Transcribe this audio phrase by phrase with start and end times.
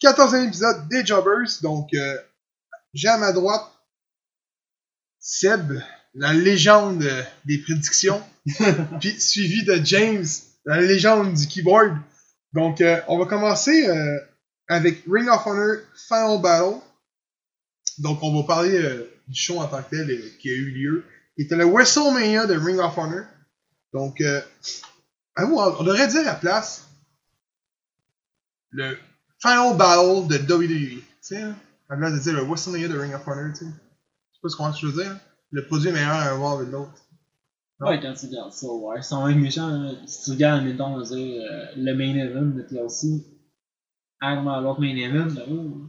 [0.00, 1.60] 14e épisode des Jobbers.
[1.62, 2.18] Donc, euh,
[2.94, 3.66] j'ai à ma droite
[5.18, 5.80] Seb,
[6.14, 7.04] la légende
[7.44, 8.22] des prédictions,
[9.00, 10.26] puis suivi de James,
[10.64, 11.96] la légende du keyboard.
[12.52, 14.18] Donc, euh, on va commencer euh,
[14.68, 15.76] avec Ring of Honor
[16.08, 16.80] Final Battle.
[17.98, 20.70] Donc, on va parler euh, du show en tant que tel euh, qui a eu
[20.70, 21.04] lieu.
[21.34, 23.24] Qui était le WrestleMania de Ring of Honor.
[23.92, 24.40] Donc, euh,
[25.38, 26.88] on on devrait dire à la place
[28.70, 28.98] le
[29.40, 30.68] Final Battle de WWE.
[30.68, 31.54] Tu sais, hein,
[31.88, 33.70] à la place de dire le WrestleMania de Ring of Honor, tu sais.
[33.70, 33.70] Je
[34.36, 35.16] sais pas ce qu'on je veux dire.
[35.50, 36.92] Le produit est meilleur à un voir avec l'autre.
[37.80, 39.68] Ouais, quand tu regardes ça, ouais, ils sont même méchants.
[39.68, 39.94] hein.
[40.06, 43.22] Si tu regardes, mettons, on va dire, euh, le main event de TLC,
[44.20, 45.86] avant l'autre main event, là, ouh.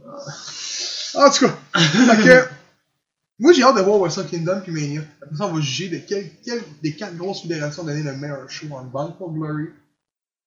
[1.14, 2.48] En tout cas, fait que,
[3.38, 5.00] moi j'ai hâte de voir Wrestle Kingdom puis Mania.
[5.22, 8.48] Après ça, on va juger de quelle, quelle des quatre grosses fédérations donner le meilleur
[8.50, 9.68] show en Bound for Glory,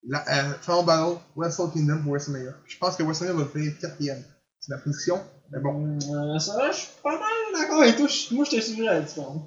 [0.08, 2.54] la, euh, Final Battle, Wrestle Kingdom ou WrestleMania.
[2.66, 4.24] Je pense que WrestleMania va finir quatrième.
[4.60, 5.20] C'est la position,
[5.52, 5.98] mais bon.
[5.98, 8.07] Euh, ça va, je suis pas mal d'accord avec toi.
[8.32, 9.41] Moi, je te suivrai à la différence.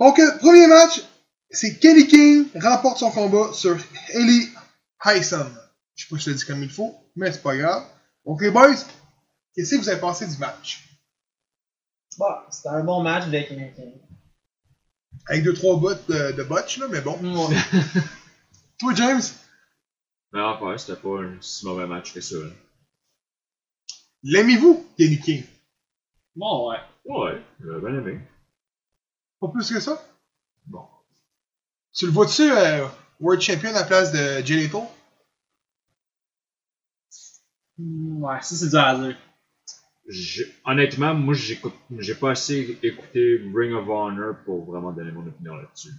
[0.00, 1.02] Donc, euh, premier match,
[1.50, 3.76] c'est Kelly King remporte son combat sur
[4.14, 4.48] Ellie
[5.04, 5.46] Hyson.
[5.94, 7.84] Je sais pas si je l'ai dit comme il faut, mais c'est pas grave.
[8.24, 8.74] Donc, les boys,
[9.54, 10.88] qu'est-ce que vous avez pensé du match?
[12.16, 13.70] Bon, c'était un bon match avec King.
[15.28, 17.18] Avec deux, trois bouts de, de botch, là, mais bon.
[17.22, 17.56] Ouais.
[18.78, 19.22] Toi, James?
[20.34, 22.36] Mais enfin, c'était pas un si mauvais match que ça.
[22.36, 22.50] là.
[24.24, 25.44] L'aimez-vous, Kenny King?
[26.36, 26.78] bon, ouais.
[27.06, 28.18] Ouais, j'ai bien aimé.
[29.40, 30.02] Pas plus que ça?
[30.66, 30.84] Bon.
[31.94, 32.86] Tu le vois-tu euh,
[33.20, 34.82] World Champion à la place de Jay Lethal?
[37.78, 39.16] Ouais, ça, c'est dur à dire.
[40.64, 45.56] Honnêtement, moi, j'écoute, j'ai pas assez écouté Ring of Honor pour vraiment donner mon opinion
[45.56, 45.92] là-dessus.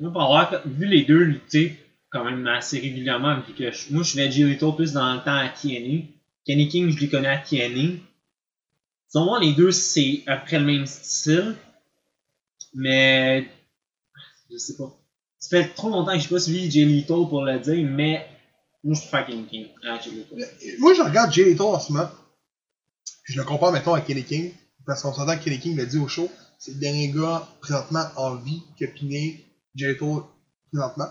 [0.00, 1.76] Moi, pour avoir fait- vu les deux lutter
[2.10, 5.36] quand même assez régulièrement, puis que je- moi, je vais Jericho plus dans le temps
[5.36, 6.04] à TNA.
[6.46, 7.98] Kenny King, je les connais à TNA.
[9.14, 11.54] Moi, les deux, c'est après le même style.
[12.74, 13.48] Mais.
[14.50, 14.94] Je sais pas.
[15.38, 18.26] Ça fait trop longtemps que j'ai pas suivi Jay pour le dire, mais.
[18.84, 19.98] Moi, je préfère Kenny King à.
[20.78, 22.08] Moi, je regarde Jay Lethal en ce moment.
[23.24, 24.52] Je le compare, mettons, à Kenny King.
[24.86, 26.30] Parce qu'on s'entend que Kenny King l'a dit au show.
[26.58, 29.44] C'est le dernier gars présentement en vie qui a piné
[30.70, 31.08] présentement.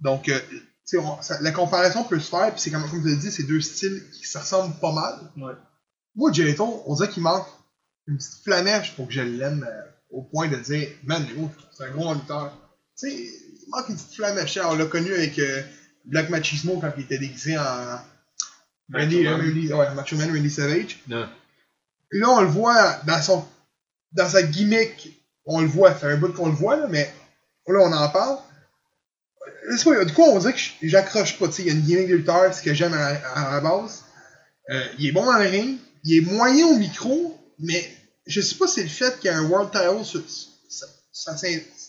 [0.00, 2.50] Donc, euh, tu sais, on- ça- la comparaison peut se faire.
[2.52, 5.18] Puis c'est comme, comme tu l'as dit, c'est deux styles qui se ressemblent pas mal.
[5.36, 5.52] Ouais.
[6.14, 7.46] Moi, Lethal, on dirait qu'il manque
[8.06, 11.84] une petite flamèche pour que je l'aime euh, au point de dire, man, gros, c'est
[11.84, 12.52] un gros lutteur.
[12.98, 14.58] Tu sais, il manque une petite flamèche.
[14.64, 15.62] On l'a connu avec euh,
[16.06, 17.62] Black Machismo quand il était déguisé en
[18.92, 19.40] Randy, Macho Man.
[19.40, 20.98] Randy- ouais, Macho Man Randy Savage.
[21.08, 21.28] Non.
[22.12, 23.44] Là, on le voit dans son
[24.12, 25.22] dans sa gimmick.
[25.44, 27.12] On le voit, ça fait un bout qu'on le voit, là, mais
[27.66, 28.38] là, on en parle.
[30.14, 31.46] Coup, on dirait que j'accroche pas.
[31.48, 33.60] tu sais, Il y a une gimmick de lutteur, ce que j'aime à, à la
[33.60, 34.04] base.
[34.70, 37.90] Euh, il est bon dans le ring, il est moyen au micro, mais
[38.26, 40.22] je sais pas si c'est le fait qu'il y a un World Title sur-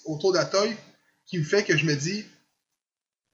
[0.05, 0.75] autour de la taille
[1.25, 2.25] qui me fait que je me dis.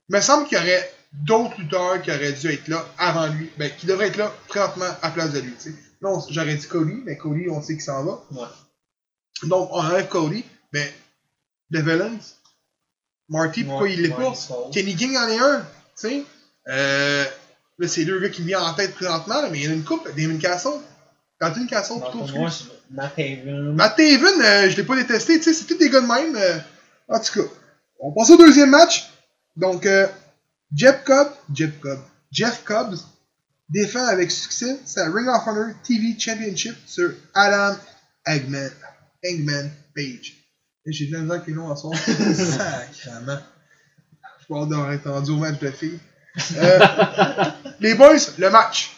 [0.10, 3.50] Il me semble qu'il y aurait d'autres lutteurs qui auraient dû être là avant lui,
[3.58, 5.54] ben, qui devraient être là présentement à place de lui.
[6.02, 8.24] Non, j'aurais dit Cody, mais Cody, on sait qu'il s'en va.
[8.32, 8.48] Ouais.
[9.48, 10.92] Donc, on enlève Cody, mais
[11.74, 12.20] The Villains,
[13.30, 14.34] Marty, pourquoi Ouais, il l'est ouais, pas?
[14.68, 14.72] il.
[14.74, 15.66] Kenny King en est un, tu
[15.96, 16.24] sais.
[16.68, 17.26] Euh,
[17.80, 19.72] là, c'est deux gars qui me viennent en tête présentement, là, mais il y en
[19.72, 20.80] a une couple, Damon Castle.
[21.40, 22.70] Quentin Castle, Non, plutôt, excuse.
[22.92, 23.74] Matt Haven.
[23.76, 26.36] Matt Taven, euh, je l'ai pas détesté, tu sais, c'est tous des gars de même.
[26.36, 26.58] euh,
[27.10, 27.48] en tout cas,
[28.00, 29.10] on passe au deuxième match.
[29.58, 30.08] Donc, euh,
[30.74, 32.00] Jeff Cobb, Jeff Cobb,
[32.32, 32.98] Jeff Cobbs
[33.70, 37.76] défend avec succès sa Ring of Honor TV Championship sur Adam
[38.28, 38.70] Eggman,
[39.24, 40.36] Eggman Page.
[40.86, 41.76] Et J'ai de la misère avec les noms.
[41.76, 43.40] Sacrement.
[44.48, 46.00] Je vais avoir être rendu au match de filles.
[46.58, 46.80] Euh,
[47.80, 48.92] les boys, le match.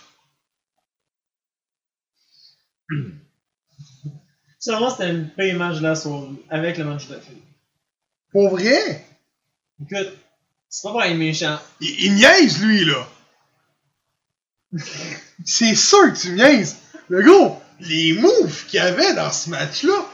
[4.59, 7.41] Selon moi, c'était le pire match soirée, avec le match de filles.
[8.31, 9.05] Pour vrai,
[9.81, 10.13] Écoute,
[10.67, 11.59] c'est pas pour être méchant.
[11.79, 13.07] il, il niaise, lui, là.
[15.45, 16.75] C'est sûr que tu niaises.
[17.07, 20.05] Le gros, les moves qu'il y avait dans ce match-là,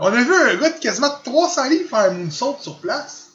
[0.00, 3.28] on a vu un gars de quasiment 300 livres faire un moonsault sur place.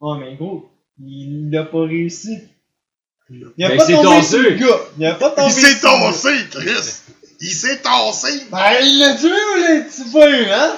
[0.00, 0.68] Oh, mais gros,
[1.02, 2.38] il l'a pas réussi.
[3.30, 4.28] Il a Ben, pas tombé tassé.
[4.28, 4.78] sur le gars.
[4.98, 6.92] Il a pas tombé Il s'est tassé, Chris.
[7.40, 8.42] Il s'est tassé.
[8.50, 10.76] Ben, il l'a tué ou l'a tu pas hein?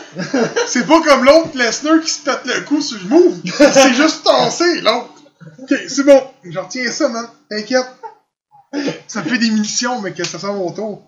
[0.66, 3.40] C'est pas comme l'autre Lesnar qui se pète le cou sur le move.
[3.44, 5.10] Il s'est juste tassé, l'autre.
[5.58, 6.22] Ok, c'est bon.
[6.44, 7.28] Je retiens ça, man.
[7.50, 7.86] T'inquiète.
[9.06, 11.06] Ça fait des munitions, mais que ça sent mon tour.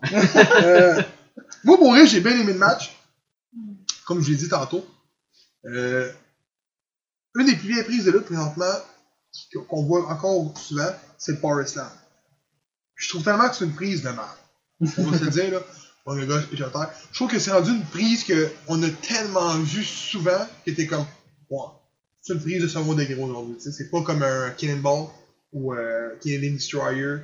[0.63, 1.03] Euh,
[1.65, 2.97] moi, pour vrai, j'ai bien aimé le match.
[4.11, 4.85] Comme je l'ai dit tantôt.
[5.67, 6.11] Euh,
[7.37, 8.75] une des plus vieilles prises de lutte présentement,
[9.69, 11.89] qu'on voit encore souvent, c'est le Power Slam.
[13.09, 14.27] trouve tellement que c'est une prise de mal.
[14.99, 15.61] On va se le dire, là.
[16.07, 16.43] On est gars.
[16.51, 18.25] Je trouve que c'est rendu une prise
[18.67, 21.07] qu'on a tellement vu souvent que t'es comme,
[21.49, 21.59] ouais,
[22.21, 23.59] c'est une prise de second degré aujourd'hui.
[23.61, 25.07] C'est pas comme un Cannonball
[25.53, 27.19] ou un Canadian Destroyer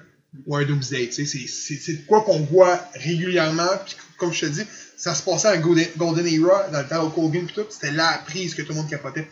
[0.46, 1.10] ou un Doomsday.
[1.10, 3.76] C'est- quoi qu'on voit régulièrement.
[3.84, 4.62] Puis comme je te dis,
[4.96, 7.66] ça se passait à Golden, Golden Era, dans le temps de Hogan pis tout.
[7.70, 9.28] C'était la prise que tout le monde capotait.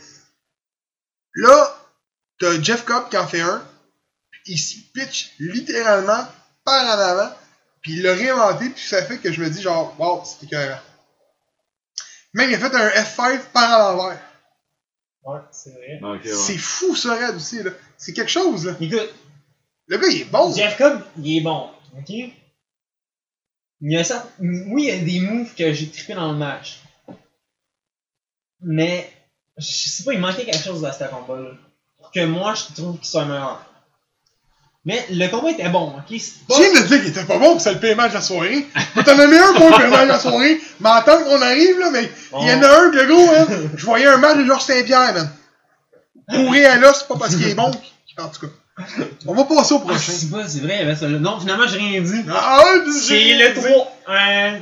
[1.35, 1.77] Là,
[2.39, 3.67] t'as Jeff Cobb qui en fait un.
[4.47, 6.27] Il se pitch littéralement
[6.65, 7.35] par en avant.
[7.81, 8.71] Puis il l'a réinventé.
[8.71, 10.81] Puis ça fait que je me dis genre, wow, c'était écœurant.
[12.35, 14.21] Même il a fait un F5 par en l'envers.
[15.25, 15.99] Ouais, c'est vrai.
[16.03, 16.21] Ouais.
[16.35, 17.63] C'est fou ça, Red aussi.
[17.63, 17.71] là.
[17.97, 18.67] C'est quelque chose.
[18.67, 18.75] Là.
[18.81, 19.15] Écoute,
[19.87, 20.55] Le gars, il est bon.
[20.55, 22.13] Jeff Cobb, il est bon, ok?
[23.87, 26.39] Il y a ça, oui, il y a des moves que j'ai trippé dans le
[26.39, 26.81] match.
[28.63, 29.13] Mais,
[29.59, 31.51] je sais pas, il manquait quelque chose dans ce combat-là.
[31.99, 33.63] Pour que moi, je trouve qu'il soit meilleur.
[34.87, 36.19] Mais le combat était bon, ok?
[36.19, 36.55] C'est pas...
[36.55, 38.67] Tu viens de dire qu'il était pas bon pour ça le paiement de la soirée.
[38.95, 40.59] T'en as mis un pour le paiement de la soirée.
[40.81, 42.11] Mais attends qu'on arrive là, mais
[42.41, 43.69] il y en a un, le gros, hein.
[43.77, 45.31] Je voyais un match de Georges Saint-Pierre, man.
[46.31, 47.71] Bourré à l'os, c'est pas parce qu'il est bon.
[48.19, 48.53] En tout cas.
[49.27, 50.13] On va passer au Ah, prochain.
[50.13, 51.19] c'est pas, c'est vrai, il y avait ça là.
[51.21, 52.23] Non, finalement, j'ai rien dit.
[52.29, 53.93] Ah, ouais, C'est j'ai- le 3.
[54.11, 54.59] Euh,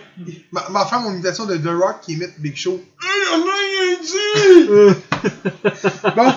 [0.53, 2.81] Ma, ma femme, mon imitation de The Rock qui imite Big Show.
[3.03, 4.94] Hey, on a rien dit!
[6.17, 6.32] bon,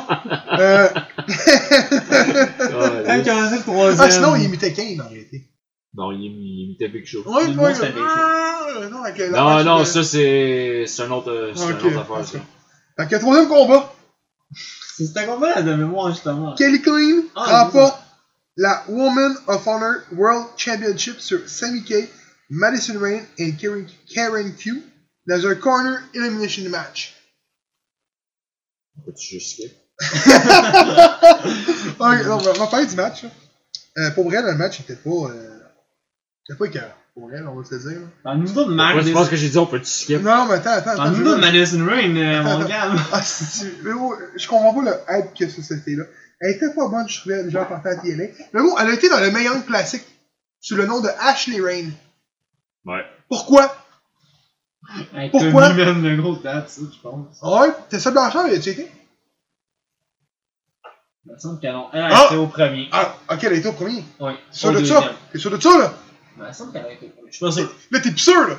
[0.59, 0.87] euh...
[3.07, 4.01] Ah, quand on dit le troisième.
[4.07, 5.43] ah, sinon, il imitait Kane en réalité.
[5.93, 7.23] Non, il, il imitait Big Show.
[7.25, 9.85] Ouais, Le ouais, bon, c'était Big euh, non, avec le- la Non, match non, de-
[9.85, 12.19] ça c'est c'est un autre, c'est Ok, une autre affaire.
[12.19, 12.25] ok.
[12.25, 12.39] Ça.
[12.97, 13.93] Fait que troisième combat,
[14.97, 16.55] C'est un combat de mémoire, justement.
[16.55, 17.99] Kelly Clean Ah, remporte
[18.57, 22.09] la Woman of Honor World Championship sur Sammy Kay,
[22.49, 24.81] Madison Rain et Karen, Karen Q
[25.27, 27.13] dans un corner elimination match.
[29.05, 29.73] Peux-tu juste skip?
[31.99, 33.25] Ok, non, on va- parler du match.
[33.97, 35.09] Euh, pour vrai, le match était pas.
[35.09, 35.59] Euh,
[36.45, 36.93] c'était pas écœurant.
[37.15, 38.01] Pour vrai, on va se le dire.
[38.25, 39.25] le niveau de Pourquoi tu penses Madison.
[39.29, 40.21] que j'ai dit on peut-tu skip?
[40.21, 40.95] Non, mais attends, attends.
[40.95, 42.91] Dans attends le je niveau de Madison Rain, euh, mon gars.
[43.13, 46.03] Ah, si tu- mais bon, je comprends pas le hype que ça c'était là.
[46.41, 48.25] Elle était pas bonne, je trouvais, déjà en partant à TNA.
[48.53, 50.03] Mais bon, elle a été dans le meilleur classique
[50.59, 51.89] sous le nom de Ashley Rain.
[52.85, 53.05] Ouais.
[53.29, 53.73] Pourquoi?
[55.15, 55.69] Avec Pourquoi?
[55.69, 57.37] Tommy, man, le gros date, ça, je pense.
[57.41, 58.91] Ah Ouais, t'es ça blanchard, tu été?
[61.27, 61.59] Il me semble.
[61.63, 61.71] Elle,
[62.11, 62.25] Ah!
[62.27, 62.89] était au premier.
[62.91, 64.03] Ah, ok, elle a été au premier.
[64.19, 64.33] Oui.
[64.51, 65.11] T'es sûr de ça?
[65.31, 65.93] T'es sûr de ça, là?
[66.37, 67.31] Il me semble qu'elle a été au premier.
[67.31, 67.75] Je suis pas sûr.
[67.91, 68.57] Là, t'es plus sûr, là.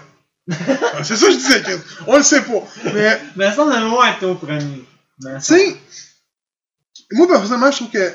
[0.95, 1.79] Ah, c'est ça que je disais, Chris.
[2.07, 2.65] On le sait pas.
[2.85, 4.85] Mais, que moi, elle était au premier.
[5.21, 5.77] tu sais,
[7.13, 8.13] moi, personnellement, je trouve que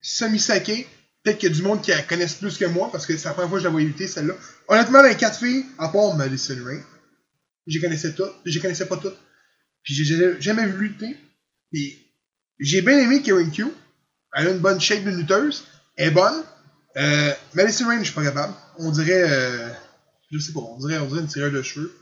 [0.00, 0.86] Sami Sake,
[1.22, 3.28] peut-être qu'il y a du monde qui la connaisse plus que moi, parce que c'est
[3.28, 4.34] la première fois que je la vois lutter, celle-là.
[4.68, 6.80] Honnêtement, les quatre filles, à part Madison Rain,
[7.66, 9.16] je connaissais toutes, je connaissais pas toutes.
[9.82, 11.16] Puis j'ai jamais vu lutter.
[11.72, 12.12] Puis
[12.58, 13.66] j'ai bien aimé Karen Q.
[14.34, 15.64] Elle a une bonne shape de lutteuse.
[15.96, 16.44] Elle est bonne.
[16.96, 18.54] Euh, Madison Rain, je suis pas capable.
[18.78, 19.68] On dirait, euh,
[20.30, 21.94] je sais pas, on dirait, on dirait une tireur de cheveux.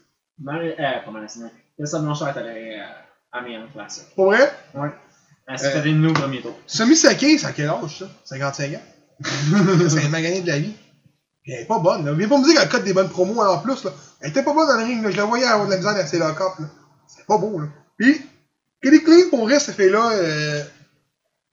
[0.47, 0.73] Euh,
[1.05, 1.51] pas mal, sinon.
[1.79, 2.85] Tessa Blanchard est allée euh,
[3.33, 4.07] à meilleure classe.
[4.17, 4.53] Pas vrai?
[4.75, 4.89] Ouais.
[5.49, 5.71] Elle s'est Euh.
[5.73, 6.57] fait éliminer au premier tour.
[6.67, 8.07] Sami Sake, c'est à quel âge, ça?
[8.25, 8.83] 55 ans?
[9.89, 10.75] c'est un magasin de la vie.
[11.47, 12.13] Elle est pas bonne, là.
[12.15, 13.91] Viens pas me dire qu'elle cote des bonnes promos en plus, là.
[14.21, 15.11] Elle était pas bonne dans le ring, là.
[15.11, 16.67] Je la voyais avoir de la misère dans ses lock-up, là.
[17.07, 17.67] C'est pas beau, là.
[17.99, 18.21] Puis,
[18.83, 20.63] Kelly Clean, pour vrai, cette fait-là, euh,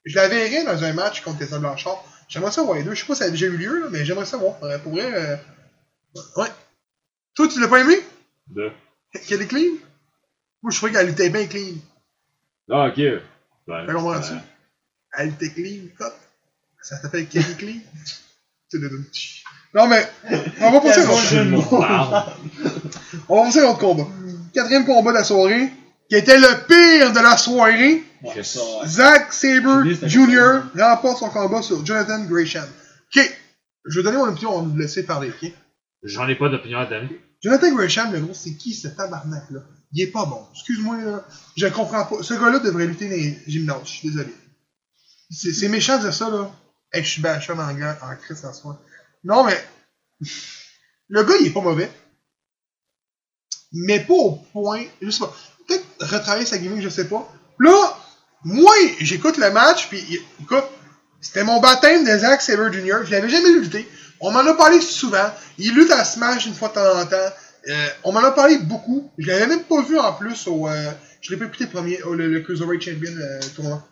[0.06, 2.04] je la verrais dans un match contre Tessa Blanchard.
[2.32, 2.94] J'aimerais ça voir les deux.
[2.96, 4.56] Je sais pas si ça a déjà eu lieu, là, mais j'aimerais ça voir.
[4.58, 5.36] Pour vrai, pour vrai, euh,
[6.38, 6.48] ouais.
[7.36, 7.96] Toi, tu l'as pas aimé?
[8.48, 8.72] Deux.
[9.28, 9.74] Kelly Clean?
[10.64, 11.76] Moi, je trouvais qu'elle était bien clean.
[12.72, 12.96] Ah, ok.
[13.68, 14.34] Ben, T'as compris-tu?
[14.34, 14.38] euh,
[15.18, 16.14] Elle était clean, cut.
[16.82, 17.80] Ça s'appelle Kelly Clean.
[19.74, 20.10] non, mais,
[20.62, 21.68] on va passer à Quel bon l'autre- jeu de mots.
[21.70, 21.84] Wow.
[23.28, 24.08] on va passer à l'autre combat.
[24.54, 25.70] Quatrième combat de la soirée,
[26.12, 28.04] qui était le pire de la soirée.
[28.22, 28.86] Ouais, ça, ouais.
[28.86, 30.64] Zack Sabre Jr.
[30.78, 32.68] remporte son combat sur Jonathan Gresham.
[33.16, 33.40] Ok,
[33.86, 35.50] je vais donner mon opinion, on va nous laisser parler, ok?
[36.04, 37.18] J'en ai pas d'opinion à donner.
[37.42, 39.62] Jonathan Gresham, le gros, c'est qui ce tabarnak-là?
[39.94, 40.46] Il est pas bon.
[40.54, 41.26] Excuse-moi, là.
[41.56, 42.22] Je comprends pas.
[42.22, 43.80] Ce gars-là devrait lutter dans les gymnases.
[43.86, 44.34] Je suis désolé.
[45.30, 46.52] C'est c'est méchant de dire ça, là.
[46.92, 48.82] Hey, je suis bachon en anglais, en Christ en soi.
[49.24, 49.58] Non, mais.
[51.08, 51.90] Le gars, il est pas mauvais.
[53.72, 54.84] Mais pas au point.
[55.02, 55.34] Je sais pas.
[55.68, 57.32] Peut-être retravailler sa gimmick, je sais pas.
[57.60, 57.98] Là,
[58.44, 60.04] moi, j'écoute le match, puis
[60.42, 60.64] écoute,
[61.22, 63.06] c'était mon baptême de Zack Sabre Jr.
[63.06, 63.88] Je l'avais jamais vu lutter.
[64.20, 65.32] On m'en a parlé souvent.
[65.58, 67.34] Il lutte à Smash une fois de temps en temps.
[67.70, 69.12] Euh, on m'en a parlé beaucoup.
[69.18, 70.68] Je l'avais même pas vu en plus au.
[70.68, 70.92] euh,
[71.22, 73.88] je l'ai pas écouté le premier, au- le, le Cruiserweight Champion euh, tournoi.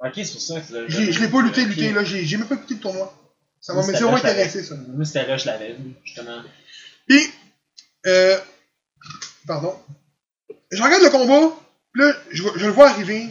[0.00, 2.04] Ok, c'est pour ça que tu l'as Je l'ai- je l'ai pas lutté, lutté, là.
[2.04, 3.14] J'ai même pas écouté le tournoi.
[3.60, 4.74] Ça m'a zéro intéressé, ça.
[4.88, 6.42] Moi, c'était là, je l'avais vu, justement.
[7.08, 7.22] Puis,
[8.06, 8.36] euh,
[9.46, 9.74] pardon.
[10.74, 11.54] Je regarde le combat,
[11.92, 13.28] puis là, je, le vois arriver.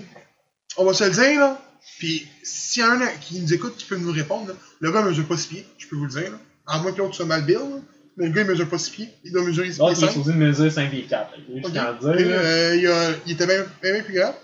[0.77, 1.59] On va se le dire, là.
[1.99, 4.91] Puis, s'il y en a un qui nous écoute qui peut nous répondre, là, le
[4.91, 6.37] gars mesure pas six pieds, je peux vous le dire, là.
[6.67, 7.59] À moins que l'autre soit mal build.
[7.59, 7.77] là.
[8.15, 9.09] Mais le gars, il mesure pas 6 pieds.
[9.23, 10.13] Il doit mesurer 6 L'autre, pieds il est 5.
[10.13, 11.31] supposé de mesurer 5 pieds 4.
[11.35, 11.71] Je Ok.
[11.73, 12.35] tiens à le dire, là.
[12.37, 14.35] Euh, il, a- il était bien plus grand.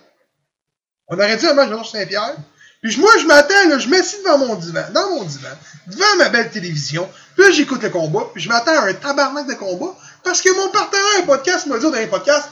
[1.08, 2.36] On aurait dit un match de Saint-Pierre.
[2.82, 5.50] Puis moi, je m'attends, je m'assis devant mon divan, dans mon divan,
[5.88, 7.08] devant ma belle télévision.
[7.36, 9.96] Puis là, j'écoute le combat, puis je m'attends à un tabarnak de combat.
[10.24, 12.50] Parce que mon partenaire un podcast m'a dit dans les podcasts,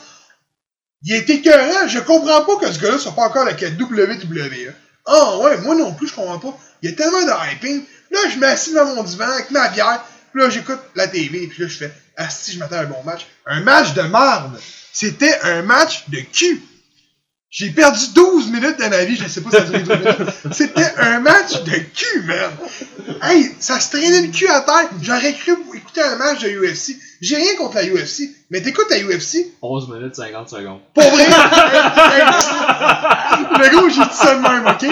[1.04, 4.74] il est écœurant, je comprends pas que ce gars-là soit pas encore avec la WWE.
[5.06, 6.58] Ah ouais, moi non plus, je comprends pas.
[6.82, 7.84] Il y a tellement de hyping.
[8.12, 10.04] Là, je m'assis devant mon divan avec ma bière.
[10.34, 11.48] Puis là, j'écoute la TV.
[11.48, 13.25] Puis là, je fais, ah si, je m'attends à un bon match.
[13.46, 14.60] Un match de marde.
[14.92, 16.62] C'était un match de cul.
[17.58, 19.98] J'ai perdu 12 minutes de ma vie, je sais pas si ça a duré 12
[19.98, 20.34] minutes.
[20.52, 22.52] C'était un match de cul, man.
[23.24, 24.88] Hey, ça se traînait le cul à terre.
[25.02, 26.96] J'aurais cru écouter un match de UFC.
[27.20, 30.82] J'ai rien contre la UFC, mais t'écoutes la UFC, 11 minutes 50 secondes.
[30.94, 31.26] pour vrai?
[33.60, 34.86] Le gros, j'ai dit ça de même, ok?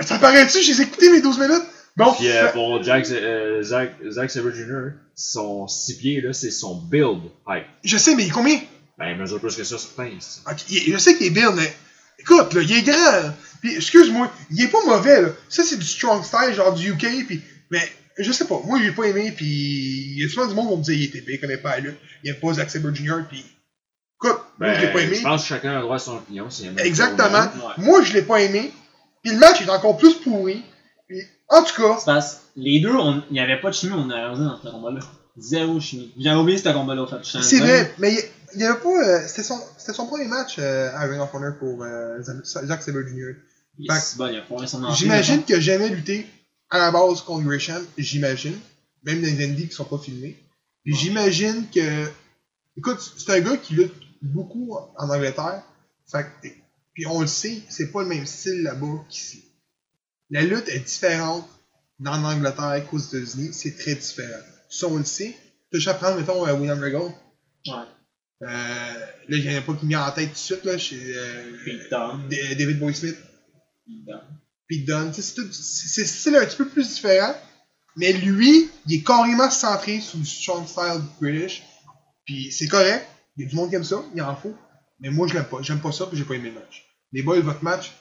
[0.00, 1.62] Ça paraît-tu, j'ai écouté mes 12 minutes?
[1.96, 6.50] Bon, Puis euh, pour Jack, euh, Zach, Zach Sabre Jr., son 6 pieds, là, c'est
[6.50, 7.66] son build height.
[7.84, 8.58] je sais, mais combien?
[8.98, 10.42] Ben, il mesure plus que ça sur pince.
[10.50, 11.72] Ok, il- je sais qu'il est bien, mais
[12.18, 13.32] écoute, là, il est grand.
[13.60, 15.28] Puis, excuse-moi, il est pas mauvais, là.
[15.48, 17.80] Ça, c'est du strong style, genre du UK, puis, mais,
[18.18, 20.78] je sais pas, moi, j'ai pas aimé, puis, il y a souvent du monde qui
[20.78, 22.94] me dit, il est épais, il connaît pas la lutte, il aime pas Zack Sabre
[22.94, 25.16] Jr., puis, écoute, moi, Ben, je l'ai pas aimé.
[25.16, 26.46] je pense que chacun a droit à son opinion.
[26.64, 27.46] aime Exactement.
[27.78, 28.70] Moi, je l'ai pas aimé,
[29.22, 30.62] puis le match est encore plus pourri,
[31.08, 33.74] puis, en tout cas, C'est parce que les deux, on- il n'y avait pas de
[33.74, 35.00] chimie, on a dans ce combat-là.
[35.36, 36.12] Zéro chimie.
[36.16, 37.16] J'ai oublié ce combat-là, en fait.
[37.42, 38.14] C'est vrai, mais
[38.56, 41.82] il, avait pas, euh, c'était son, son premier match euh, à Ring of Honor pour
[41.82, 43.34] euh, Zack Sabre Jr.
[44.66, 46.26] Son entrée, J'imagine que jamais lutté
[46.70, 48.58] à la base contre Gresham, j'imagine.
[49.04, 50.42] Même dans les indies qui sont pas filmés.
[50.84, 52.06] Puis J'imagine que.
[52.76, 55.62] Écoute, c'est un gars qui lutte beaucoup en Angleterre.
[56.10, 56.48] Fait que-
[56.94, 59.44] puis on le sait, c'est pas le même style là-bas qu'ici.
[60.30, 61.46] La lutte est différente
[62.00, 63.50] dans l'Angleterre qu'aux États-Unis.
[63.52, 64.40] C'est très différent.
[64.68, 65.36] Ça, on le sait.
[65.72, 67.12] Tu peux prendre, mettons, William Regal.
[67.66, 67.84] Ouais.
[68.44, 70.64] Euh, là, il n'y en a pas qui me vient en tête tout de suite,
[70.64, 72.28] là, chez euh, Pete Dunne.
[72.28, 73.16] D- David Boy Smith.
[73.86, 74.20] Pete Dunne.
[74.68, 75.12] Pete Dunne.
[75.14, 77.34] C'est tout- c'est c'est style un petit peu plus différent.
[77.96, 81.62] Mais lui, il est carrément centré sur du strong style British.
[82.26, 83.06] Puis c'est correct.
[83.36, 84.54] Il y a du monde qui aime ça, il en faut.
[85.00, 85.62] Mais moi, je l'aime pas.
[85.62, 86.84] J'aime pas ça, puis j'ai pas aimé le match.
[87.12, 87.92] Les boys, votre match?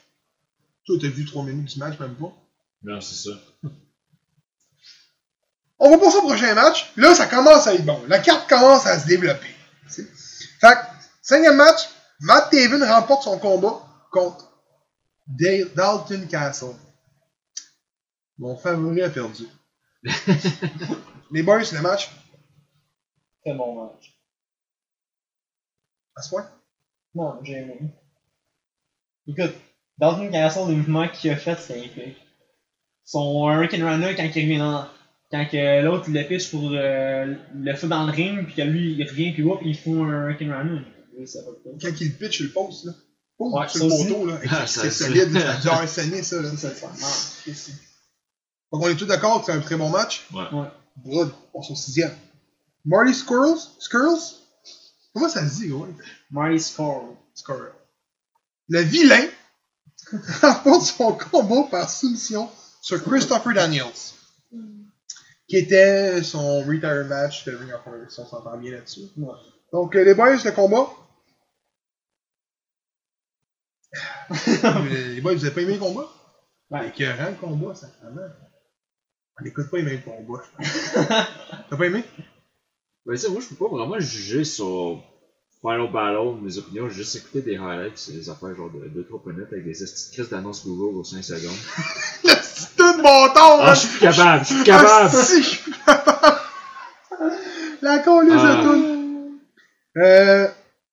[0.86, 2.34] Toi, t'as vu 3 minutes du match, même pas?
[2.84, 3.36] Non, c'est ça.
[5.80, 6.92] On va passer au prochain match.
[6.98, 8.02] Là, ça commence à être bon.
[8.08, 9.48] La carte commence à se développer.
[10.64, 10.86] Fait que,
[11.22, 11.90] cinquième match,
[12.22, 14.50] Matt Taven remporte son combat contre
[15.28, 16.76] Dale- Dalton Castle.
[18.38, 19.46] Mon favori a perdu.
[21.32, 22.10] Les boys, le match,
[23.44, 24.18] Très bon match.
[26.16, 26.50] à ce point?
[27.16, 27.80] Non, j'ai aimé.
[29.28, 29.54] Écoute,
[30.02, 32.18] une Castle, les mouvements qu'il a fait, c'est épique.
[33.04, 34.88] Son Hurricane Runner, quand il revient dans.
[35.34, 38.62] Quand que l'autre il le pitch pour euh, le feu dans le ring, puis que
[38.62, 40.82] lui il revient, puis whoop, il fout un Hurricane Runner.
[41.18, 41.72] Oui, ça va pas.
[41.82, 42.92] Quand il pitch sur le poste, là.
[43.40, 44.40] Ouais, sur le poteau, là.
[44.52, 45.72] Ah, c'est solide, ça.
[45.72, 46.52] avoir saigné, ça, là.
[46.56, 46.70] Ça.
[48.72, 50.28] Donc, on est tous d'accord que c'est un très bon match.
[50.32, 50.44] Ouais.
[50.54, 52.14] On est au sixième.
[52.86, 53.58] Marty Squirrels?
[53.80, 54.36] Squirrels?
[55.16, 55.88] Comment ça se dit, gros?
[56.30, 57.18] Marty Score.
[57.34, 57.72] Squirrel.
[58.70, 59.26] Le vilain
[60.42, 62.50] remporte son combat par soumission
[62.82, 63.88] sur Christopher Daniels,
[65.48, 69.10] qui était son retire match de Ring of Honor, si on s'entend bien là-dessus.
[69.18, 69.34] Ouais.
[69.72, 70.88] Donc, euh, les boys, le combat.
[75.16, 76.08] les boys, vous avez pas aimé le combat?
[76.70, 76.88] Ouais.
[76.88, 78.36] Écœurant le combat, ça fait mal.
[79.40, 80.94] On n'écoute pas aimer le combat, je pense.
[81.70, 82.04] T'as pas aimé?
[83.06, 85.04] Ben, sais, moi, je peux pas vraiment juger sur
[85.66, 86.90] Final Battle, mes opinions.
[86.90, 90.28] J'ai juste écouté des highlights, des affaires genre de 2-3 minutes avec des petites crises
[90.30, 91.56] d'annonces Google aux 5 secondes.
[92.42, 94.90] C'est tout mon temps, Ah, je suis plus capable, je suis plus capable!
[94.92, 96.38] Ah, si, je suis plus capable.
[97.82, 98.56] La colise Ah.
[98.58, 99.40] de tout.
[99.98, 100.48] Euh,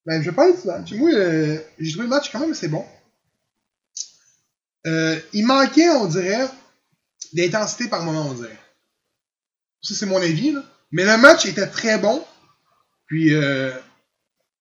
[0.07, 0.93] ben, je du match.
[0.93, 2.85] Moi, euh, j'ai trouvé le match quand même assez bon.
[4.87, 6.49] Euh, il manquait, on dirait,
[7.33, 8.59] d'intensité par moment, on dirait.
[9.83, 10.63] Ça, c'est mon avis, là.
[10.93, 12.25] Mais le match était très bon.
[13.07, 13.71] Puis, euh,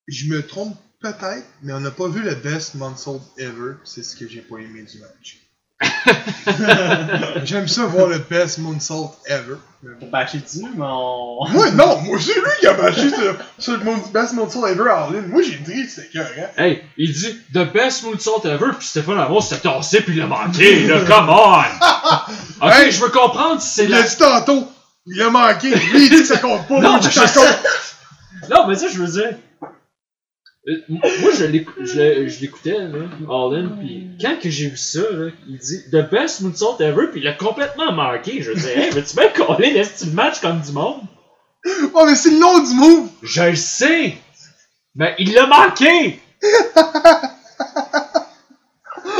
[0.10, 3.74] je me trompe peut-être, mais on n'a pas vu le best moonsault ever.
[3.86, 5.38] C'est ce que j'ai pas aimé du match.
[7.46, 9.56] J'aime ça voir le best moonsault ever.
[10.01, 11.48] Faut bâcher dessus, mais on.
[11.50, 14.89] Moi, non, moi, c'est lui qui a bâché sur, sur le mon- best moonsault ever
[14.89, 15.28] en ligne.
[15.28, 19.20] Moi, j'ai dit que c'était cœur, Hey, il dit The best moonsault ever, puis Stéphane
[19.20, 21.62] Amos s'est tassé puis il l'a manqué, là, come on!
[22.62, 24.01] Ok, Hey, je veux comprendre si c'est Il la.
[24.04, 24.68] dit tantôt.
[25.06, 25.70] Il a manqué.
[25.74, 26.82] Lui, il dit que ça compte pas.
[26.82, 28.50] Non, mais ça je compte.
[28.50, 29.38] Non, mais ça, je veux dire.
[30.68, 35.58] Euh, Moi, je l'écoutais, là, All In, pis quand que j'ai vu ça, là, il
[35.58, 38.42] dit The best moonsault ever, pis il a complètement manqué.
[38.42, 41.01] Je disais, hey, veux-tu bien coller le style match comme du monde?
[41.94, 43.10] Oh, mais c'est le nom du move!
[43.24, 44.18] Je le sais!
[44.96, 46.20] Mais il l'a manqué!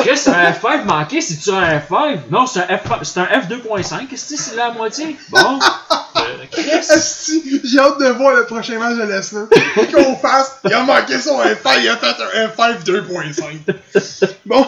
[0.04, 1.22] Qu'est-ce que c'est un F5 manqué?
[1.22, 2.20] C'est-tu un F5?
[2.32, 3.04] Non, c'est un, F...
[3.04, 4.08] c'est un F2.5.
[4.08, 5.16] Qu'est-ce que c'est la moitié?
[5.30, 5.60] Bon.
[6.52, 9.48] J'ai hâte de voir le prochain match de Lesnar.
[9.94, 14.30] Qu'on fasse, il a manqué son F5, il a fait un F5 2.5.
[14.46, 14.66] Bon,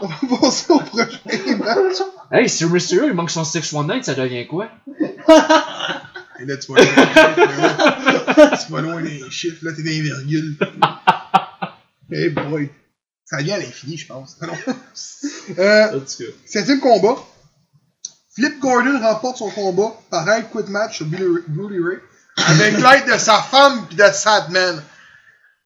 [0.00, 1.96] on va passer au prochain match.
[2.32, 4.68] Hey, si Mysterio il manque son 619, ça devient quoi?
[6.40, 8.56] Et là, tu vas loin des chiffres, là.
[8.56, 10.56] Tu vas loin des chiffres, là, t'es dans les virgules.
[12.10, 12.70] Hey boy.
[13.24, 14.36] Ça vient à l'infini, je pense.
[14.40, 14.52] Non.
[15.58, 16.00] Euh.
[16.46, 17.16] Septième combat.
[18.34, 21.98] Flip Gordon remporte son combat par un quit match sur Billy, Billy Ray
[22.36, 24.82] avec l'aide de sa femme pis de Sadman.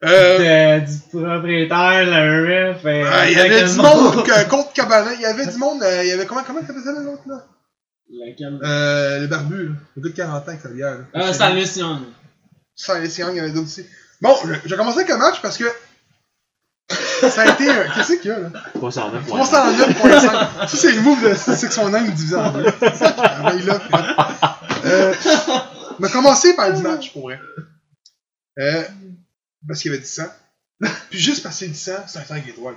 [0.04, 2.85] Euh, De- du propriétaire, le ref.
[2.85, 5.12] et- euh, il y avait du monde que- contre Cabana.
[5.14, 5.83] Il y avait du monde.
[5.83, 7.44] euh, il y avait comment comment t'appelles ça l'autre là?
[8.11, 8.59] Lequel?
[8.62, 9.75] euh, Le barbu, là.
[9.97, 10.99] le gars de 40 ans qui fait hier.
[11.16, 11.33] Euh.
[12.76, 13.87] Silas Young, il y avait d'autres aussi.
[14.21, 15.64] Bon, je, je vais commencer avec le match parce que
[16.91, 17.71] ça a été.
[17.71, 18.50] un- Qu'est-ce qu'il y a là?
[18.75, 19.26] 309.
[19.26, 20.69] 309.5.
[20.69, 22.64] Ça, c'est le move de 619 divisé en deux.
[22.81, 23.79] C'est ça qui là.
[23.81, 25.14] puis- Euh,
[25.99, 27.41] on a commencé par du match, pour vrai.
[28.59, 28.83] Euh,
[29.67, 30.26] parce qu'il y avait du sang.
[31.11, 32.75] Puis juste parce qu'il y a du sang, c'est un 5 étoiles.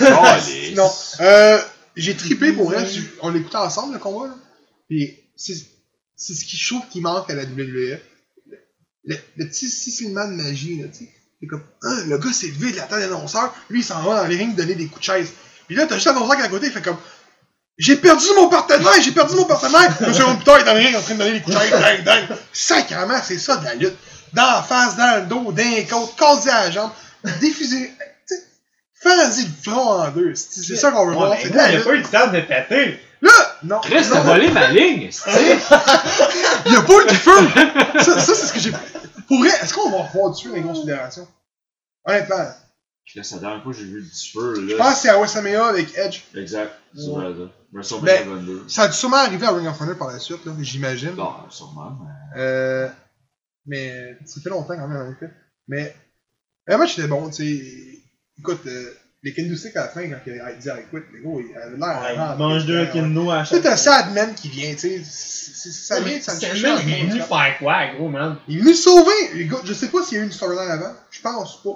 [0.00, 0.74] Allez.
[0.74, 0.90] Non.
[1.20, 1.58] Euh,
[1.96, 2.86] j'ai trippé pour vrai.
[3.20, 4.28] On l'écoutait ensemble, le combat.
[4.28, 4.34] Là.
[4.88, 5.54] Puis c'est
[6.16, 7.98] c'est ce qui je trouve qui manque à la WWE.
[8.46, 8.58] Le,
[9.04, 11.10] le, le petit sifflement de magie, là, tu sais.
[11.40, 14.22] C'est comme, hein, le gars s'est levé de la table d'annonceur, lui il s'en va
[14.22, 15.32] dans les rings donner des coups de chaise.
[15.66, 16.98] Puis là, t'as juste l'annonceur qui est à côté, il fait comme,
[17.78, 19.90] j'ai perdu mon partenaire, j'ai perdu mon partenaire.
[20.00, 21.56] Deux secondes plus tard, il est dans les rings en train de donner des coups
[21.56, 22.36] de chaise, ding, ding.
[22.52, 23.96] Sacrement, c'est ça de la lutte.
[24.34, 26.90] Dans la face, dans le dos, dans les côtes, casser à la jambe,
[27.24, 27.90] sais,
[29.02, 30.34] Fais-y le front en deux.
[30.34, 31.30] C'est ça qu'on veut voir.
[31.30, 33.00] Ouais, C'est la il a pas eu le temps de péter.
[33.22, 33.30] Là,
[33.62, 33.80] non.
[33.80, 35.08] Chris, t'as volé ma ligne!
[35.10, 35.30] c'est-
[36.66, 37.48] Il y a pas eu de feu!
[38.00, 38.72] ça, ça c'est ce que j'ai.
[39.30, 41.28] Pour vrai, est-ce qu'on va revoir du feu dans les grosses fédérations?
[42.04, 42.48] Honnêtement,
[43.06, 44.72] Chris, la dernière fois que j'ai vu du feu, là.
[44.72, 46.22] je pense que c'est à WrestleMania avec Edge.
[46.34, 46.72] Exact.
[46.96, 47.32] Ouais.
[47.72, 48.68] WrestleMania Ben, 22.
[48.68, 51.12] Ça a dû sûrement arriver à Ring of Honor par la suite, là, j'imagine.
[51.12, 52.40] Bon, sûrement, mais.
[52.40, 52.88] Euh,
[53.66, 55.32] mais ça fait longtemps quand même, en effet.
[55.68, 55.94] Mais
[56.66, 58.02] le match était bon, tu sais.
[58.36, 61.30] Écoute, euh, les Kendusic à la fin, quand il a dit I quit, les gars,
[61.50, 62.00] il avait l'air.
[62.02, 63.76] Ouais, vraiment il mange deux kendo à chaque t'as fois.
[63.76, 65.02] Sadman qui vient, tu sais.
[65.04, 67.28] c'est- c'est- Ça vient, ça me C'est touche le en même, il est venu gros,
[67.36, 68.36] faire quoi, gros, man?
[68.48, 69.12] Il est venu sauver!
[69.34, 70.94] Les gars, je sais pas s'il y a eu une storyline avant.
[71.10, 71.70] Je pense pas.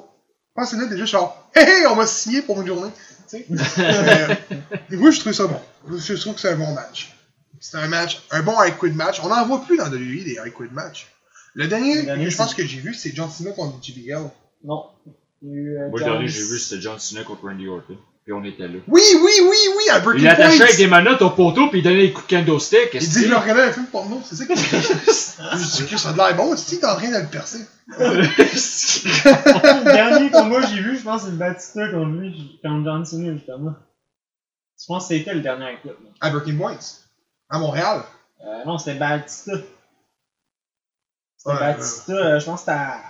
[0.56, 2.90] Je pense que c'est là déjà genre, hey, hey, on va signer pour une journée.
[3.28, 3.46] Tu sais.
[3.48, 5.60] Mais, moi, je trouve ça bon.
[5.98, 7.12] Je trouve que c'est un bon match.
[7.60, 9.20] C'est un match, un bon high quid match.
[9.22, 11.08] On n'en voit plus dans WWE des high quid match.
[11.54, 14.30] Le dernier, Le dernier, je pense c'est- que j'ai vu, c'est John Cena contre JBL.
[14.64, 14.84] Non.
[15.44, 17.44] Il y a eu, euh, Moi, le dernier que j'ai vu, c'était John Cena contre
[17.44, 17.96] Randy Orton.
[18.24, 18.78] Puis on était là.
[18.88, 20.64] Oui, oui, oui, oui, à Breaking Il attachait Point.
[20.64, 22.88] avec des manottes au poteau, puis il donnait des coups de candlestick.
[22.94, 24.62] Il dit, je que- regardais un film porno, c'est ça qu'il dit.
[24.64, 27.66] Je dis que ça a de l'air bon, si t'es en train de le percer?
[27.98, 32.84] le dernier combat que j'ai vu, je pense que c'est le Batista contre lui, contre
[32.84, 33.74] John Cena, justement.
[34.80, 35.92] Je pense que c'était le dernier clip.
[35.92, 36.10] là.
[36.22, 36.78] À Breaking Points.
[37.50, 38.02] À Montréal?
[38.42, 39.52] Euh, non, c'était Batista.
[41.36, 43.00] C'était Ouais, Batista, euh, je pense que c'était à...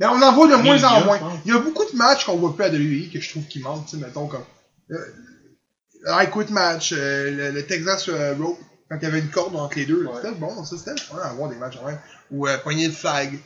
[0.00, 1.20] Mais on en voit de moins en moins.
[1.44, 3.60] Il y a beaucoup de matchs qu'on voit plus à WWE que je trouve qui
[3.60, 4.44] manquent, tu sais, mettons comme.
[4.90, 4.96] Euh,
[6.02, 8.58] le High Quit match, euh, le, le Texas euh, Rope,
[8.90, 10.04] quand il y avait une corde entre les deux.
[10.04, 10.12] Ouais.
[10.16, 11.98] C'était bon, ça, c'était le fun d'avoir des matchs en même.
[12.30, 13.38] Ou euh, poignée de flag.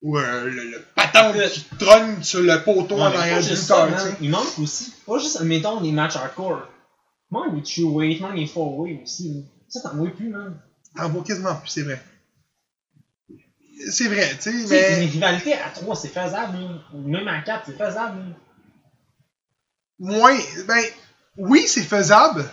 [0.00, 3.88] Ou euh, le, le patente qui trône sur le poteau en arrière du lutteur.
[4.20, 6.62] Il manque aussi, pas juste, mettons, des matchs hardcore.
[7.30, 9.32] Manque des two-way, manque des four-way aussi.
[9.34, 9.40] là.
[9.68, 10.58] Ça, t'en vois plus, man.
[10.96, 12.02] T'en vois quasiment plus, c'est vrai.
[13.90, 15.06] C'est vrai, tu sais, Tu sais, une mais.
[15.06, 16.58] rivalité à 3, c'est faisable,
[16.94, 18.36] Même à 4, c'est faisable.
[19.98, 20.38] Moins.
[20.66, 20.84] Ben,
[21.36, 22.44] oui, c'est faisable.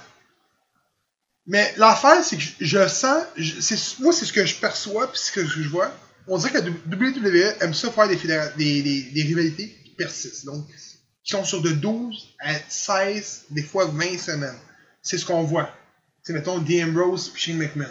[1.47, 3.23] Mais l'affaire, c'est que je, sens.
[3.35, 5.91] je- moi, c'est ce que je perçois, puis ce que je vois.
[6.27, 10.45] On dirait que WWE aime ça faire des, des, des, des rivalités qui persistent.
[10.45, 10.67] Donc,
[11.23, 14.57] qui sont sur de 12 à 16, des fois 20 semaines.
[15.01, 15.73] C'est ce qu'on voit.
[16.21, 17.89] C'est mettons Dean Ambrose puis Shane McMahon.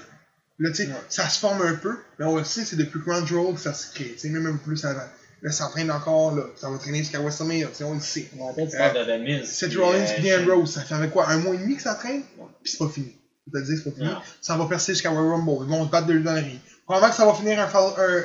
[0.61, 0.95] Là, tu sais, Ouais.
[1.09, 3.73] ça se forme un peu, mais on le sait, c'est depuis Crown Road que ça
[3.73, 4.13] se crée.
[4.13, 5.03] Tu sais, même un peu plus avant.
[5.43, 6.43] Là, ça entraîne encore, là.
[6.57, 8.29] Ça va traîner jusqu'à WrestleMania, tu sais, on le sait.
[8.37, 9.45] Ouais, peut-être tu Euh.
[9.45, 11.83] Seth Rollins euh, et Dean Ambrose, ça fait avec quoi Un mois et demi que
[11.83, 12.23] ça traîne?
[12.63, 13.15] Puis c'est pas fini.
[13.47, 14.11] Je te le dire, c'est pas fini.
[14.41, 15.65] Ça va percer jusqu'à Royal Rumble.
[15.65, 16.59] Ils vont se battre de dans le ring.
[16.85, 17.69] Probablement que ça va finir un.
[17.69, 18.25] fall- un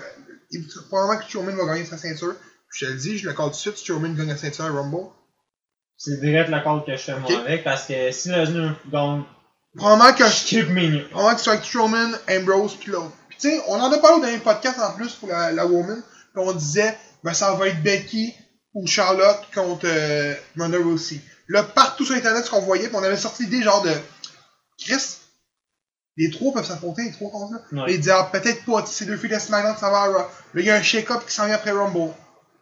[0.89, 2.35] probablement que Strowman va gagner sa ceinture.
[2.73, 3.77] Je te le dis, je le call tout de suite.
[3.77, 5.07] Strowman gagne la ceinture à Rumble.
[5.97, 9.23] C'est direct la call que je fais moi avec parce que si Lesnar gagne,
[9.75, 11.03] Probablement que je skip Mania.
[11.09, 13.11] Probablement que ce soit Strowman, Ambrose, puis l'autre.
[13.29, 15.65] Puis tu sais, on en a parlé dans un podcast en plus pour la, la
[15.65, 16.01] Woman.
[16.33, 18.33] Puis on disait ben ça va être Becky
[18.73, 21.21] ou Charlotte contre euh, Ronda Rousey.
[21.47, 23.91] Là, partout sur Internet, ce qu'on voyait, puis on avait sorti des genres de.
[24.79, 25.17] Chris,
[26.17, 27.83] les trois peuvent s'affronter, les trois contre là.
[27.83, 27.91] Ouais.
[27.91, 30.13] Et ils disaient, ah, peut-être pas, ces deux filles de SmackDown, ça va à Raw.
[30.13, 32.13] Là, il y a un shake-up qui s'en vient après Rumble.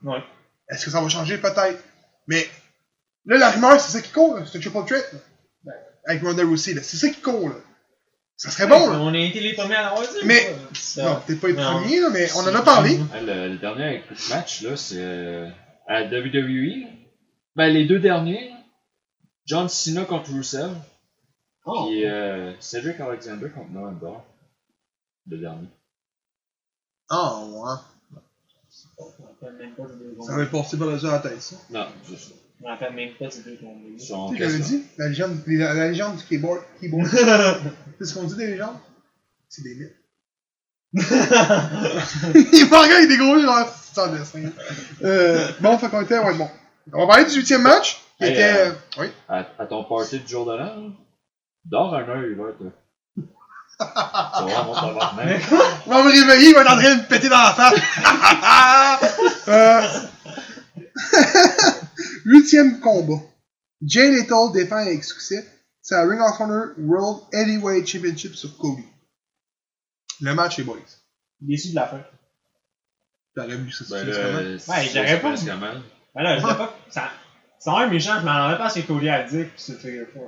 [0.03, 0.23] Ouais.
[0.69, 1.37] Est-ce que ça va changer?
[1.37, 1.83] Peut-être.
[2.27, 2.47] Mais
[3.25, 4.37] là, la rumeur, c'est ça qui court.
[4.45, 5.11] C'est un triple threat.
[5.65, 5.73] Là.
[6.05, 6.81] Avec Ronda Rousey, là.
[6.83, 7.55] C'est ça qui court, là.
[8.37, 8.97] Ça serait bon, là.
[8.99, 10.25] On a été les premiers à l'avoir dit.
[10.25, 10.55] Mais-?
[10.73, 11.79] Ça- Non, peut-être pas les Non.
[11.79, 12.97] premiers, là, mais on en a parlé.
[13.21, 15.47] Le, le dernier match, là, c'est euh,
[15.87, 16.87] à WWE.
[17.55, 18.55] Ben, les deux derniers, là.
[19.45, 20.71] John Cena contre Rusev,
[21.65, 21.85] Oh.
[21.87, 24.23] puis euh, Cedric Alexander contre Noam Dar.
[25.27, 25.67] Le dernier.
[27.09, 28.21] Ah, ouais.
[28.71, 30.35] Ça combats.
[30.37, 31.55] va passer par dessus la tête, ça.
[31.69, 32.31] Non, c'est ça.
[32.61, 34.59] Je me rappelle même pas ces deux sont Tu sais, j'avais classés.
[34.77, 36.61] dit, la légende, la, la légende du keyboard.
[36.79, 37.07] keyboard.
[37.99, 38.77] c'est ce qu'on dit des légendes?
[39.49, 39.95] C'est des mythes.
[40.93, 41.01] il
[42.69, 44.43] me regarde avec des gros genre, sans dessin.
[45.03, 46.49] Euh, bon, fait qu'on était, ouais, bon.
[46.93, 48.43] On va parler du huitième match, qui Hey, était.
[48.67, 49.07] euh, oui.
[49.27, 50.91] À, à ton party du jour de l'an,
[51.65, 52.67] dors un œil, là, toi.
[53.79, 55.41] Ça va, mon tabarnak.
[55.87, 57.73] On va me réveiller, il va être en train de me péter dans la face.
[59.47, 59.81] Euh,
[62.25, 63.21] Huitième combat.
[63.83, 65.45] Jay Lethal défend avec succès
[65.81, 68.83] sa Ring of Honor World Heavyweight Championship sur Cody.
[70.21, 70.77] Le match est boys.
[71.39, 72.01] Déçu de la fin.
[73.35, 75.35] T'aurais vu ça, Ben c'est là, c'est Ouais, j'aurais pas-.
[76.13, 76.77] Ben là, je sais pas.
[76.89, 77.09] Ça,
[77.59, 79.79] c'est un méchant, je m'en rendais pas à ce que Cody a dit, puis c'est
[79.79, 80.25] Figure 4.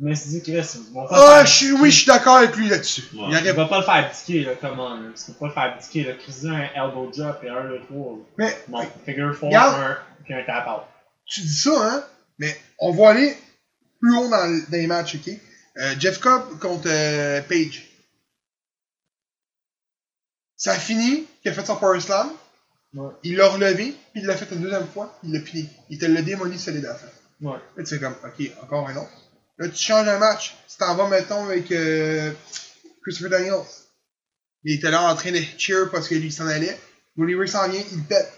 [0.00, 0.52] Je me suis dit, Chris,
[0.88, 3.02] ils vont pas Ah, le je faire suis- oui, je suis d'accord avec lui là-dessus.
[3.12, 3.24] Ouais.
[3.28, 5.08] Il Il aurait- va pas le faire ticker, là, comment, là.
[5.14, 6.14] Tu peux pas le faire ticker, là.
[6.14, 8.12] Chris dit un elbow drop et un, trois.
[8.16, 8.22] là.
[8.38, 9.82] Mais Non, figure 4, Regarde.
[9.82, 10.82] un, puis un tap out.
[11.30, 12.04] Tu dis ça, hein,
[12.38, 13.36] mais on va aller
[14.00, 15.32] plus haut dans, le- dans les matchs, ok?
[15.78, 17.86] Euh, Jeff Cobb contre euh, Page.
[20.56, 22.30] Ça a fini, qu'il a fait son Power Slam,
[22.92, 23.12] Ouais.
[23.22, 25.68] il l'a relevé, puis il l'a fait une deuxième fois, il l'a fini.
[25.90, 27.06] Il te l'a démoli solide à la fin.
[27.40, 27.58] Ouais.
[27.76, 29.12] Là, tu fais comme, ok, encore un autre.
[29.58, 30.56] Là, tu changes un match.
[30.68, 32.32] Tu t'en vas, mettons, avec euh,
[33.02, 33.62] Christopher Daniels.
[34.64, 36.76] Il était là en train de cheer parce que lui il s'en allait.
[37.16, 38.30] Ray s'en vient, il pète.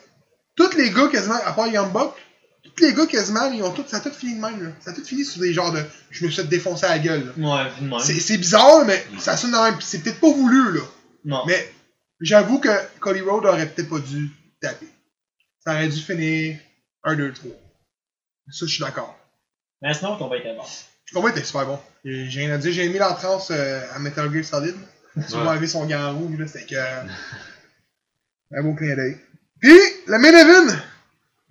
[0.54, 2.14] Tous les gars quasiment, à part Young Buck,
[2.62, 4.62] tous les gars quasiment, ils ont tout, ça a tout fini de même.
[4.62, 4.70] Là.
[4.80, 7.32] Ça a tout fini sur des genres de je me suis fait défoncer la gueule.
[7.36, 7.64] là.
[7.64, 8.00] Ouais.
[8.04, 9.76] C'est, c'est bizarre, mais ça sonne même.
[9.80, 10.80] C'est peut-être pas voulu, là.
[11.24, 11.44] Non.
[11.46, 11.72] Mais
[12.20, 12.68] j'avoue que
[13.00, 14.88] Cody Rhodes aurait peut-être pas dû taper.
[15.64, 16.58] Ça aurait dû finir
[17.04, 17.50] 1, 2, 3.
[18.50, 19.16] Ça, je suis d'accord.
[19.80, 20.62] Mais sinon, ton combat était bon.
[21.10, 21.78] Le combat était super bon.
[22.04, 22.72] J'ai rien à dire.
[22.72, 24.74] J'ai mis l'entrance euh, à Metal Gear Solid.
[25.28, 25.40] Tu Ouais.
[25.40, 26.74] enlever son gant rouge, là, c'était que.
[28.56, 29.18] Un beau clin d'œil.
[29.60, 30.76] Puis, le main event.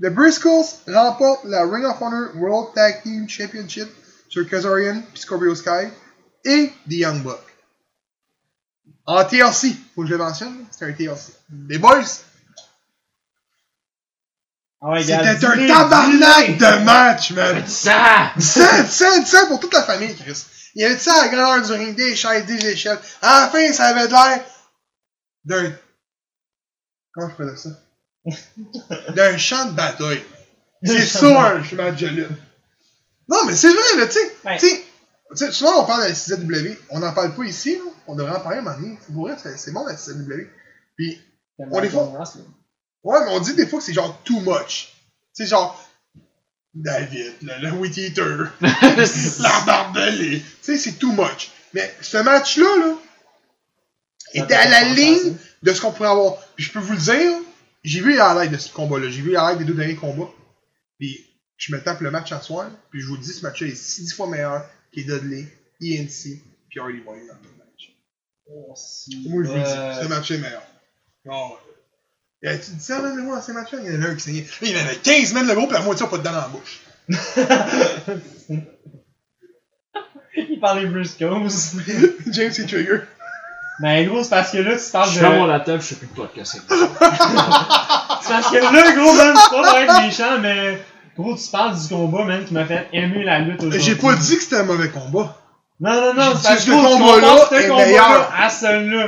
[0.01, 3.87] The Briscoes remportent la Ring of Honor World Tag Team Championship
[4.29, 5.91] sur Kazarian Scorpio Sky
[6.43, 7.41] et The Young Buck.
[9.05, 11.33] En TLC, faut que je le mentionne, c'était un TLC.
[11.67, 12.03] Les boys,
[14.83, 17.67] Ah c'était un tabarnak de match, man!
[17.67, 18.33] Ça!
[18.39, 20.45] 100, 100, 100 pour toute la famille, Chris.
[20.73, 22.97] Il y avait ça à la grandeur du ring, des chaises, des échelles?
[23.21, 24.43] À la fin, ça avait de l'air
[25.45, 25.77] d'un.
[27.13, 27.69] Comment je peux dire ça?
[29.15, 30.23] D'un champ de bataille.
[30.83, 32.27] C'est ça, un chemin de gelée.
[33.27, 34.13] Non, mais c'est vrai, là, tu
[34.59, 34.83] sais.
[35.35, 35.51] Ouais.
[35.51, 37.83] Souvent on parle de la CZW, on n'en parle pas ici, là.
[38.07, 38.97] On devrait en parler un moment donné.
[39.37, 40.47] C'est c'est c'est bon la CZW.
[40.97, 41.21] Puis,
[41.57, 44.93] On les ouais, mais on dit des fois que c'est genre too much.
[45.35, 45.81] Tu sais, genre.
[46.73, 48.51] David, le, le Wheat Eater.
[48.61, 50.41] La barbelée.
[50.41, 51.51] Tu sais, c'est too much.
[51.73, 52.95] Mais ce match-là, là,
[54.33, 56.37] était à la ligne de ce qu'on pourrait avoir.
[56.55, 57.31] Puis je peux vous le dire,
[57.83, 59.09] j'ai vu les highlights de ce combat-là.
[59.09, 60.29] J'ai vu les highlights des deux derniers combats.
[60.99, 61.25] Puis
[61.57, 62.69] je me tape le match à soir.
[62.89, 64.65] Puis je vous dis, ce match-là est 6 fois meilleur
[64.95, 65.45] que Dudley,
[65.81, 67.95] ENC, puis Hardy Boy dans le match.
[68.47, 68.75] Oh,
[69.29, 70.63] Moi, je vous le Euh, dis, ce match est meilleur.
[71.29, 71.57] Oh,
[72.43, 72.55] ouais.
[72.55, 74.21] Et tu dis ça, même, moi, dans ces matchs-là, il y en a un qui
[74.21, 74.45] saignait.
[74.63, 76.31] Il y en avait 15 mètres le gros, puis la moitié a pas de dents
[76.31, 76.81] dans la bouche.
[80.35, 81.75] Il parlait Briscoes.
[82.31, 82.65] James C.
[82.65, 83.01] Trigger.
[83.81, 85.19] Mais gros, c'est parce que là, tu parles Je de.
[85.19, 86.55] ferme la table, je sais plus de podcast.
[86.55, 86.87] avec ça.
[88.21, 90.81] C'est parce que là, gros, même, c'est pas pour être méchant, mais.
[91.17, 93.81] Gros, tu parles du combat, même, qui m'a fait aimer la lutte aujourd'hui.
[93.81, 95.35] J'ai pas dit que c'était un mauvais combat.
[95.79, 98.33] Non, non, non, c'est parce que ce gros, combat-là ce est combat-là meilleur.
[98.39, 99.07] à celui-là.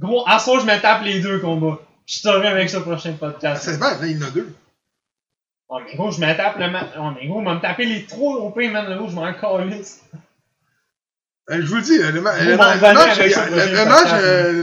[0.00, 1.78] Gros, à ça, je me tape les deux combats.
[2.06, 3.62] Je t'aurai avec ce prochain podcast.
[3.64, 4.54] C'est bien, là, il y en a deux.
[5.68, 6.88] Oh, mais gros, je me tape le match.
[6.98, 8.96] Oh, mais gros, on va me taper les trois au man.
[8.96, 10.00] Gros, je m'en calisse.
[11.50, 14.52] Euh, je vous le dis, le, ma- le, ma- le match, le, le euh,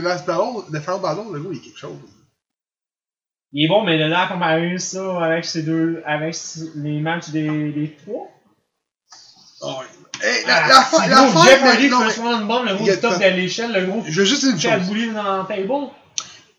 [0.72, 1.96] de Final Battle, le gars, il est quelque chose.
[3.52, 6.02] Il est bon, mais là, à comparer ça avec ces deux.
[6.06, 6.34] avec
[6.76, 8.30] les matchs des, des trois?
[9.60, 9.80] Oh.
[10.22, 12.96] Hey, la, Ah, la, fa- la gros, fin, Jeff Hardy, Chris One le gros a
[12.96, 15.14] top de l'échelle, le gros je veux juste une le chose.
[15.14, 15.90] dans la table.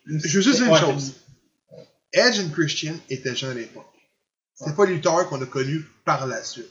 [0.06, 1.14] Je veux juste une chose.
[2.12, 3.86] Edge et Christian étaient jeunes à l'époque.
[4.54, 6.68] C'était pas les lutteurs qu'on a connus par la suite.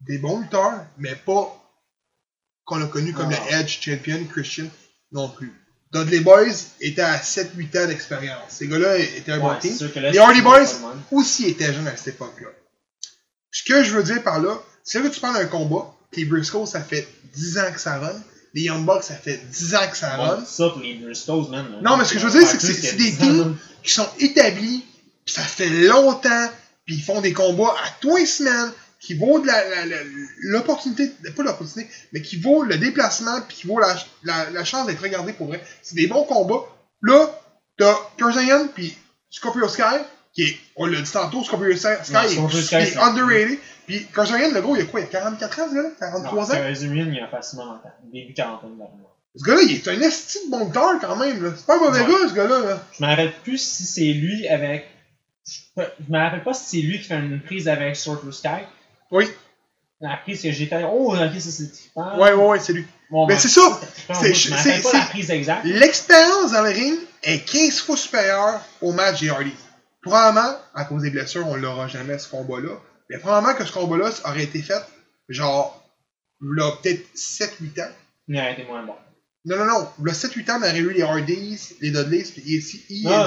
[0.00, 1.54] Des bons lutteurs, mais pas
[2.66, 4.66] qu'on a connus comme le Edge Champion, Christian
[5.12, 5.52] non plus.
[5.92, 8.42] Dudley Boys étaient à 7-8 ans d'expérience.
[8.50, 9.74] Ces gars-là étaient un Ouais, team.
[9.94, 10.66] Les Hardy Boys
[11.12, 12.48] aussi étaient jeunes à cette époque-là.
[13.52, 16.66] Ce que je veux dire par là, c'est que tu parles d'un combat, les Briscoe,
[16.66, 18.20] ça fait 10 ans que ça run.
[18.52, 20.36] Les Young Bucks, ça fait 10 ans que ça run.
[20.36, 21.66] Bon, ça pour les Briscoes, man.
[21.82, 24.84] Non, mais ce que je veux dire, c'est que c'est des teams qui sont établis,
[25.26, 26.50] ça fait longtemps,
[26.84, 28.72] puis ils font des combats à tous les semaines,
[29.06, 30.02] qui vaut de la- la- la-
[30.40, 34.86] l'opportunité, pas l'opportunité, mais qui vaut le déplacement, puis qui vaut la, la, la chance
[34.86, 35.62] d'être regardé pour vrai.
[35.82, 36.64] C'est des bons combats.
[37.02, 37.40] Là,
[37.78, 38.96] t'as Kurzayan, puis
[39.30, 39.82] Scorpio Sky,
[40.32, 44.06] qui est, on l'a dit tantôt, Scorpio Sky, Non, est, Scorpio Sky, est underrated, puis
[44.14, 45.88] le gros, il a quoi, il a 44 ans, ce gars-là?
[46.00, 46.54] 43 ans?
[46.54, 47.80] Il a facilement
[48.12, 48.90] début quarantaine d'années.
[49.36, 51.50] Ce gars-là, il est un esti de bon lutteur quand même, là.
[51.56, 52.06] C'est pas un mauvais Ouais.
[52.10, 52.82] gars, ce gars-là, là.
[52.98, 54.86] Je me rappelle plus si c'est lui avec.
[55.76, 58.64] Je me rappelle pas si c'est lui qui fait une prise avec Sword to Sky.
[59.10, 59.26] Oui.
[60.00, 60.82] La prise que j'étais.
[60.84, 62.18] Oh, ok, ça c'est trippant.
[62.18, 62.86] Ouais, ouais, ouais, c'est lui.
[63.10, 63.62] Bon, Mais c'est ça.
[64.12, 64.50] C'est- c'est-
[64.82, 65.64] pas c'est- la prise exacte.
[65.64, 69.54] L'expérience dans le ring est 15 fois supérieure au match des Hardy.
[70.02, 72.78] Probablement, à cause des blessures, on l'aura jamais ce combat-là.
[73.08, 74.82] Mais probablement que ce combat-là aurait été fait,
[75.28, 75.82] genre,
[76.42, 77.88] là, peut-être 7-8 ans.
[78.28, 78.94] Il aurait été moins bon.
[79.46, 79.88] Non, non, non.
[80.02, 83.24] Le 7-8 ans, on aurait eu les Hardys, les Dudleys, puis ici, Ah.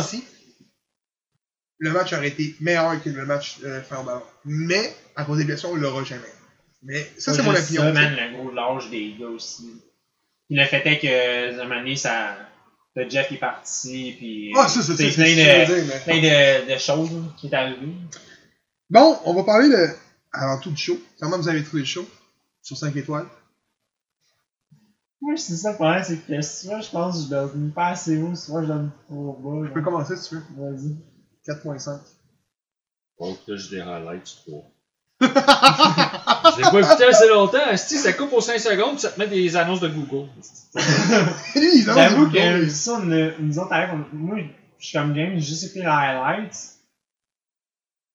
[1.80, 4.24] Le match aurait été meilleur que le match euh, d'avant.
[4.46, 6.22] Mais, à cause des blessures, on l'aura jamais.
[6.84, 7.82] Mais ça, c'est mon opinion.
[7.82, 9.82] Ça, tu man, le gros lâche des gars aussi.
[10.48, 12.36] Puis le fait est que, à un moment donné, ça.
[12.96, 14.52] Le Jeff est parti, puis.
[14.58, 17.94] Ah, ça, c'est plein de, dire, plein de, de choses qui est arrivé.
[18.90, 19.88] Bon, on va parler de,
[20.34, 21.00] avant tout du show.
[21.20, 22.08] Comment vous avez trouvé le show?
[22.62, 23.28] Sur 5 étoiles?
[25.22, 28.22] Moi, c'est ça le problème, c'est que soit je pense que je donne pas assez
[28.22, 29.68] haut, soit je donne trop bas.
[29.68, 30.44] Je peux commencer si tu veux.
[30.58, 30.96] Vas-y.
[31.48, 32.00] 4.5.
[33.20, 34.72] Donc là, j'ai des highlights, 3.
[35.22, 35.28] Je
[36.58, 37.78] l'ai pas écouté assez longtemps.
[37.78, 40.30] Si ça coupe aux 5 secondes, ça te met des annonces de Google.
[41.56, 44.38] Lui, J'avoue que ça, nous, nous autres, avec, on- moi,
[44.78, 46.76] je suis comme James, j'ai juste écouté les highlights.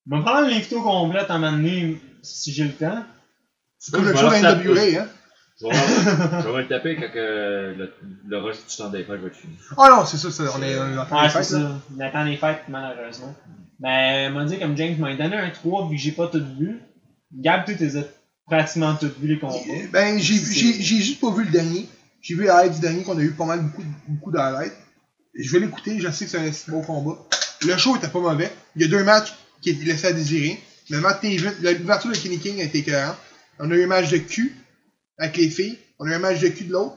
[0.07, 3.05] Je vais me prendre l'invité au complet à un moment donné, si j'ai le temps.
[3.79, 5.09] C'est comme le show vais hein?
[5.71, 7.93] Me- je vais le taper quand que le,
[8.27, 9.55] le rush du temps des fêtes va être fini.
[9.77, 11.59] Ah non, c'est ça, c'est- on est on est en train Ouais, de c'est faire,
[11.61, 11.69] là.
[11.69, 11.81] ça.
[11.97, 13.35] On attend les fêtes, malheureusement.
[13.81, 16.81] Mais, m'a dit comme James m'a donné un 3 vu que j'ai pas tout vu.
[17.33, 17.89] Gab, tu t'es
[18.47, 19.55] pratiquement tout vu les combats.
[19.93, 21.89] Ben, j'ai j'ai- j'ai juste pas vu le dernier.
[22.23, 24.33] J'ai vu les highlights du dernier qu'on a eu pas mal beaucoup, de- beaucoup.
[25.37, 27.19] Je vais l'écouter, je sais que c'est un si beau combat.
[27.67, 28.51] Le show était pas mauvais.
[28.77, 30.61] Il y a deux matchs qui étaient laissés à désirer.
[30.91, 31.49] Le match TV,
[31.79, 33.17] l'ouverture de Kenny King a été écœurant.
[33.59, 34.55] On a eu un match de cul
[35.19, 35.79] avec les filles.
[35.99, 36.97] On a eu un match de cul de l'autre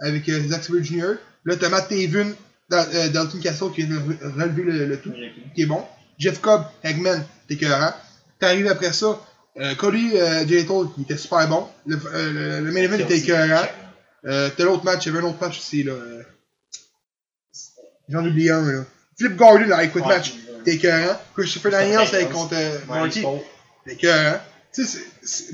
[0.00, 1.14] avec euh, Zack Sabre Jr.
[1.44, 2.34] Là, t'as Matt Taven,
[2.72, 5.12] euh, Dalton Castle qui vient de re- relever le, le tout,
[5.54, 5.84] qui est bon.
[6.18, 7.92] Jeff Cobb, Eggman, t'es écœurant.
[8.38, 9.20] T'arrives après ça,
[9.58, 11.66] euh, Cody euh, qui était super bon.
[11.86, 13.66] Le, euh, le, le main event était écœurant.
[14.26, 15.92] Euh, t'as l'autre match, il y avait un autre match aussi, là.
[15.92, 16.22] euh,
[18.08, 18.84] J'en oublie un, là.
[19.18, 20.34] Flip Gordon, là, avec Quick Match,
[20.64, 21.16] t'es écœurant.
[21.34, 22.54] Christopher Daniels avec contre
[22.88, 23.20] Marty,
[23.86, 24.40] t'es écœurant.
[24.72, 24.98] Tu sais,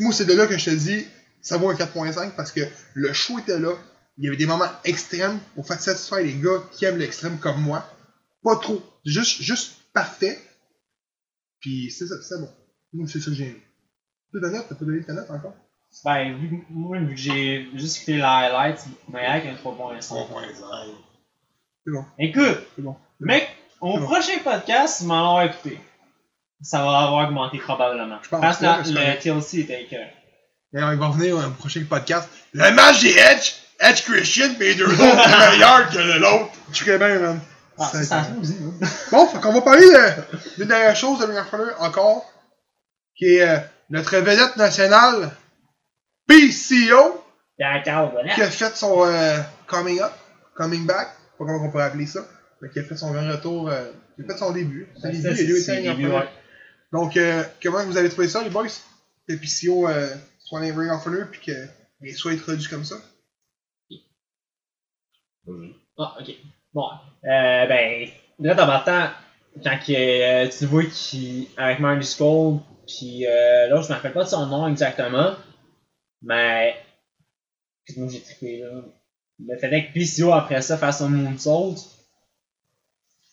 [0.00, 1.06] moi, c'est de là que je te dis,
[1.46, 2.60] ça vaut un 4.5 parce que
[2.94, 3.72] le show était là.
[4.18, 7.60] Il y avait des moments extrêmes pour faire satisfaire les gars qui aiment l'extrême comme
[7.62, 7.88] moi.
[8.42, 8.82] Pas trop.
[9.04, 10.38] Juste, juste parfait.
[11.60, 12.48] Puis c'est ça, c'est bon.
[12.94, 13.62] Moi, c'est ça que j'ai aimé.
[14.32, 15.54] Toi, Daniel, t'as pas donné ta note encore?
[16.04, 20.02] Ben, vu, que- moi, vu que j'ai juste écouté les highlights, mais avec un 3.5.
[21.84, 22.04] C'est bon.
[22.18, 22.96] Écoute, C'est bon.
[23.20, 23.48] mec,
[23.80, 24.06] au C'est bon.
[24.06, 25.78] prochain podcast, m'en avoir écouté.
[26.62, 28.18] Ça va avoir augmenté probablement.
[28.22, 29.22] Je pense Parce que la- le correct.
[29.22, 30.10] TLC était écœurant.
[30.74, 32.28] Et on va revenir au prochain podcast.
[32.52, 36.50] Le match des Edge, Edge Christian, pis les deux autres, est meilleur que l'autre.
[36.72, 37.40] Tu serais bien, man.
[37.78, 38.86] Ah, ça, aussi, hein.
[39.12, 42.24] Bon, fait qu'on va parler de- d'une dernière chose de Honor encore,
[43.14, 43.58] qui est euh,
[43.90, 45.30] notre vedette nationale,
[46.26, 47.22] PCO,
[47.58, 48.34] D'accord, voilà.
[48.34, 50.12] qui a fait son euh, coming up,
[50.56, 52.20] coming back, pas comment on pourrait appeler ça,
[52.62, 54.88] mais qui a fait son grand retour, euh, qui a fait son début.
[55.00, 56.28] Son début, ça, le début, ouais.
[56.92, 58.68] Donc, euh, comment vous avez trouvé ça, les boys?
[59.28, 59.86] PCO
[60.46, 62.96] euh, soit dans les Ring of Honor, puis qu'il soit introduit comme ça?
[65.98, 66.34] Ah, ok.
[66.74, 66.88] Bon,
[67.24, 68.08] euh, ben,
[68.40, 69.08] là, en partant,
[69.62, 74.12] quand que, euh, tu vois qu'il, avec Marty Skull, puis euh, là, je me rappelle
[74.12, 75.34] pas de son nom exactement,
[76.22, 76.74] mais,
[77.96, 78.82] moi j'ai trippé, là.
[79.38, 81.76] Le fait est que PCO, après ça, fasse son moonsault,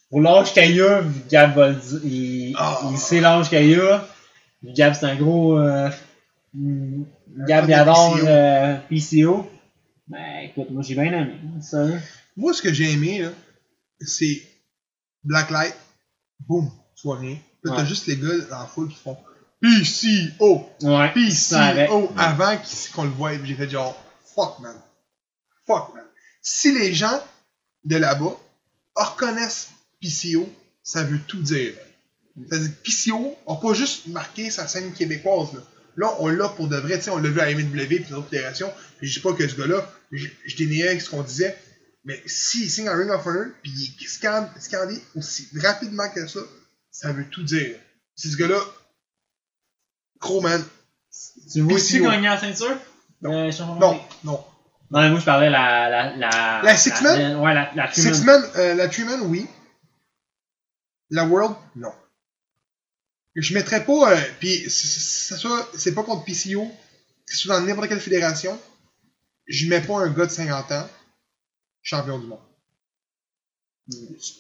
[0.10, 2.80] pour l'âge qu'il a, vu que Gab va le dire, il, Ah.
[2.91, 4.06] il sait l'âge qu'il a,
[4.63, 5.58] Gab c'est un gros,
[6.53, 7.03] mm,
[7.47, 8.27] Gab fan il de adore PCO.
[8.27, 9.49] euh, PCO.
[10.07, 11.85] Ben, écoute, moi j'ai bien aimé, ça.
[12.35, 13.27] Moi, ce que j'ai aimé,
[13.99, 14.41] c'est
[15.23, 15.75] Blacklight,
[16.47, 17.37] boum, tu vois rien.
[17.63, 19.17] Là, t'as juste les gars dans la foule qui font
[19.61, 21.13] PCO, Ouais.
[21.13, 22.57] PCO, avant
[22.93, 23.31] qu'on le voie.
[23.43, 23.95] J'ai fait genre,
[24.35, 24.75] fuck man.
[25.65, 26.03] Fuck man.
[26.41, 27.21] Si les gens
[27.85, 28.35] de là-bas
[28.95, 29.69] reconnaissent
[30.01, 30.49] PCO,
[30.83, 31.73] ça veut tout dire.
[32.49, 35.53] C'est-à-dire que PCO n'a pas juste marqué sa scène québécoise.
[35.53, 35.61] Là,
[35.97, 36.99] là on l'a pour de vrai.
[37.10, 38.71] On l'a vu à MW et d'autres fédérations.
[39.01, 40.27] Je dis pas que ce gars-là, je,
[40.58, 41.58] déniais ce qu'on disait.
[42.06, 46.39] Mais s'il signe un Ring of Honor, puis il scan- scandé aussi rapidement que ça,
[46.91, 47.77] ça veut tout dire.
[48.15, 48.60] C'est ce gars-là,
[50.19, 50.63] gros man.
[51.51, 52.77] Tu aussi gagner la ceinture?
[53.21, 53.47] Non.
[53.47, 54.45] Euh, Non, non.
[54.91, 55.89] Non, mais moi, je parlais la.
[55.89, 57.38] La, la, La six man?
[57.38, 58.41] Ouais, la, la Six man.
[58.41, 59.47] Man, euh, la Three Man, oui.
[61.10, 61.93] La World, non.
[63.36, 64.13] Je mettrais pas.
[64.13, 65.36] Euh, puis, ça,
[65.76, 66.67] c'est pas contre PCO.
[67.26, 68.60] Que ce soit dans n'importe quelle fédération.
[69.48, 70.89] Je mets pas un gars de 50 ans
[71.82, 72.39] champion du monde.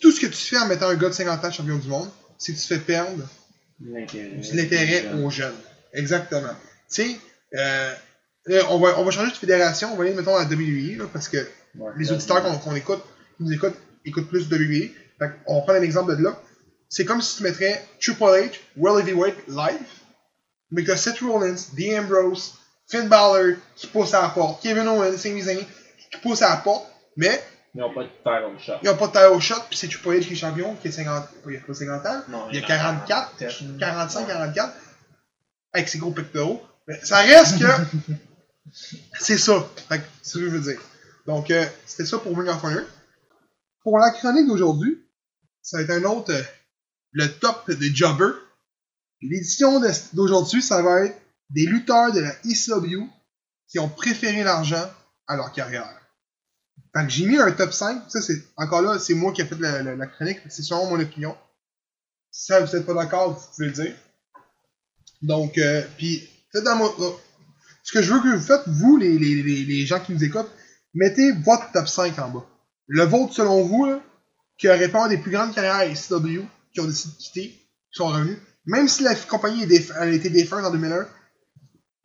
[0.01, 2.09] Tout ce que tu fais en mettant un gars de 50 ans champion du monde,
[2.37, 3.27] c'est que tu fais perdre
[3.81, 5.11] L'intérêt.
[5.13, 5.55] aux jeunes.
[5.93, 6.55] Exactement.
[6.89, 7.17] Tu sais,
[7.55, 7.93] euh,
[8.69, 11.27] on, va, on va changer de fédération, on va aller, mettons, à WWE, là, parce
[11.27, 13.01] que Ouais, les auditeurs qu'on écoute,
[13.37, 14.91] qui nous écoutent, écoutent plus de WWE.
[15.17, 16.39] Fait on prend un exemple de là.
[16.93, 19.81] C'est comme si tu mettrais Triple H, World Heavyweight live,
[20.69, 22.53] mais que Seth Rollins, Dean Ambrose,
[22.87, 26.57] Finn Balor qui pousse à la porte, Kevin Owens, Sami Zayn qui pousse à la
[26.57, 26.85] porte,
[27.17, 28.73] mais Ils n'ont pas de title shot.
[28.83, 30.91] ils n'ont pas de title shot, puis c'est Triple H qui est champion, qui a
[30.91, 33.79] 50, il a pas 50 ans, Non, il y a en 44, 44.
[33.79, 34.73] 45, 44,
[35.73, 36.61] avec ses gros pectoraux.
[36.87, 37.65] Mais ça reste que
[39.19, 39.67] c'est ça.
[39.89, 40.79] C'est ce que je veux dire.
[41.25, 42.83] Donc, euh, c'était ça pour Ring of Honor.
[43.81, 45.03] Pour la chronique d'aujourd'hui,
[45.63, 46.43] ça va être un autre, euh,
[47.13, 48.35] le top des jobbers.
[49.21, 49.81] L'édition
[50.13, 53.07] d'aujourd'hui, ça va être des lutteurs de la ECW
[53.67, 54.91] qui ont préféré l'argent
[55.27, 55.99] à leur carrière.
[56.95, 58.03] Fait que j'ai mis un top 5.
[58.09, 60.39] Ça, c'est, encore là, c'est moi qui ai fait la, chronique.
[60.49, 61.35] C'est sûrement mon opinion.
[62.29, 63.95] Si ça, vous n'êtes pas d'accord, vous pouvez le dire.
[65.21, 67.11] Donc, euh, puis, dans mon, euh,
[67.83, 70.51] ce que je veux que vous faites, vous, les, gens qui nous écoutent,
[70.93, 72.45] mettez votre top 5 en bas.
[72.87, 73.99] Le vôtre, selon vous,
[74.57, 77.97] qui aurait pas des plus grandes carrières à SCW, qui ont décidé de quitter, qui
[77.97, 78.37] sont revenus.
[78.65, 81.07] Même si la compagnie a été défunte en 2001,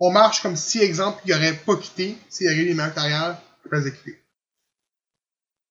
[0.00, 2.94] on marche comme si, exemple, il n'aurait pas quitté, s'il y avait eu les meilleures
[2.94, 4.22] carrières, il aurait quitté.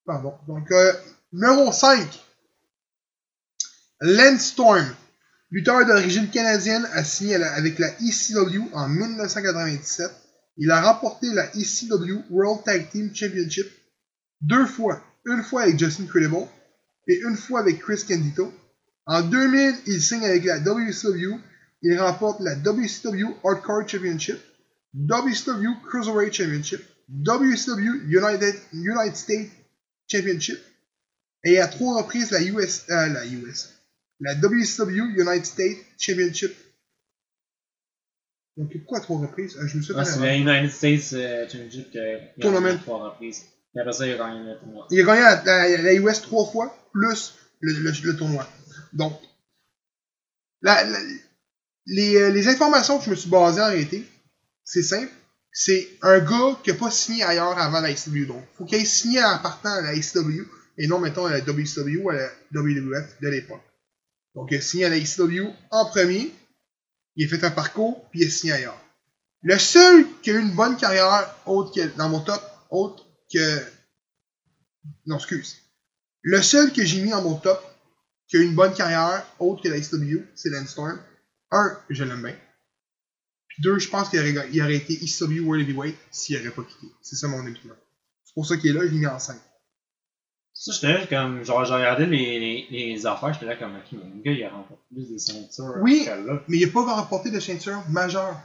[0.06, 0.34] Pardon.
[0.48, 0.94] Donc, euh,
[1.32, 2.08] numéro 5.
[4.02, 4.96] Lance Storm.
[5.50, 10.12] Lutteur d'origine canadienne a signé avec la ECW en 1997.
[10.58, 13.68] Il a remporté la ECW World Tag Team Championship
[14.42, 15.02] deux fois.
[15.26, 16.48] Une fois avec Justin Credible
[17.08, 18.54] et une fois avec Chris Candido.
[19.08, 21.40] En 2000, il signe avec la WCW.
[21.84, 24.38] Il remporte la WCW Hardcore Championship,
[24.96, 29.50] WCW Cruiserweight Championship, WCW United, United States
[30.12, 30.60] Championship
[31.44, 33.74] et à trois reprises la US, euh, la US,
[34.20, 36.52] la WCW United States Championship.
[38.58, 39.56] Donc pourquoi trois reprises?
[39.58, 42.70] Euh, Je me suis Ah, c'est le United States euh, Championship qu'il a Tournament.
[42.70, 43.44] gagné trois reprises.
[43.76, 44.88] Et après ça, il a gagné le tournoi.
[44.90, 48.48] Il a gagné la, la- la US trois fois, plus le, le- le tournoi.
[48.98, 49.14] Donc,
[50.66, 50.84] euh,
[51.86, 54.06] les informations que je me suis basé en réalité,
[54.64, 55.12] c'est simple.
[55.52, 58.26] C'est un gars qui n'a pas signé ailleurs avant la ICW.
[58.26, 60.44] Donc, faut qu'il ait signé en partant à la ICW
[60.78, 63.64] et non, mettons, à la WCW ou à la WWF de l'époque.
[64.36, 66.34] Donc, il a signé à la ICW en premier,
[67.16, 68.80] il a fait un parcours, puis il a signé ailleurs.
[69.42, 73.64] Le seul qui a une bonne carrière, autre que, dans mon top, autre que
[75.06, 75.58] non, excuse.
[76.22, 77.64] Le seul que j'ai mis dans mon top,
[78.28, 81.00] qui a eu une bonne carrière, autre que la SW, c'est Lance Storm.
[81.52, 82.36] Un, je l'aime bien.
[83.48, 86.64] Puis deux, je pense qu'il aurait, il aurait été ECW World Heavyweight s'il n'aurait pas
[86.64, 86.88] quitté.
[87.02, 87.76] C'est ça mon opinion.
[88.26, 89.38] C'est pour ça qu'il est là, je l'ai mis en 5.
[90.54, 91.44] Ça, j'étais là comme.
[91.46, 93.76] Genre, j'ai regardé les, les, les affaires, j'étais là comme.
[93.76, 95.76] Ok, mais le gars, il a remporté plus des ceintures.
[95.82, 96.08] Oui.
[96.48, 98.36] Mais il n'a pas remporté de ceinture majeure.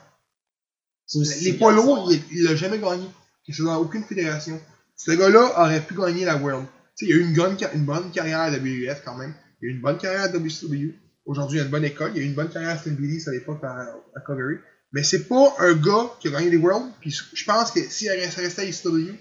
[1.14, 3.06] Les c'est poids lourds, il il l'a jamais gagné.
[3.48, 4.60] Il n'est dans aucune fédération.
[4.94, 6.66] Ce gars-là aurait pu gagner la World.
[7.00, 9.34] Il a eu une bonne, une bonne carrière à WWF quand même.
[9.62, 10.94] Il a eu une bonne carrière à WCW.
[11.24, 12.12] Aujourd'hui, il a une bonne école.
[12.14, 14.56] Il a eu une bonne carrière à Finn à l'époque à, à Calgary.
[14.92, 16.92] Mais c'est pas un gars qui a gagné les Worlds.
[17.00, 19.14] Puis je pense que s'il restait à ECW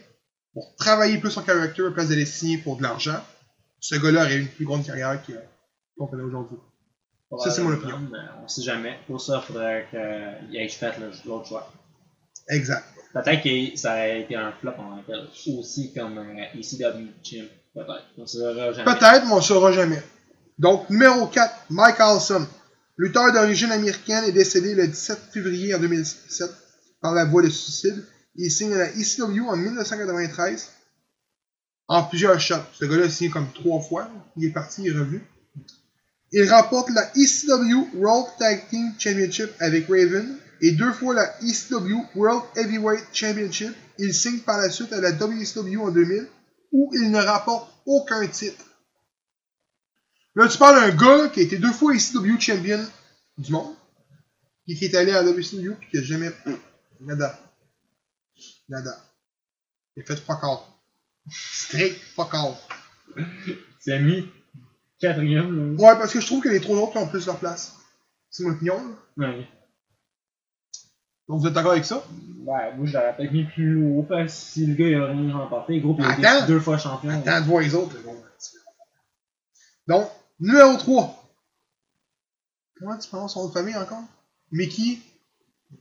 [0.54, 3.24] pour travailler plus son caractère à place de les signer pour de l'argent,
[3.80, 5.22] ce gars-là aurait eu une plus grande carrière
[5.98, 6.58] qu'on connaît aujourd'hui.
[7.40, 8.00] Ça, c'est mon opinion.
[8.12, 8.98] Mais On sait jamais.
[9.08, 10.94] Pour ça, il faudrait qu'il ait fait
[11.26, 11.72] l'autre choix.
[12.50, 12.84] Exact.
[13.14, 15.58] Peut-être que ça aurait été un flop que tel.
[15.58, 17.46] aussi comme un ECW Champ.
[17.74, 18.06] Peut-être.
[18.18, 18.84] On ne saura jamais.
[18.84, 20.04] Peut-être, mais on ne saura jamais.
[20.62, 22.48] Donc, numéro 4, Mike Allison.
[22.96, 26.52] Lutteur d'origine américaine est décédé le 17 février en 2007
[27.02, 28.06] par la voie de suicide.
[28.36, 30.70] Il signe à la ECW en 1993
[31.88, 32.62] en plusieurs shots.
[32.74, 34.08] Ce gars-là a signé comme trois fois.
[34.38, 35.24] Il est parti, il est revenu.
[36.32, 42.06] Il remporte la ECW World Tag Team Championship avec Raven et deux fois la ECW
[42.14, 43.74] World Heavyweight Championship.
[43.98, 46.28] Il signe par la suite à la WCW en 2000
[46.72, 48.64] où il ne rapporte aucun titre.
[50.36, 52.80] Là, tu parles d'un gars qui a été deux fois ECW Champion
[53.38, 53.76] du monde,
[54.66, 56.32] puis qui est allé à WCW puis qui a jamais.
[57.02, 57.38] Nada.
[58.70, 58.96] Nada.
[59.96, 60.60] Il a fait fuck all.
[61.30, 62.54] Straight fuck all.
[63.80, 64.30] C'est mis
[65.00, 65.84] quatrième, là.
[65.84, 67.76] Ouais, parce que je trouve que les trois autres ont plus leur place.
[68.30, 68.78] C'est mon opinion.
[69.18, 69.28] là.
[69.28, 69.48] Ouais.
[71.28, 72.06] Donc vous êtes d'accord avec ça?
[72.46, 75.08] Ouais, moi je l'aurais peut-être mis plus haut, parce que si le gars il a
[75.08, 77.10] rien remporté, gros, pis il a été deux fois champion.
[77.10, 77.96] Attends de voir les autres.
[79.88, 80.08] Donc,
[80.42, 81.34] numéro 3.
[82.80, 84.04] Comment tu prononces son nom de famille encore?
[84.52, 85.00] Mickey?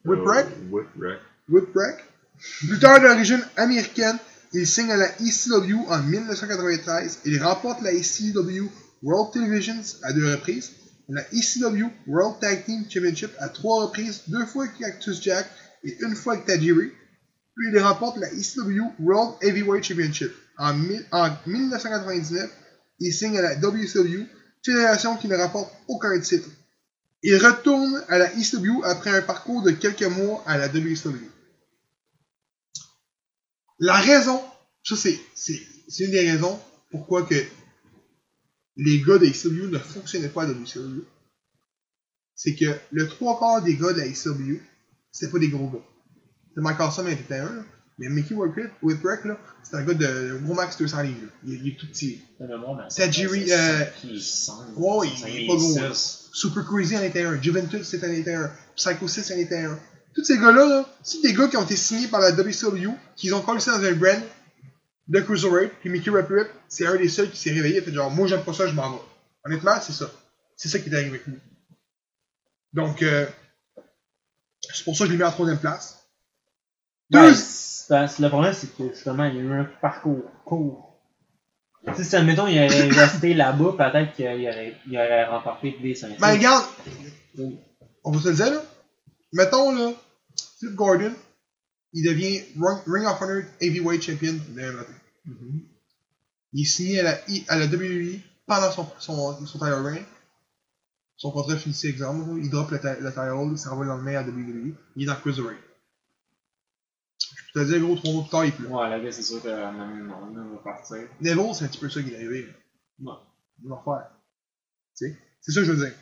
[0.04, 0.46] Whipwreck?
[0.46, 1.20] Euh, Whipwreck?
[1.48, 2.04] Whipwreck.
[2.68, 4.18] Lutteur d'origine américaine,
[4.52, 7.20] il signe à la ECW en 1993.
[7.24, 8.68] Il remporte la ECW
[9.02, 10.72] World Televisions à deux reprises,
[11.08, 15.46] la ECW World Tag Team Championship à trois reprises, deux fois avec Cactus Jack
[15.84, 16.92] et une fois avec Tajiri.
[17.56, 20.32] Puis il remporte la ECW World Heavyweight Championship.
[20.58, 20.78] En,
[21.12, 22.50] en 1999,
[23.00, 24.26] il signe à la WCW,
[24.64, 26.48] fédération qui ne remporte aucun titre.
[27.22, 31.28] Il retourne à la ECW après un parcours de quelques mois à la WCW.
[33.78, 34.42] La raison,
[34.82, 35.20] ça c'est,
[35.98, 37.34] une des raisons pourquoi que
[38.76, 41.04] les gars de ECW ne fonctionnaient pas à la WCW.
[42.34, 44.60] C'est que le trois quarts des gars de la ECW,
[45.12, 45.84] c'était pas des gros gars.
[46.54, 47.66] C'est Mike Awesome en était un.
[48.00, 51.28] Mais Mickey Whipwreck, Whipwreck là, c'est un gars de gros max 200 livres.
[51.46, 52.20] Il, est- il est tout petit.
[52.88, 53.04] C'est
[53.46, 53.84] c'est euh,
[54.76, 55.74] ouais, il est pas gros.
[56.32, 59.78] Super Crazy en était un, Juventus c'est en était un, Psycho 6 en était un.
[60.14, 63.32] Tous ces gars-là, là, c'est des gars qui ont été signés par la WCW, qui
[63.32, 64.20] ont collé ça dans un brand
[65.06, 68.10] de Cruiserweight, puis Mickey Whipwreck, c'est un des seuls qui s'est réveillé et fait genre,
[68.10, 68.98] moi j'aime pas ça, je m'en vais.
[69.44, 70.10] Honnêtement, c'est ça.
[70.56, 71.34] C'est ça qui est arrivé avec lui.
[72.72, 73.26] Donc, euh,
[74.72, 75.99] c'est pour ça que je l'ai mis en troisième place.
[77.12, 79.64] Ouais, Deux- c'est parce que le problème, c'est que justement, il y a eu un
[79.80, 80.86] parcours court.
[81.96, 86.20] Si admettons, il aurait resté là-bas, peut-être qu'il aurait, il aurait remporté des ceintures.
[86.20, 86.64] Ben, regarde,
[88.04, 88.62] on va se le dire, là.
[89.32, 89.92] Mettons, là,
[90.58, 91.12] Flip Gordon,
[91.92, 92.40] il devient
[92.86, 94.92] Ring of Honor Heavyweight Champion demain matin.
[95.24, 95.62] Mhm.
[96.52, 100.04] Il est signé à la, I- à la WWE pendant son, son, son title reign.
[101.16, 102.38] Son contrat finissait exemple.
[102.42, 104.74] Il drop le, le title, il s'en va le lendemain à WWE.
[104.96, 105.58] Il est dans Cruiserweight.
[107.36, 108.70] Je peux te dire, gros, trois mois plus tard, il là.
[108.70, 110.96] Ouais, là, c'est sûr que euh, non, non, on va partir.
[111.20, 112.48] Neville, c'est un petit peu ça qui est arrivé.
[113.00, 113.12] Ouais.
[113.62, 114.10] Il va refaire.
[114.96, 115.94] Tu sais, c'est ça que je veux dire.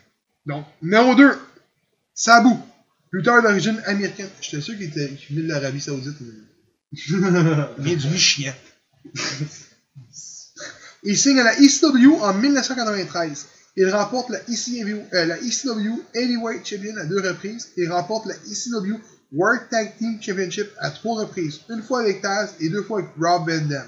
[0.45, 1.31] Donc, numéro 2,
[2.13, 2.49] Sabu,
[3.11, 4.29] lutteur d'origine américaine.
[4.41, 6.17] J'étais sûr qu'il était- qu'il venait de l'Arabie Saoudite.
[6.21, 6.27] mais-
[6.91, 8.53] Il vient du Michigan.
[11.03, 13.47] Il signe à la ECW en 1993.
[13.77, 17.69] Il remporte la ECW, euh, la ECW Heavyweight Champion à deux reprises.
[17.77, 18.99] Il remporte la ECW
[19.31, 21.61] World Tag Team Championship à trois reprises.
[21.69, 23.87] Une fois avec Taz et deux fois avec Rob Van Dam.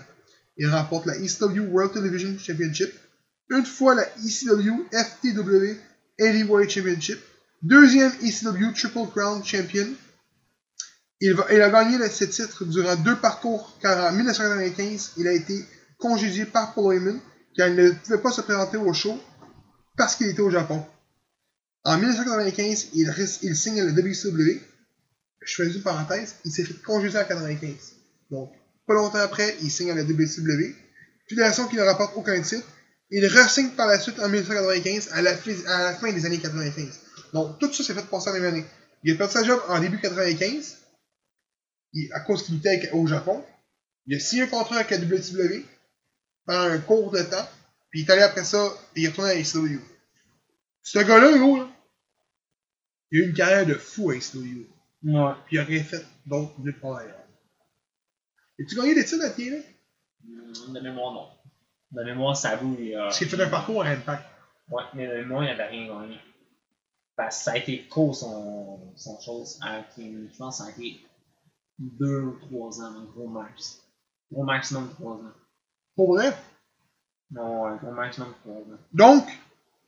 [0.58, 2.94] Il remporte la ECW World Television Championship.
[3.50, 5.78] Une fois la ECW FTW
[6.20, 7.20] Heavyweight Championship.
[7.64, 9.88] Deuxième ECW Triple Crown Champion.
[11.20, 15.64] Il, a gagné ce titre durant deux parcours car en 1995, il a été
[16.00, 17.20] congédié par Paul Heyman
[17.56, 19.20] car il ne pouvait pas se présenter au show
[19.98, 20.84] parce qu'il était au Japon.
[21.84, 23.14] En 1995, il,
[23.44, 24.71] il signe à la WCW.
[25.42, 27.96] Je fais une parenthèse, il s'est fait congédier en 95.
[28.30, 28.52] Donc,
[28.88, 30.76] pas longtemps après, il signe à la WCW.
[31.28, 32.68] Fédération qui ne rapporte aucun titre.
[33.10, 37.00] Il re-signe par la suite en 1995 à la, fin des années 95.
[37.34, 38.66] Donc, tout ça s'est fait passer en même année.
[39.04, 40.78] Il a perdu sa job en début 95,
[41.94, 43.44] il- à cause qu'il était au Japon.
[44.06, 45.66] Il a signé un contrat avec la WCW
[46.46, 47.48] pendant un court de temps,
[47.89, 49.80] puis il est allé après ça, et il est retourné à AEW.
[50.84, 51.68] Ce gars-là, il a
[53.12, 54.66] eu une carrière de fou à AEW.
[55.04, 55.32] Ouais.
[55.45, 57.18] Puis il a rien fait d'autre nulle part ailleurs.
[58.60, 59.64] Et tu gagné des titres à?
[60.28, 61.28] Hum, De mémoire, non.
[61.91, 62.76] De mémoire, ça vaut.
[62.80, 63.04] Il a...
[63.06, 64.24] Parce qu'il fait un parcours à Impact.
[64.70, 66.18] Ouais, mais de mémoire, il n'avait rien gagné.
[67.16, 69.60] Parce que ça a été court son, son chose.
[69.97, 71.02] Je pense que ça a été
[71.80, 73.82] 2 ou 3 ans, un gros max.
[74.32, 75.34] Gros maximum 3 ans.
[75.95, 76.32] Pour vrai?
[77.32, 78.64] Non, ouais, gros maximum 3 ans.
[78.93, 79.28] Donc,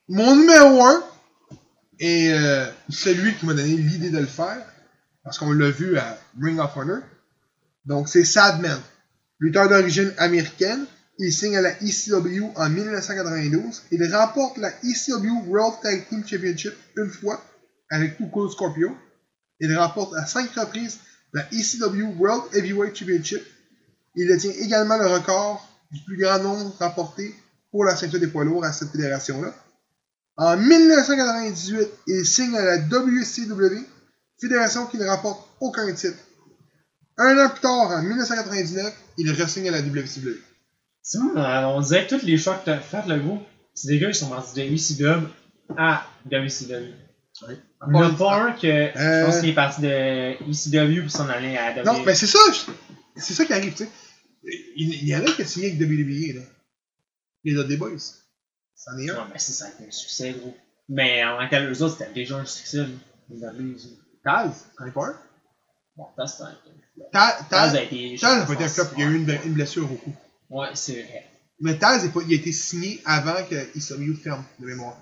[0.10, 1.04] mon numéro 1
[2.00, 4.66] est euh, celui qui m'a donné l'idée de le faire,
[5.24, 7.00] parce qu'on l'a vu à Ring of Honor.
[7.86, 8.80] Donc, c'est Sadman,
[9.40, 10.86] lutteur d'origine américaine.
[11.20, 13.84] Il signe à la ECW en 1992.
[13.92, 17.44] Il remporte la ECW World Tag Team Championship une fois
[17.90, 18.96] avec Uko Scorpio.
[19.60, 21.00] Il remporte à cinq reprises
[21.34, 23.44] la ECW World Heavyweight Championship.
[24.16, 27.34] Il détient également le record du plus grand nombre remporté
[27.72, 29.54] pour la ceinture des poids lourds à cette fédération-là.
[30.36, 33.86] En 1998, il signe à la WCW,
[34.48, 36.18] fédération qui ne rapporte aucun titre.
[37.18, 40.38] Un an plus tard, en 1999, il re-signe à la WCW.
[41.02, 43.40] Ça, euh, on disait que tous les choix que t'as fait, le gros,
[43.74, 45.28] c'est des gars qui sont partis de WCW
[45.78, 46.94] à WCW.
[47.48, 47.58] Ouais.
[47.88, 49.26] Il n'y en a pas un que je Euh.
[49.26, 51.86] pense qu'il est parti de ECW pour s'en aller à WWE.
[51.86, 52.40] Non, mais c'est ça,
[53.18, 53.90] c'est ça qui arrive, tu sais.
[54.76, 56.42] Il, y en a qui a signé avec WWE, là.
[57.44, 57.98] Les Dudley Boys.
[58.76, 59.16] C'en est un.
[59.16, 60.56] Non, mais c'est ça a été un succès, gros.
[60.90, 63.52] Mais en tant que eux autres, c'était déjà un succès, là.
[64.24, 65.20] Taz, t'en es pas un?
[65.96, 66.46] Bon, un flop.
[67.12, 68.16] Taz, Taz Taz, a été.
[68.20, 70.14] Taz pas été un flop, il y a eu une, une blessure au cou.
[70.50, 71.28] Ouais, c'est vrai.
[71.60, 75.02] Mais Taz, il a pas- il a été signé avant que ECW ferme, de mémoire.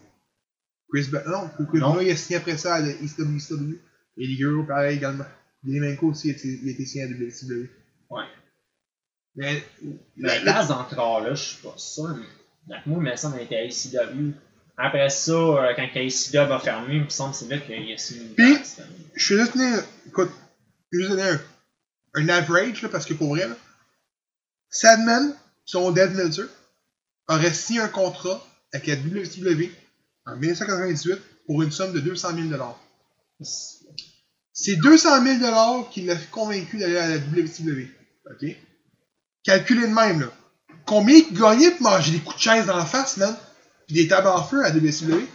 [0.93, 1.89] Chris Benoit, non, Chris Non.
[1.91, 3.79] Benoit, il a signé après ça à ECW.
[4.17, 5.23] Et Ligero, pareil également.
[5.63, 7.69] Delimenko aussi, il a été, il a été signé à WCW.
[8.09, 8.23] Ouais.
[9.35, 9.63] Mais,
[10.17, 12.09] Mais la- Taz, encore là, je suis pas sûr,
[12.67, 12.75] mais.
[12.85, 14.33] Moi, il me semble qu'il était à ECW.
[14.77, 17.97] Après ça, euh, quand ECW a fermé, il me semble que c'est là qu'il a
[17.97, 18.33] signé.
[18.35, 18.57] Puis-
[19.15, 20.31] je vais juste donner, écoute,
[20.91, 21.41] je vais donner un,
[22.15, 23.55] un average, là, parce que pour vrai, là,
[24.69, 26.47] Sadman, son Dead Meltzer,
[27.27, 29.71] aurait signé un contrat avec la WCW
[30.25, 32.77] en 1998 pour une somme de 200 000
[34.53, 37.87] C'est 200 000 qui l'a convaincu d'aller à la WCW.
[38.29, 38.55] OK?
[39.43, 40.27] Calculez de même, là.
[40.85, 43.35] Combien il gagnait pour manger des coups de chaise dans la face, man?
[43.91, 45.27] Puis des tables en feu à WCW?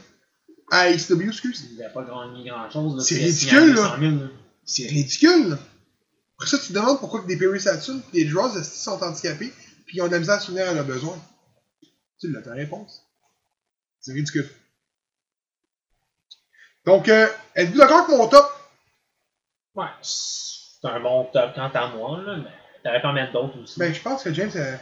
[0.70, 1.68] À AEW, excuse.
[1.72, 3.06] Il n'a pas gagné grand chose.
[3.06, 3.98] C'est ridicule, là.
[4.64, 5.58] C'est ridicule, là.
[6.38, 9.02] Après ça, tu te demandes pourquoi que des Perry Saturn et des Draws esti, sont
[9.02, 9.52] handicapés
[9.84, 11.18] puis ils ont de la misère à souvenir à leurs besoins.
[12.18, 13.04] Tu l'as ta réponse.
[14.00, 14.48] C'est ridicule.
[16.86, 18.46] Donc, euh, êtes-vous d'accord avec mon top?
[19.74, 22.50] Ouais, c'est un bon top quant à moi, là, mais
[22.82, 23.78] t'aurais pas mettre d'autres aussi.
[23.78, 24.76] Ben, je pense que James, euh,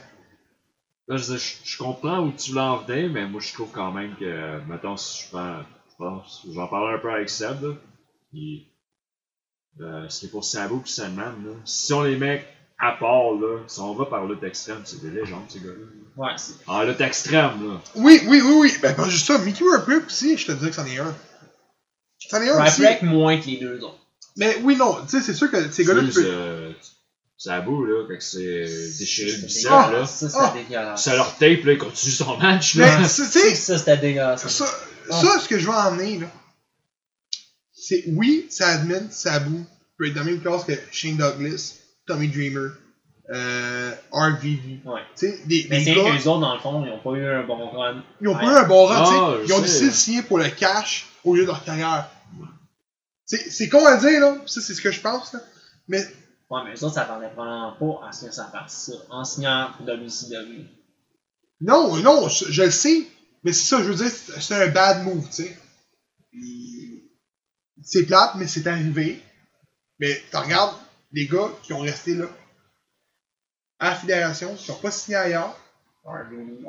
[1.07, 4.15] Là, je, je, je comprends où tu l'en venais, mais moi, je trouve quand même
[4.15, 5.31] que, mettons, si je
[5.97, 7.73] pense, j'en parlais un peu avec Seb, là,
[8.31, 8.67] puis,
[9.81, 11.51] euh, c'était pour Sabo et Sandman, là.
[11.63, 12.45] Si on les met
[12.79, 15.85] à part, là, si on va par lutte extrême, c'est des légendes, ces gars-là.
[16.17, 16.53] Ouais, c'est.
[16.67, 17.81] En lutte extrême, là.
[17.95, 18.73] Oui, oui, oui, oui.
[18.81, 19.37] Ben, pas juste ça.
[19.37, 21.15] Mickey Rourke aussi, je te dirais que c'en est un.
[22.19, 22.81] C'en est un aussi.
[22.81, 23.99] Ryback moins que les deux autres.
[24.37, 24.97] Mais oui, non.
[25.03, 26.31] Tu sais, c'est sûr que ces gars-là, tu Excuse, peux...
[26.33, 26.64] euh,
[27.37, 28.65] Sabo, là, quand c'est
[28.97, 29.89] déchiré le bicep, Ah!
[29.91, 30.05] là.
[30.07, 30.53] Ça, c'était Ah!
[30.55, 31.03] dégueulasse.
[31.03, 32.97] Ça leur tape, là, il continue son match, là.
[32.99, 34.47] Mais, tu sais, Ça, c'était dégueulasse.
[34.47, 34.65] Ça,
[35.09, 36.27] ça, ce que je veux emmener, là,
[37.73, 39.63] c'est oui, ça admin, Sabu
[39.97, 41.73] peut être dans la même classe que Shane Douglas,
[42.07, 42.69] Tommy Dreamer,
[43.33, 44.79] euh, RVV.
[44.85, 45.01] Ouais.
[45.45, 47.43] Des, Mais c'est gars, que les autres, dans le fond, ils ont pas eu un
[47.45, 48.01] bon run.
[48.21, 49.47] ils ont pas eu un bon rang, Ah, tu sais.
[49.47, 52.09] je Ils ont décidé de signer pour le cash au lieu de leur carrière.
[53.25, 54.37] C'est c'est con à dire, là.
[54.45, 55.39] Ça, c'est ce que je pense, là.
[55.87, 56.03] Mais
[56.55, 58.93] Ouais, mais les autres, ça s'attendaient vraiment pas à ce que ça fasse ça.
[59.09, 60.65] En signant pour WCW.
[61.61, 63.07] non, non, je, je le sais.
[63.43, 65.57] Mais c'est ça, je veux dire, c'est un bad move, tu sais.
[67.83, 69.21] C'est plate, mais c'est arrivé.
[69.99, 70.75] Mais tu regardes
[71.11, 72.25] les gars qui ont resté là,
[73.79, 75.57] à la fédération, qui n'ont pas signé ailleurs.
[76.05, 76.61] RVD.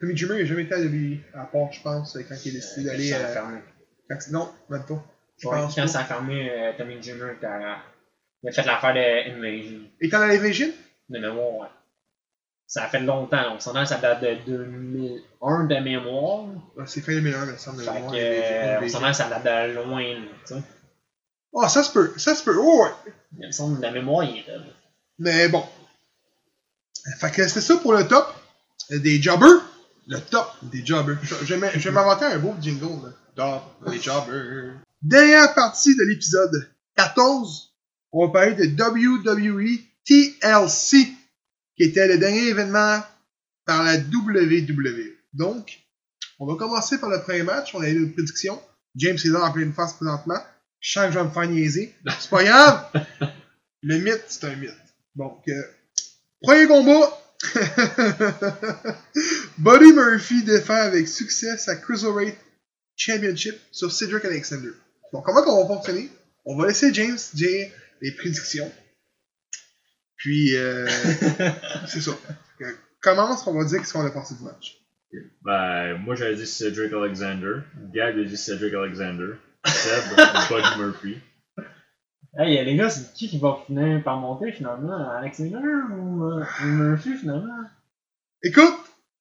[0.00, 2.84] Tommy Dreamer, n'a jamais été à WWE, à part, je pense, quand il a décidé
[2.84, 3.10] d'aller.
[3.10, 3.58] Quand ça a euh, fermé.
[4.08, 5.04] quand- non, même pas.
[5.38, 5.88] Je Ouais, pense quand pas.
[5.88, 7.30] ça a fermé, euh, Tommy Jr.
[7.36, 7.82] était à-
[8.42, 9.80] il a fait l'affaire de Invasion.
[10.00, 10.68] Et quand la Invasion?
[11.08, 11.68] De mémoire, ouais.
[12.66, 13.54] Ça a fait longtemps.
[13.56, 16.46] On s'entend ça date de 2001 de mémoire.
[16.78, 18.12] Ah, C'est fin 2001, mais ça me Fait semble.
[18.12, 20.04] que, euh, on s'entend ça date de loin,
[20.46, 20.62] tu sais.
[21.52, 22.56] Oh, ça se peut, ça se peut.
[22.56, 23.12] Oh, ouais.
[23.40, 24.62] Il me semble que la mémoire, il était là.
[25.18, 25.64] Mais bon.
[27.18, 28.32] Fait que c'était ça pour le top
[28.88, 29.60] des jobbers.
[30.06, 31.18] Le top des jobbers.
[31.22, 33.06] Je vais m'inventer un beau jingle.
[33.06, 33.12] Là.
[33.34, 34.74] Top des jobbers.
[35.02, 37.69] Dernière partie de l'épisode 14,
[38.12, 41.08] on va parler de WWE TLC,
[41.76, 43.00] qui était le dernier événement
[43.64, 45.16] par la WWE.
[45.32, 45.80] Donc,
[46.38, 47.74] on va commencer par le premier match.
[47.74, 48.60] On a eu une prédiction.
[48.96, 50.42] James est là en pleine face présentement.
[50.80, 51.94] Je sens que je vais me faire niaiser.
[52.18, 52.90] C'est pas grave.
[53.82, 54.74] Le mythe, c'est un mythe.
[55.14, 55.62] Donc, euh,
[56.42, 57.16] premier combat.
[59.58, 62.36] Buddy Murphy défend avec succès sa Cruiserweight
[62.96, 64.72] Championship sur Cedric Alexander.
[65.12, 66.10] Donc, comment on va fonctionner?
[66.44, 67.70] On va laisser James dire
[68.00, 68.70] les prédictions.
[70.16, 70.86] Puis, euh,
[71.86, 72.12] c'est ça.
[72.60, 74.76] Euh, Commence, on va dire qu'est-ce qu'on a pensé du match.
[75.42, 77.62] Ben, moi j'avais dit Cedric Alexander.
[77.92, 79.32] Gab a dit Cedric Alexander.
[79.64, 80.02] Seb,
[80.50, 81.18] Buddy Murphy.
[82.38, 85.10] Hey, les gars, c'est qui qui va finir par monter finalement?
[85.10, 85.56] Alexander
[85.96, 87.64] ou euh, ou Murphy finalement?
[88.42, 88.78] Écoute,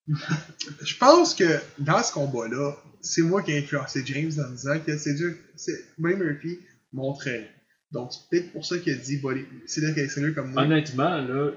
[0.07, 4.97] je pense que dans ce combat-là, c'est moi qui ai influencé James en disant que
[4.97, 6.59] c'est dur, c'est Buddy Murphy
[6.93, 7.49] montrait.
[7.91, 9.21] Donc c'est peut-être pour ça qu'il a dit
[9.65, 10.63] c'est là Alexander comme moi.
[10.63, 11.51] Honnêtement, là,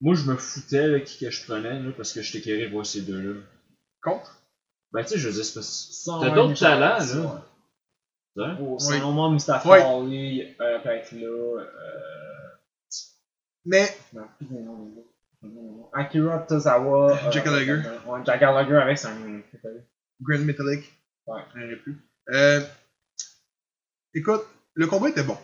[0.00, 2.86] moi je me foutais là, qui que je prenais là, parce que j'étais carré voir
[2.86, 3.40] ces deux-là.
[4.02, 4.40] Contre?
[4.92, 7.44] Ben, tu sais, je veux dire, c'est parce Sans T'as d'autres talents, ça, là.
[8.38, 8.58] hein?
[8.60, 8.82] Oh, Oui.
[8.84, 9.82] selon moi, Mustafa Ouais.
[9.82, 11.64] Ali, euh, Pacla, euh,
[13.64, 15.90] Mais, non.
[15.92, 17.12] Akira Tozawa.
[17.26, 17.80] euh, Jack Gallagher.
[18.06, 19.10] Ouais, Jack Gallagher avec son.
[20.20, 20.92] Grand Metallic.
[21.26, 21.42] Ouais.
[21.82, 21.98] Plus.
[22.32, 22.60] Euh,
[24.14, 24.42] écoute,
[24.76, 25.36] le combat était bon.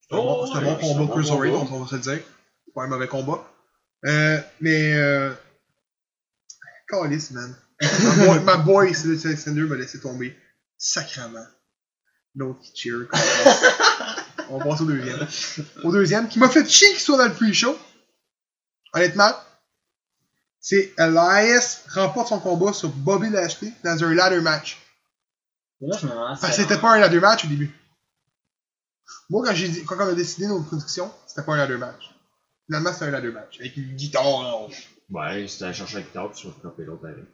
[0.00, 2.20] C'était un bon, Oh, ouais, bon combat bon Cruiserweight, on va se le dire.
[2.64, 3.44] C'est pas un mauvais combat.
[4.06, 5.34] Euh, mais, euh.
[6.88, 7.54] Calice, man.
[7.82, 8.92] ma boy, ma boy
[9.24, 10.36] Alexander m'a laissé tomber.
[10.78, 11.44] Sacrement.
[12.34, 13.08] L'autre qui cheer.
[14.50, 15.26] on passe au deuxième.
[15.82, 17.76] Au deuxième, qui m'a fait chier qu'il soit dans le pre-show.
[18.94, 19.32] Honnêtement,
[20.60, 24.78] c'est Elias remporte son combat sur Bobby Lashley dans un ladder match.
[25.80, 27.70] Là, je me demande si Parce que c'est- c'était pas un ladder match au début.
[29.30, 32.14] Moi, quand, j'ai dit, quand on a décidé nos productions, c'était pas un ladder match.
[32.66, 33.58] Finalement, c'était un ladder match.
[33.60, 34.90] Avec une guitare hache.
[35.10, 37.24] Ouais, si t'allais chercher la guitare, tu vas frapper l'autre avec.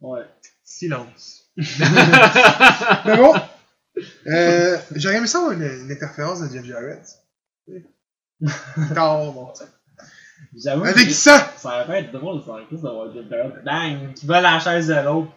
[0.00, 0.26] Ouais.
[0.62, 1.44] Silence.
[1.56, 3.34] Mais bon,
[4.26, 7.06] euh, j'aurais aimé ça avoir une, une interférence de Jeff Jarrett.
[8.40, 9.52] Guitare, bon.
[10.56, 10.84] J'avoue.
[10.84, 11.52] Avec que ça!
[11.56, 13.62] Ça aurait pu être drôle, ça aurait pu d'avoir des périodes.
[13.64, 14.14] Bang!
[14.14, 15.32] Qui va la chaise de l'autre.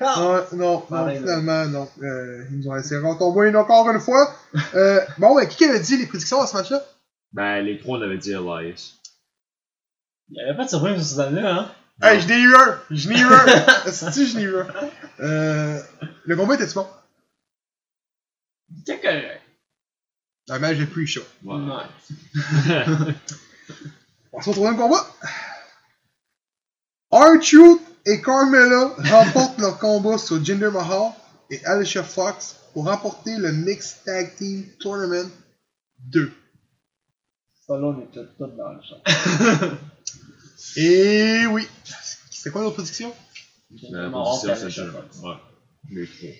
[0.00, 1.14] Non, non, non, là.
[1.14, 1.88] finalement, non.
[2.02, 4.34] Euh, ils nous ont laissé retomber une encore une fois.
[4.74, 6.82] Euh, bon, ben, qui avait dit les prédictions à ce match-là?
[7.32, 8.94] Ben, les trois, on avait dit Elias.
[10.28, 11.72] Il n'y avait pas de surprise sur celle-là, hein?
[12.02, 12.82] Hey, je n'ai eu un!
[12.90, 13.46] Je n'ai eu un!
[13.86, 14.66] Est-ce je n'ai eu un?
[15.20, 15.80] Euh,
[16.24, 16.86] le combat était-tu bon?
[18.78, 19.40] C'était correct.
[20.48, 21.22] Un match de pre-show.
[21.44, 21.54] Ouais.
[21.54, 23.14] Ouais.
[24.32, 25.06] On se retrouve dans le combat.
[27.10, 31.12] R-Truth et Carmella remportent leur combat sur Jinder Mahal
[31.50, 35.30] et Alicia Fox pour remporter le Mixed Tag Team Tournament
[36.10, 36.30] 2.
[37.66, 39.76] Ça, là, on était tous dans le champ.
[40.76, 41.66] Et oui.
[42.30, 43.12] C'était quoi notre prédiction?
[43.90, 44.80] La position, c'est.
[45.26, 45.34] Ouais.
[45.90, 46.30] Les trois.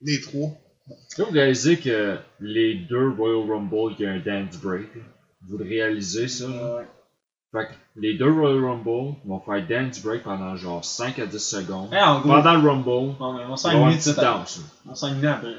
[0.00, 0.48] Les trois.
[0.88, 4.88] Est-ce que vous réalisez que les deux Royal Rumble, il y a un dance break?
[5.46, 6.46] Vous le réalisez ça?
[6.48, 6.86] Ouais.
[7.52, 11.38] Fait que les deux Royal Rumble vont faire dance break pendant genre 5 à 10
[11.38, 11.88] secondes.
[11.92, 13.98] Eh, en gros, Pendant le Rumble, on, on il va y s'en avoir est une
[13.98, 14.60] mis tout danse.
[14.88, 15.54] On s'en est mis après.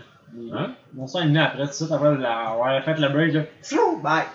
[0.54, 0.74] Hein?
[0.98, 3.44] On s'en est mis après, tout de suite après la, on fait le break, là.
[3.62, 4.26] Flou, bye!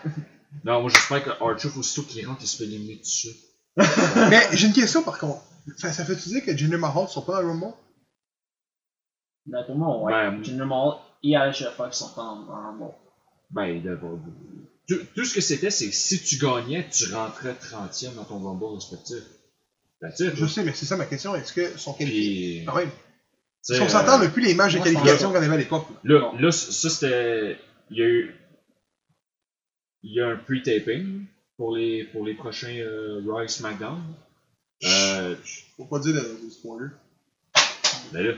[0.64, 3.36] Non, moi j'espère que Archer, aussitôt qu'il rentre, il se fait éliminer tout de suite.
[3.76, 5.40] Mais j'ai une question par contre.
[5.76, 7.74] Ça, ça fait-tu dire que Jinder Mahal ne sont pas dans le Rumble?
[9.46, 10.12] D'après moi, ouais.
[10.12, 12.94] Ben, Jinder Mahal et Alicia Fox sont pas en en bon.
[13.50, 14.18] Ben, il devrait.
[14.88, 18.38] Tout, tout ce que c'était, c'est que si tu gagnais, tu rentrais 30e dans ton
[18.38, 19.18] Rumble respectif.
[20.02, 21.34] It, Je sais, mais c'est ça ma question.
[21.34, 22.64] Est-ce qu'ils sont qualifiés?
[22.66, 22.90] Quand même.
[23.62, 25.86] Si on s'entend euh, depuis les matchs de je pense qualification qu'on avait à l'époque.
[26.04, 27.58] Là, là, ça c'était.
[27.90, 28.34] Il y a eu.
[30.02, 31.24] Il y a un pre-taping
[31.56, 34.00] pour les, pour les prochains euh, Raw SmackDown.
[34.84, 35.34] Euh,
[35.76, 36.90] Faut pas dire de, de spoiler.
[38.12, 38.34] ben là,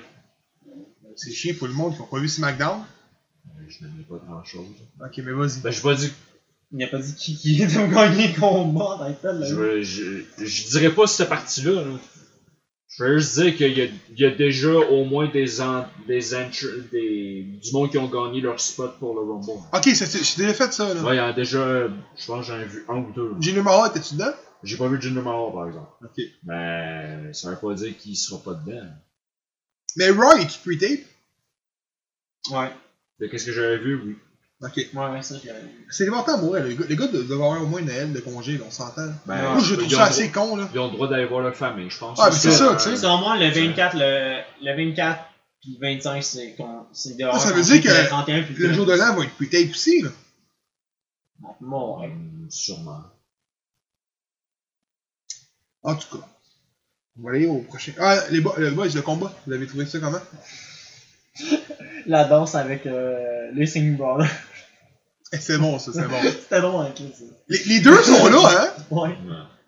[1.16, 2.82] C'est chiant pour le monde qui n'a pas vu SmackDown.
[3.68, 4.66] je n'en ai pas grand chose.
[5.04, 5.60] Ok, mais vas-y.
[5.60, 6.10] Ben, je vais dire.
[6.70, 9.46] Il n'a pas dit qui qui est de gagner le combat dans le tel, là.
[9.46, 11.82] Je, je, je dirais pas cette partie-là.
[11.82, 11.98] là.
[12.90, 15.86] Je vais juste dire qu'il y a, il y a déjà au moins des, en,
[16.06, 16.20] des,
[16.90, 19.62] des du monde qui ont gagné leur spot pour le Rumble.
[19.72, 20.92] Ok, j'ai déjà fait ça.
[20.92, 21.02] Là.
[21.02, 23.34] Ouais, il y en a déjà, je pense que j'en ai vu un ou deux.
[23.40, 24.32] Jinder Mahal, étais-tu dedans?
[24.64, 25.90] J'ai pas vu Jinder Mahal par exemple.
[26.04, 26.24] Ok.
[26.44, 28.88] Mais ça veut pas dire qu'il sera pas dedans.
[29.96, 31.06] Mais Raw, est-tu pre-tape?
[32.50, 32.70] Ouais.
[33.20, 34.16] De qu'est-ce que j'avais vu, oui.
[34.60, 34.72] Ok.
[34.76, 35.86] Ouais, ouais, ça, je l'avais vu.
[35.88, 36.66] C'est important pour elle.
[36.68, 39.08] Les gars, les gars doivent avoir au moins une L de congé, là, on s'entend.
[39.26, 40.68] Ben, Moi, je trouve ça assez con, là.
[40.74, 42.18] Ils ont le droit d'aller voir leur famille, je pense.
[42.18, 42.96] Mais c'est ça, tu sais.
[42.96, 45.24] Selon moi, le 24, le, le 24
[45.60, 47.34] puis le 25, c'est con- c'est dehors.
[47.36, 49.70] Ah, ça veut dire que le 31 puis Le jour de l'an va être pre-tape
[49.70, 50.10] aussi, là.
[51.60, 52.06] Bon, ouais.
[52.06, 53.02] Hum, Sûrement.
[55.82, 56.24] En tout cas.
[57.18, 57.92] On va aller au prochain.
[57.98, 59.32] Ah, les le boys, le combat.
[59.46, 60.18] Vous avez trouvé ça comment?
[62.06, 64.30] La danse avec euh, les Singing Brothers.
[65.32, 66.16] Eh, C'est bon, ça, c'est bon.
[66.22, 67.24] C'était drôle avec lui, ça.
[67.48, 68.82] les, les deux sont là, hein?
[68.90, 69.14] Ouais.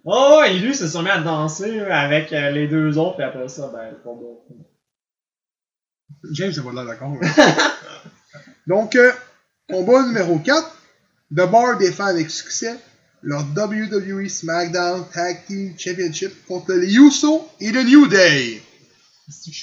[0.05, 3.25] Oh, ouais, et lui, se sont mis à danser avec euh, les deux autres, puis
[3.25, 4.41] après ça, ben, le combat.
[6.33, 7.15] James, c'est pas là, d'accord.
[7.21, 7.29] là.
[8.67, 9.13] Donc, euh,
[9.69, 10.77] combat numéro 4.
[11.33, 12.77] The Bar défend avec succès
[13.23, 18.63] leur WWE SmackDown Tag Team Championship contre les Usos et le New Day.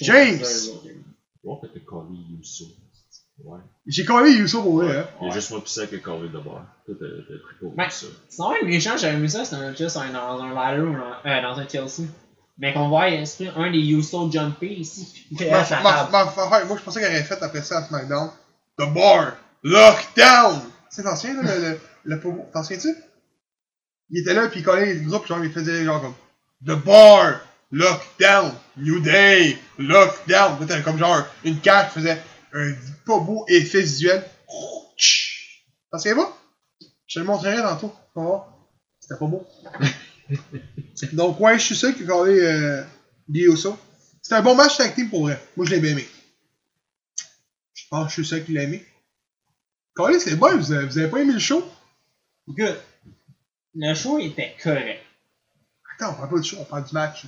[0.01, 0.43] James!
[1.49, 2.65] Oh, que t'as collé Yusso.
[3.43, 3.59] Ouais.
[3.85, 5.05] J'ai collé Usos pour vrai, hein.
[5.21, 5.35] Il y a Ouais.
[5.35, 6.61] juste moi pis ça qui a collé de bord.
[6.85, 7.89] Toi, t'as t'as pris pour Ouais.
[7.89, 8.07] ça.
[8.29, 10.93] Sinon, même les gens, j'avais aimé ça, c'était un- juste un, dans un ladder ou
[10.93, 12.03] dans, euh, dans un TLC.
[12.57, 16.11] Mais qu'on voit un des Usos jumper ici, puis Ma- à sa ma- table.
[16.11, 18.31] ma- ma- moi, je pensais qu'elle aurait fait après ça à SmackDown.
[18.79, 19.33] The Bar
[19.63, 20.61] Lockdown!
[20.89, 22.45] C'est ancien, là, le, le, le pogo.
[22.51, 22.95] T'en souviens-tu?
[24.09, 26.15] Il était là, puis il collait les groupes, genre, il faisait genre comme
[26.65, 27.41] The Bar
[27.71, 30.59] Lockdown, New Day, Lockdown.
[30.59, 32.21] Là, t'avais comme genre une carte qui faisait
[32.53, 32.73] un
[33.05, 34.23] pas beau effet visuel.
[35.91, 36.37] T'en souviens pas?
[37.07, 37.93] Je te le montrerai tantôt.
[38.15, 38.53] Voir.
[38.99, 39.45] C'était pas beau.
[41.13, 42.83] Donc, ouais, je suis sûr qu'il va aller euh,
[43.29, 43.77] les Usos.
[44.21, 45.41] C'était un bon match tag team pour vrai.
[45.55, 46.07] Moi, je l'ai bien aimé.
[47.73, 48.85] Je pense que je suis sûr qu'il l'a aimé.
[49.95, 51.65] Calais, c'est bon, vous avez, vous avez pas aimé le show?
[52.49, 52.77] Good.
[53.75, 55.01] Le show était correct.
[55.95, 57.25] Attends, on parle pas du show, on parle du match.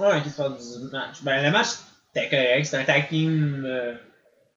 [0.00, 1.22] Ouais, que tu du match?
[1.22, 1.68] Ben, le match
[2.14, 2.64] était correct.
[2.64, 3.94] C'était un tag team euh,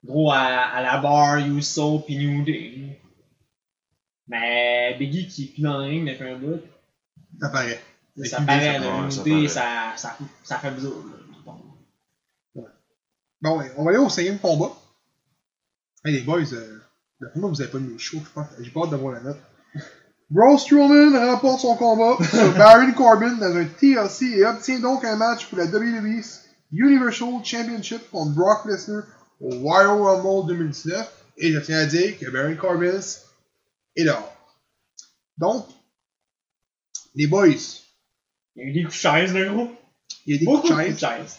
[0.03, 2.99] gros à, à la barre, Uso pis New Day.
[4.27, 6.61] Mais Biggie qui est plus dans le ring depuis un bout.
[7.41, 7.81] Ça paraît.
[8.23, 10.93] Ça paraît, ça le paraît, New ça Day, ça, ça, ça fait bizarre.
[13.41, 14.71] Bon, ouais, on va aller au cinquième combat.
[16.05, 16.79] Hey les boys, euh,
[17.19, 18.47] d'après moi, vous avez pas mis le show, je pense.
[18.61, 19.39] J'ai pas hâte de voir la note.
[20.29, 25.15] Braun Strowman remporte son combat sur Baron Corbin dans un TLC et obtient donc un
[25.15, 26.21] match pour la WWE
[26.71, 29.03] Universal Championship contre Brock Lesnar
[29.39, 31.25] au Royal Rumble 2019.
[31.37, 32.99] Et je tiens à dire que Baron Corbin
[33.95, 34.33] est dehors.
[35.37, 35.67] Donc,
[37.15, 39.71] les boys, Il y a eu des coups de chaise, le gros.
[40.25, 41.37] il y a des Beaucoup coups de chaise.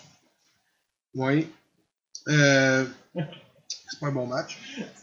[1.15, 1.49] Oui.
[2.29, 4.59] Euh, c'est pas un bon match,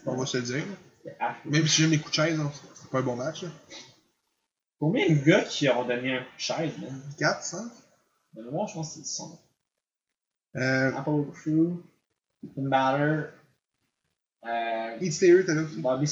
[0.05, 0.63] on va se le dire.
[1.45, 3.43] Même si j'aime les coups de chaise, hein, c'est pas un bon match.
[3.43, 3.49] Là.
[4.80, 7.02] Combien de gars qui ont donné un coup de chaise, man?
[7.20, 7.72] 4, 5.
[8.34, 9.39] De mémoire, je pense que c'est 100.
[10.56, 11.82] Euh, Apple Crew,
[12.58, 13.26] Balor,
[14.45, 15.80] euh, Heath Slater, t'as aussi.
[15.80, 16.12] Bobby,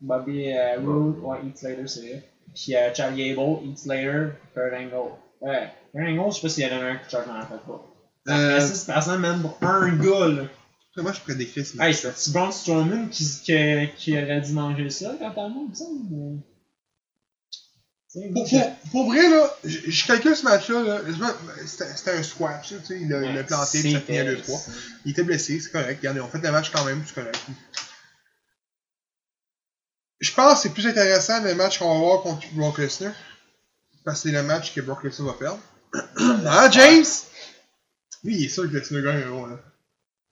[0.00, 2.28] Bobby euh, Roode, ouais, Heath Slater, c'est vrai.
[2.54, 5.12] Puis euh, Chad Gable, Heath Slater, Kurt Angle.
[5.40, 7.46] Ouais, Kurt Angle, je sais pas s'il a donné un coup de chaise, mais en
[7.46, 7.92] fait pas.
[8.28, 10.42] Euh, fait 6 personnes, même pour un gars, là.
[10.96, 11.86] Moi, je pourrais décrire ça.
[11.86, 13.54] Hey, c'est Braun Strowman qui, qui,
[13.98, 16.04] qui aurait dû manger ça quand t'as il me semble.
[16.10, 16.42] moi,
[18.32, 21.00] Pour, je- pour, pour vrai, là, je, je calcule ce match-là, là,
[21.66, 24.68] c'était un squash, tu sais, il l'a planté, puis ça finit à 2-3.
[25.04, 27.38] Il était blessé, c'est correct, regardez, on fait le match quand même, c'est correct.
[30.20, 33.12] Je pense que c'est plus intéressant le match qu'on va voir contre Brock Lesnar,
[34.04, 35.60] parce que c'est le match que Brock Lesnar va perdre.
[36.46, 37.04] ah, James!
[38.24, 39.58] Lui, il est sûr que Lesnar gagne un gros, là.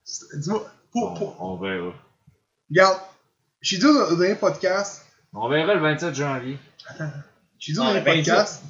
[0.04, 1.92] Dis-moi, pour, pour, On, on verra.
[2.70, 3.00] regarde,
[3.60, 6.58] j'ai dit au dernier podcast, On verra le 27 janvier.
[7.58, 8.34] j'ai dit au Ah, dernier le 27.
[8.34, 8.62] podcast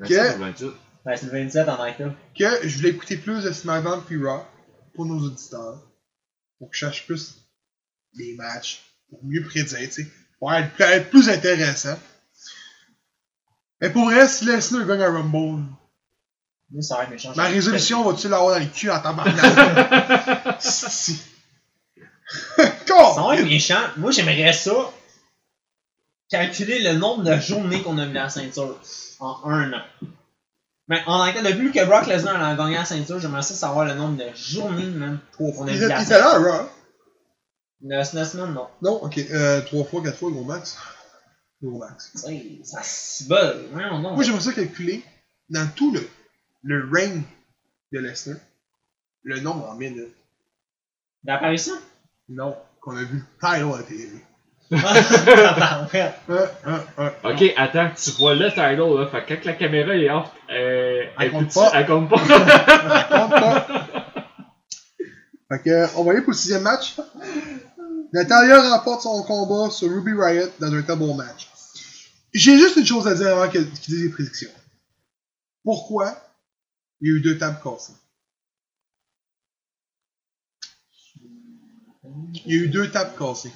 [0.00, 0.66] 27 ou 28.
[1.06, 2.02] Ouais, c'est le 27 en tant que
[2.38, 4.42] que je voulais écouter plus de SmackDown puis Raw
[4.94, 5.82] pour nos auditeurs.
[6.58, 7.36] Pour que je sache plus
[8.14, 8.82] les matchs.
[9.10, 10.08] Pour mieux prédire, tu sais.
[10.38, 11.98] Pour être, être plus intéressant.
[13.80, 15.64] Mais pour vrai, si Lesnar gagne un Rumble,
[16.74, 17.32] Lui, ça va méchant.
[17.36, 20.60] ma résolution va-tu l'avoir dans le cul en tabarnak?
[20.60, 21.22] si.
[22.56, 23.80] Ça va être méchant.
[23.96, 24.72] Moi, j'aimerais ça.
[26.28, 28.80] Calculer le nombre de journées qu'on a mis la ceinture
[29.20, 29.82] en un an.
[30.88, 33.94] Mais en tant depuis que Brock Lesnar a gagné la ceinture, j'aimerais ça savoir le
[33.94, 35.18] nombre de journées, même.
[35.38, 36.52] On a Il mis la était il était là, ceinture.
[38.40, 38.46] Raw.
[38.46, 38.66] Non.
[38.82, 39.18] Non, ok.
[39.18, 40.76] Euh, 3 fois, 4 fois, gros max.
[41.62, 42.10] Gros max.
[42.14, 44.14] Sais, ça se donc.
[44.14, 45.04] Moi, j'aimerais ça calculer
[45.50, 46.08] dans tout le,
[46.64, 47.22] le reign
[47.92, 48.38] de Lesnar,
[49.22, 50.14] le nombre en minutes.
[51.22, 51.74] D'apparition?
[52.28, 53.84] Non, qu'on a vu title à la
[54.70, 54.70] hein.
[57.24, 61.02] Ok, attends, tu vois le title là, fait que quand la caméra est off, euh,
[61.18, 61.70] Elle elle, compte pas.
[61.74, 62.18] elle compte pas?
[63.08, 63.66] Compte pas.
[65.48, 66.96] Fait que, euh, on va aller pour le sixième match.
[68.12, 71.50] Natalia remporte son combat sur Ruby Riot dans un très bon match.
[72.32, 74.50] J'ai juste une chose à dire avant qu'il dise les prédictions.
[75.62, 76.16] Pourquoi
[77.00, 77.92] il y a eu deux tables cassées?
[82.46, 83.52] Il y a eu deux tables cassées.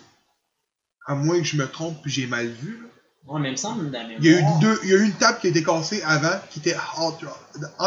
[1.06, 2.82] À moins que je me trompe puis j'ai mal vu.
[2.82, 2.88] là.
[3.28, 4.96] Ouais, mais il me semble dans la Il y, a eu deux, il y a
[4.96, 7.10] eu une table qui a été cassée avant, qui était en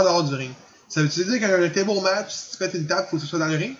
[0.04, 0.54] dehors du ring.
[0.88, 3.40] Ça veut-tu dire qu'un table match, si tu fais une table, faut que ce soit
[3.40, 3.76] dans le ring?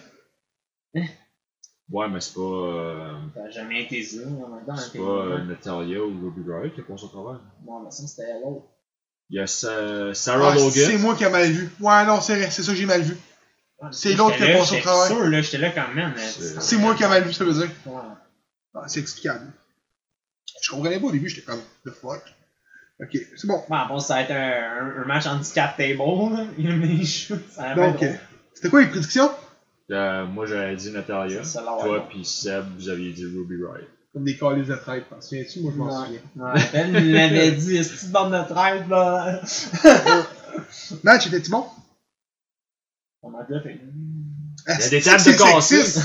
[0.96, 4.28] ouais, mais c'est pas, euh, Ça a jamais été ça.
[4.28, 5.44] En même temps, c'est pas euh.
[5.44, 7.42] Natalia ou Ruby Riot qui a passé au travers.
[7.66, 8.66] Non, mais ça, c'était l'autre.
[9.32, 11.02] Il y a Sa- Sarah Ah, c'est Logan.
[11.02, 11.70] moi qui ai mal vu.
[11.80, 13.16] Ouais, non, c'est vrai, c'est ça que j'ai mal vu.
[13.82, 15.08] Ouais, C'est l'autre qui a passé au travail.
[15.10, 16.14] sûr, là, j'étais là quand même.
[16.16, 17.70] mais- C'est- C'est moi qui ai mal vu, ça veut dire.
[17.86, 18.02] Ouais.
[18.76, 19.48] Ah, c'est explicable.
[20.62, 22.22] Je comprenais pas au début, j'étais comme, the fuck?
[23.02, 23.64] Ok, c'est bon.
[23.68, 26.46] Bon, bon, ça va être un, match handicap table, là.
[27.50, 28.14] Ça va Donc, euh,
[28.54, 29.32] c'était quoi les prédictions?
[29.90, 31.42] Euh, moi j'avais dit Natalia.
[31.42, 33.88] Toi pis Seb, vous aviez dit Ruby Riot.
[34.14, 35.62] Comme des calices de traite, t'en souviens-tu?
[35.62, 36.06] Moi, je m'en Ouais.
[36.06, 36.22] souviens.
[36.36, 39.42] Ouais, Ben il l'avait dit, est-ce que tu bande de traite, là?
[41.04, 41.66] Match était-tu bon?
[43.24, 43.80] On m'a déjà fait.
[44.68, 46.00] Il y a des tables de cassis.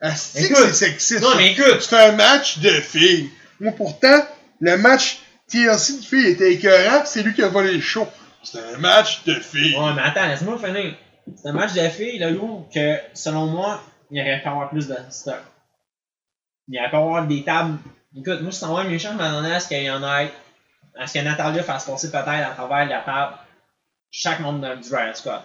[0.00, 0.56] Asti que Écoute.
[0.68, 1.22] c'est sexiste.
[1.22, 1.78] Non, mais écoute!
[1.80, 3.30] C'est un match de filles.
[3.60, 4.26] Moi, pourtant,
[4.60, 8.06] le match TLC de filles était écœurant, c'est lui qui a volé le show.
[8.42, 9.76] C'était un match de filles.
[9.76, 10.96] Ouais, mais attends, laisse-moi finir.
[11.40, 14.88] C'est un match de filles, le gros, que selon moi, il aurait pu avoir plus
[14.88, 15.36] de stock.
[16.68, 17.78] Il aurait pu avoir des tables.
[18.16, 20.32] Écoute, moi, je suis en méchant, je m'attendais à ce qu'il y en ait.
[20.98, 23.34] À ce que Natalia fasse passer peut-être à travers la table
[24.10, 25.42] chaque membre du Riot Squad.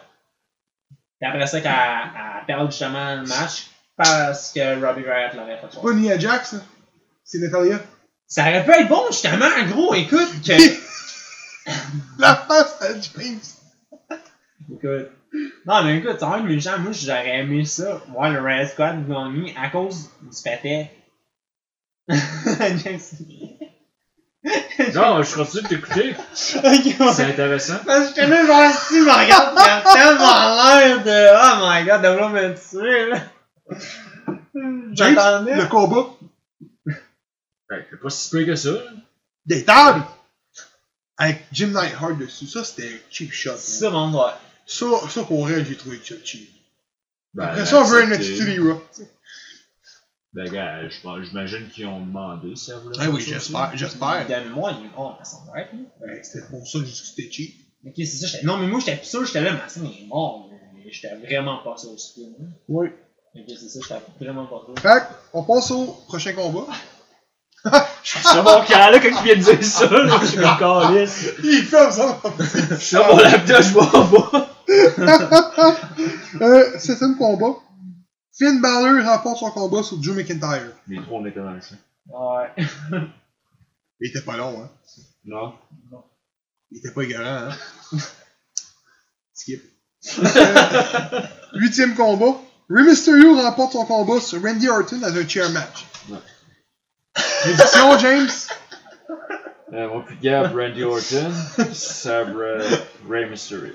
[1.20, 5.82] Puis après ça, qu'elle elle perd justement le match parce que Robbie Riot l'aurait fait
[5.82, 6.59] Pas Nia Jax, là.
[7.24, 7.80] C'est Natalia?
[8.28, 10.88] Ça aurait pu être bon, justement, gros, écoute, que.
[12.20, 13.39] La face à James.
[14.72, 15.11] Écoute.
[15.65, 18.01] Non, mais écoute, c'est vrai, méchant, moi, j'aurais aimé ça.
[18.07, 20.89] Moi, le Red Squad gagner à cause du fait
[24.95, 26.15] Non, je continue de t'écouter.
[26.33, 26.61] C'est
[26.97, 27.79] Parce intéressant.
[27.79, 31.19] que j'étais là, genre, si, me regarde, il a tellement l'air de.
[31.35, 33.17] Oh my god, de vouloir me tuer, là.
[34.93, 35.55] J'attendais.
[35.55, 36.07] le combat.
[36.85, 38.71] Ouais, c'est pas si peu que ça.
[38.71, 38.79] là.
[39.45, 40.05] Des tables.
[41.17, 42.47] Avec Jim Neidhart dessus.
[42.47, 43.57] Ça, c'était un cheap shot.
[43.57, 44.39] Ça, mon doigt.
[44.65, 46.49] Ça, ça pour vrai, j'ai trouvé ça cheap.
[47.33, 48.11] Ben, Après ça, on veut un.
[48.11, 48.77] Attitude Era.
[50.38, 54.27] Ben, gars, je pense- j'imagine qu'ils ont demandé voulait Ah oui, ça j'espère, j'espère.
[54.27, 55.79] De moi, il est mort, ça semble être, là.
[55.99, 57.55] Ben, c'était pour ça que j'ai dit que c'était cheap.
[57.88, 58.45] Ok, c'est ça, j'étais.
[58.45, 61.57] Non, mais moi, j'étais sûr, j'étais là, mais ça, il est mort, mais j'étais vraiment
[61.63, 62.21] pas sûr aussi.
[62.21, 62.45] là.
[62.69, 62.88] Oui.
[63.35, 64.75] Ok, c'est ça, j'étais vraiment pas sûr.
[64.79, 66.67] Fait que, on passe au prochain combat.
[68.03, 71.29] C'est mon camp, là, quand tu viens de dire ça, là, je suis comme calice.
[71.43, 72.21] Il ferme ça.
[72.39, 74.45] Je suis sur mon laptop, je m'en vais.
[76.45, 77.55] euh, septième combat.
[78.38, 80.71] Finn Balor remporte son combat sur Drew McIntyre.
[80.88, 81.75] Les trois, on était dans le champ.
[82.07, 82.53] Ouais.
[83.99, 84.69] Il était pas long, hein.
[85.25, 85.53] Non.
[86.71, 87.97] Il était pas égarant, hein.
[89.33, 89.61] Skip.
[90.19, 91.21] Euh,
[91.55, 92.39] Huitième combat.
[92.69, 95.85] Rey Mysterio remporte son combat sur Randy Orton dans un chair match.
[96.09, 96.17] Ouais.
[97.41, 98.29] Prédiction, James?
[99.73, 101.31] Euh, mon plus Gab, Randy Orton,
[101.73, 102.61] Sabre,
[103.09, 103.73] Rey Mysterio.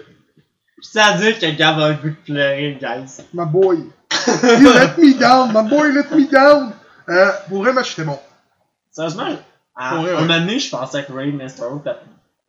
[0.82, 3.22] Je à dire que Gab a le goût de pleurer, guys.
[3.32, 3.90] My boy.
[4.26, 5.52] You let me down.
[5.52, 6.72] My boy let me down.
[7.08, 8.18] Euh, pour vrai, match était bon.
[8.90, 9.36] Sérieusement,
[9.74, 10.20] à vrai, un ouais.
[10.20, 11.46] moment donné, je pensais que Ray allait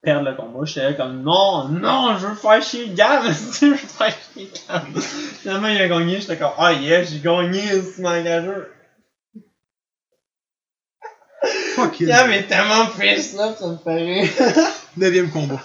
[0.03, 0.65] perdre le combat.
[0.65, 4.99] J'étais comme non, non, je veux faire chier Gab, je veux faire chier Gab.
[5.41, 8.67] Finalement, il a gagné, j'étais comme ah yeah, j'ai gagné ce magageur.
[11.75, 12.07] Fuck it.
[12.07, 14.29] Gab est tellement pisse là, ça me fait rire.
[14.97, 15.61] Neuvième combat.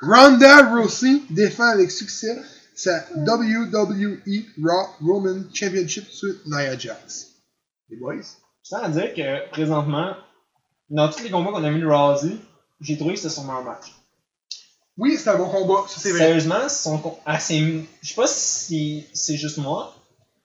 [0.00, 2.38] Ronda Rousey défend avec succès
[2.78, 7.26] sa WWE Raw Roman Championship sur Nia Jax.
[7.90, 8.22] Les boys?
[8.22, 10.14] Je tiens à dire que présentement,
[10.90, 12.36] dans tous les combats qu'on a vu de Rousey,
[12.80, 13.92] j'ai trouvé que c'était son meilleur match.
[14.96, 16.18] Oui, c'était un bon combat, ça c'est vrai.
[16.20, 16.98] Sérieusement, son
[17.38, 19.94] s'est- je sais pas si c'est juste moi,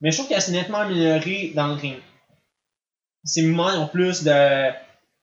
[0.01, 1.97] mais je trouve qu'elle s'est nettement améliorée dans le ring.
[3.23, 4.71] Ses mouvements ont plus de.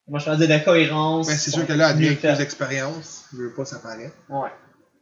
[0.06, 1.26] Comment je dire, de cohérence.
[1.28, 3.24] Ben, c'est sûr que là, elle avec plus d'expérience.
[3.32, 4.12] Je veux pas, ça paraît.
[4.28, 4.50] Ouais.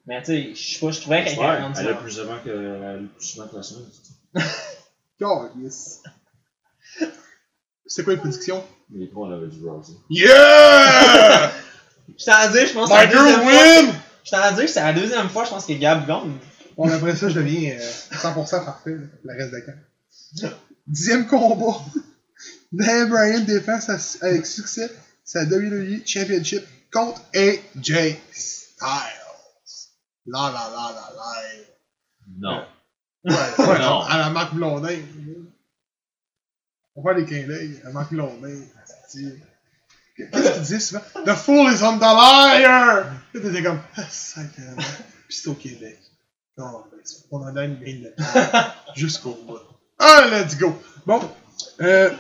[0.09, 2.39] Mais tu sais, je sais pas, je trouvais qu'elle était grande elle a plus souvent
[2.43, 3.85] que, elle a plus souvent que la semaine.
[5.21, 6.03] God, yes.
[7.87, 8.65] C'est quoi les prédictions?
[8.91, 9.93] Les trois, on avait du Rousey.
[10.09, 11.53] Yeah!
[12.19, 13.83] Je t'en dire, je pense que c'est la My girl deuxième fois.
[13.83, 13.95] win!
[14.25, 16.39] Je t'en que c'est la deuxième fois, je pense que Gab gagne.
[16.75, 20.55] Bon, après ça, je deviens euh, 100% parfait, là, le reste de camp.
[20.87, 21.77] Dixième combat.
[22.73, 24.91] Daniel Bryan défend sa- avec succès
[25.23, 29.28] sa WWE Championship contre AJ Styles.
[30.31, 31.29] La la la la la.
[32.39, 32.65] Non.
[33.25, 34.01] Ouais, ouais, Non.
[34.03, 34.99] à la Marc Blondin.
[36.95, 38.61] On faire des clins d'œil à Marc Blondin.
[40.17, 41.01] Qu'est-ce qu'il disait souvent?
[41.25, 43.05] The fool is on the liar!
[43.33, 44.77] Là, t'étais comme, ah, sacrément.
[45.29, 45.99] Puis c'est au Québec.
[46.57, 48.69] Non, ben, c'est- on en a une ligne de temps.
[48.97, 49.59] Jusqu'au bout.
[49.99, 50.77] Ah, let's go!
[51.07, 51.21] Bon,
[51.81, 52.11] euh,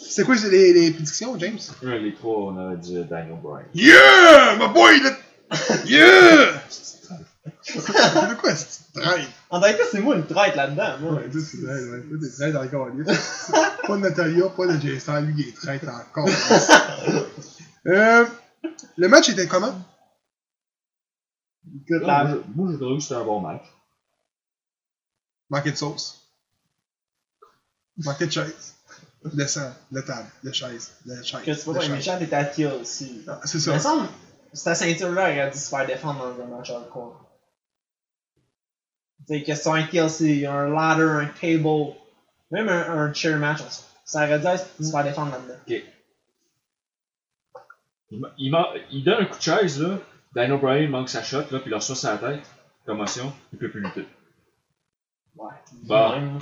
[0.00, 1.58] c'est quoi les, les prédictions, James?
[1.84, 3.66] Ouais, les trois, on avait dit Daniel Bryan.
[3.74, 4.56] Yeah!
[4.58, 5.00] My boy!
[5.00, 6.57] let- Yeah!
[6.68, 9.28] De quoi cette traite?
[9.50, 11.12] En réalité, c'est moi le traite là-dedans, moi.
[11.14, 12.02] Ouais, toi, c'est vrai, ouais.
[12.02, 12.88] Toi, t'es traite encore.
[13.86, 16.28] Pas de Natalia, pas de Jason, lui, il est traite encore.
[17.86, 18.26] euh,
[18.96, 19.74] le match était comment?
[21.90, 23.62] Non, la- moi, je- moi, j'ai trouvé que c'était un bon match.
[25.50, 26.22] Manqué de sauce.
[27.98, 28.74] Manqué de chaise.
[29.24, 31.40] De sang, de table, de chaise, de chaise.
[31.44, 33.24] que tu vois t'es à Teal aussi.
[33.26, 33.74] Ah, C'est Il ça.
[33.74, 34.08] me semble
[34.52, 37.24] cette ceinture-là aurait dû se faire défendre dans un match hardcore.
[39.26, 41.94] Tu sais, question un TLC, un ladder, un table,
[42.50, 43.60] même un, un chair match,
[44.04, 45.60] ça aurait dû se faire défendre là-dedans.
[48.10, 49.98] Il, ma- il, il donne un coup de chaise, là.
[50.34, 52.42] Daniel Bryan il manque sa shot, là, puis il leur reçoit sa tête.
[52.86, 54.06] Commotion, il peut plus lutter.
[55.36, 55.52] Ouais.
[55.84, 56.12] Bon.
[56.12, 56.38] Même.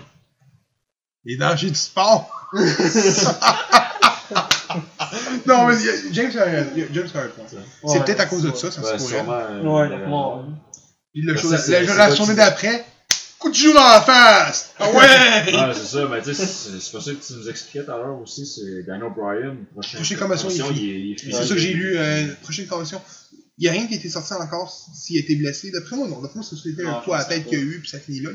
[1.24, 2.50] Les dangers du sport.
[5.46, 5.74] Non, mais
[6.12, 7.24] James James a.
[7.46, 8.98] C'est Ouais, peut-être à cause de ça, ça se pourrait.
[8.98, 9.32] sûrement.
[9.32, 10.44] euh, Ouais, euh, bon.
[11.12, 12.84] Puis le jour- ça, la, journée d'après,
[13.38, 14.70] coup de joue dans la face!
[14.78, 15.54] Ah ouais!
[15.54, 17.96] Ah, c'est ça, mais tu sais, c'est pas ça que tu nous expliquais tout à
[17.96, 21.42] l'heure aussi, c'est Dan O'Brien, prochaine, Prochaine commotion, il est il est, il est C'est
[21.44, 23.00] ça que j'ai lu, euh, prochaine convention.
[23.58, 25.70] Il n'y a rien qui a été sorti encore s'il a été blessé.
[25.70, 26.20] D'après moi, non.
[26.20, 28.20] D'après moi, c'était un coup à la tête qu'il y a eu, puis ça finit
[28.20, 28.30] là.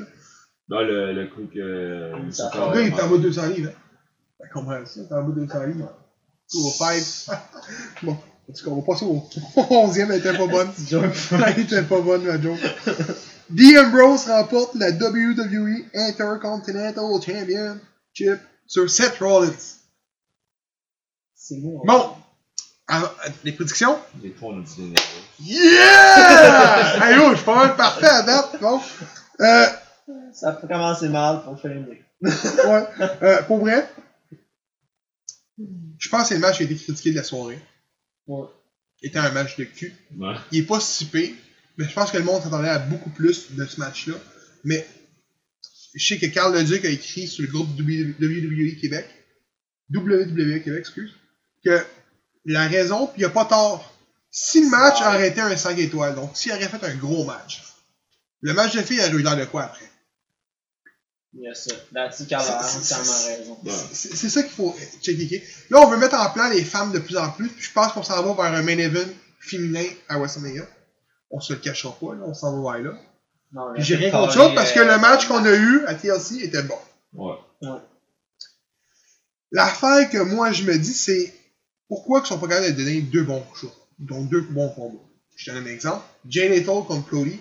[0.70, 0.82] là.
[0.82, 2.12] Le, le coup que.
[2.32, 3.72] Fait Le gars, il est en vraiment- bas de 200 livres.
[4.54, 5.92] Comment ça, il est en bas de 200 livres.
[6.50, 7.38] Two au 5.
[8.04, 9.18] bon, en tout cas, on va passer au
[9.88, 10.72] 11e, elle était pas bonne.
[11.48, 12.60] elle était pas bonne, ma joke.
[13.56, 19.52] The Ambrose remporte la WWE Intercontinental Championship sur Seth Rollins.
[21.36, 21.82] C'est bon.
[21.86, 22.16] Bon,
[22.92, 23.16] alors,
[23.46, 23.94] les prédictions?
[23.94, 24.96] A dit des nerveux.
[25.40, 27.10] Yeah!
[27.10, 28.58] hey, oh, je suis pas mal parfait à date.
[28.60, 28.82] Bon.
[29.40, 29.66] Euh,
[30.34, 32.04] Ça peut commencer mal pour Shane Day.
[32.22, 32.88] ouais.
[33.24, 33.88] Euh, pour vrai,
[35.58, 37.60] je pense que c'est le match qui a été critiqué de la soirée.
[38.28, 38.48] Ouais.
[39.02, 39.94] Était un match de cul.
[40.18, 40.36] Ouais.
[40.52, 41.34] Il est pas si pire,
[41.78, 44.16] mais je pense que le monde s'attendait à beaucoup plus de ce match-là.
[44.64, 44.86] Mais
[45.96, 49.08] je sais que Carl Leduc a écrit sur le groupe WWE Québec,
[49.94, 51.12] WWE Québec, excuse,
[51.64, 51.84] que
[52.46, 53.94] la raison, puis il a pas tort,
[54.30, 57.62] si le match aurait été un 5 étoiles, donc s'il aurait fait un gros match,
[58.42, 59.91] le match de filles aurait eu l'air de quoi après?
[61.34, 61.76] Yes, sir.
[62.12, 62.28] C'est-
[63.38, 63.58] raison.
[64.30, 65.44] Ça qu'il faut checker.
[65.70, 67.48] Là, on veut mettre en plan les femmes de plus en plus.
[67.50, 69.10] puis Je pense qu'on s'en va vers un main event
[69.40, 70.68] féminin à WrestleMania.
[71.30, 73.00] On se le cachera pas, là, on s'en va vers là.
[73.54, 76.40] Non, j'ai rien contre ça euh, parce que le match qu'on a eu à TLC
[76.44, 76.78] était bon.
[77.14, 77.36] Ouais.
[79.52, 81.34] L'affaire que moi je me dis, c'est
[81.90, 85.04] pourquoi ils sont pas capables de donner deux bons shows, donc deux bons combats.
[85.36, 86.04] Je te donne un exemple.
[86.28, 87.40] Jay Lethal contre Cody,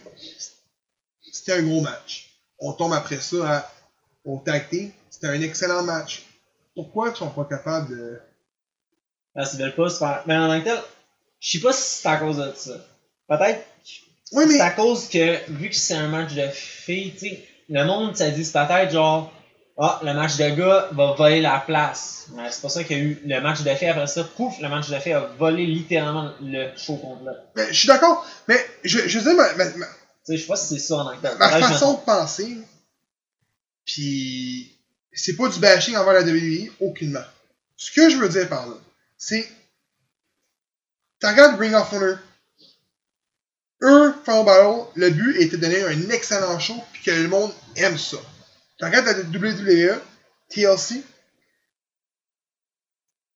[1.32, 2.34] c'était un gros match.
[2.58, 3.72] On tombe après ça à,
[4.24, 6.22] au tag team, c'était un excellent match.
[6.74, 8.20] Pourquoi ils sont pas capables de
[9.34, 10.22] Là, ils veulent pas se faire.
[10.26, 10.78] Mais en tant que tel,
[11.40, 12.72] je sais pas si c'est à cause de ça.
[13.28, 13.64] Peut-être
[14.32, 17.48] Oui, mais c'est à cause que, vu que c'est un match de filles, tu sais,
[17.68, 19.32] le monde, ça dit c'est peut-être genre,
[19.78, 22.26] ah, le match de gars va voler la place.
[22.34, 24.24] Mais c'est pas ça qu'il y a eu le match de filles après ça.
[24.24, 27.32] Pouf, le match de filles a volé littéralement le show complet.
[27.56, 29.76] Mais je suis d'accord, mais je, je sais ma, ma, ma- Tu
[30.24, 31.38] sais, je sais pas si c'est ça en tant que tel.
[31.38, 32.58] ma façon de penser,
[33.84, 34.76] puis
[35.12, 37.24] c'est pas du bashing envers la WWE, aucunement.
[37.76, 38.76] Ce que je veux dire par là,
[39.16, 39.48] c'est,
[41.20, 42.18] tu regardes Ring of Honor,
[43.82, 47.52] eux, Final Battle, le but était de donner un excellent show, puis que le monde
[47.76, 48.18] aime ça.
[48.78, 50.00] Tu regardes la WWE,
[50.48, 51.02] TLC,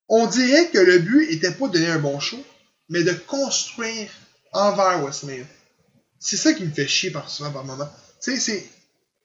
[0.08, 2.42] on dirait que le but était pas de donner un bon show,
[2.88, 4.10] mais de construire
[4.52, 5.46] envers WrestleMania.
[6.18, 7.88] C'est ça qui me fait chier par par moment.
[8.22, 8.68] Tu sais, c'est.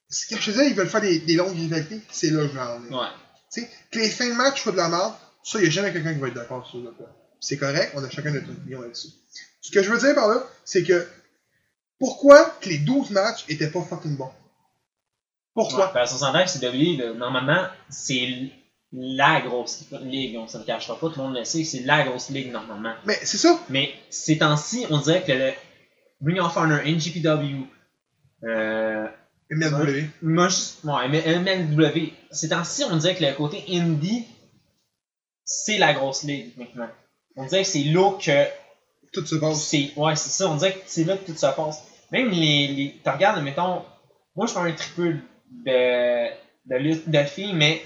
[0.10, 2.54] Ce que je disais, ils veulent faire des, des longues rivalités, c'est là que je
[2.54, 3.00] vais en venir.
[3.00, 3.08] Ouais.
[3.52, 5.72] Tu sais, que les fins de match soient de la merde, ça, il n'y a
[5.72, 7.08] jamais quelqu'un qui va être d'accord sur le point.
[7.40, 9.10] C'est correct, on a chacun notre opinion là-dessus.
[9.62, 11.08] Ce que je veux dire par là, c'est que
[12.00, 14.32] pourquoi que les 12 matchs étaient pas fucking bons?
[15.54, 15.88] Pourquoi?
[15.88, 18.52] Ouais, parce qu'on s'entend que là, normalement, c'est
[18.92, 22.04] la grosse ligue, on se le cachera pas, tout le monde le sait, c'est la
[22.04, 22.94] grosse ligue normalement.
[23.06, 23.60] Mais c'est ça.
[23.70, 25.52] Mais ces temps-ci, on dirait que le
[26.26, 27.68] Ring of Honor, NGPW,
[28.44, 29.08] euh,
[29.52, 30.10] MLW.
[30.22, 34.26] moi, je- ouais, mais MLW, ces temps-ci, on dirait que le côté indie,
[35.44, 36.90] c'est la grosse ligue maintenant.
[37.36, 38.48] On dirait que c'est là que
[39.12, 39.74] Tout se passe.
[39.98, 41.82] ouais c'est ça on dirait que c'est là que tout se passe
[42.12, 43.82] même les, les tu regardes mettons
[44.36, 45.18] moi je fais un triple
[45.66, 46.28] de
[46.68, 47.82] de lutte de filles mais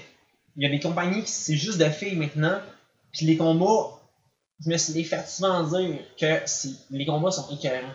[0.56, 2.60] il y a des compagnies qui c'est juste de filles maintenant
[3.12, 3.98] puis les combats
[4.62, 6.42] je me suis fait souvent dire que
[6.90, 7.94] les combats sont écœurants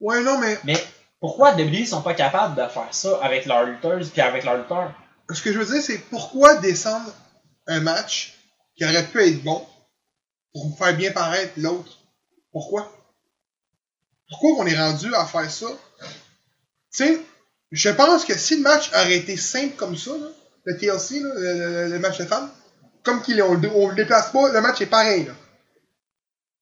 [0.00, 0.82] Ouais, non, mais mais
[1.20, 4.94] pourquoi WWE sont pas capables de faire ça avec leurs lutteuses puis avec leurs lutteurs?
[5.30, 7.12] Ce que je veux dire, c'est pourquoi descendre
[7.66, 8.38] un match
[8.74, 9.64] qui aurait pu être bon
[10.52, 11.98] pour faire bien paraître l'autre?
[12.52, 12.90] Pourquoi?
[14.28, 15.66] Pourquoi on est rendu à faire ça?
[16.00, 16.06] Tu
[16.90, 17.20] sais,
[17.70, 20.12] je pense que si le match aurait été simple comme ça,
[20.64, 22.50] le TLC, le, match de femmes,
[23.02, 25.24] comme qu'il on, on le déplace pas, le match est pareil.
[25.26, 25.32] Là.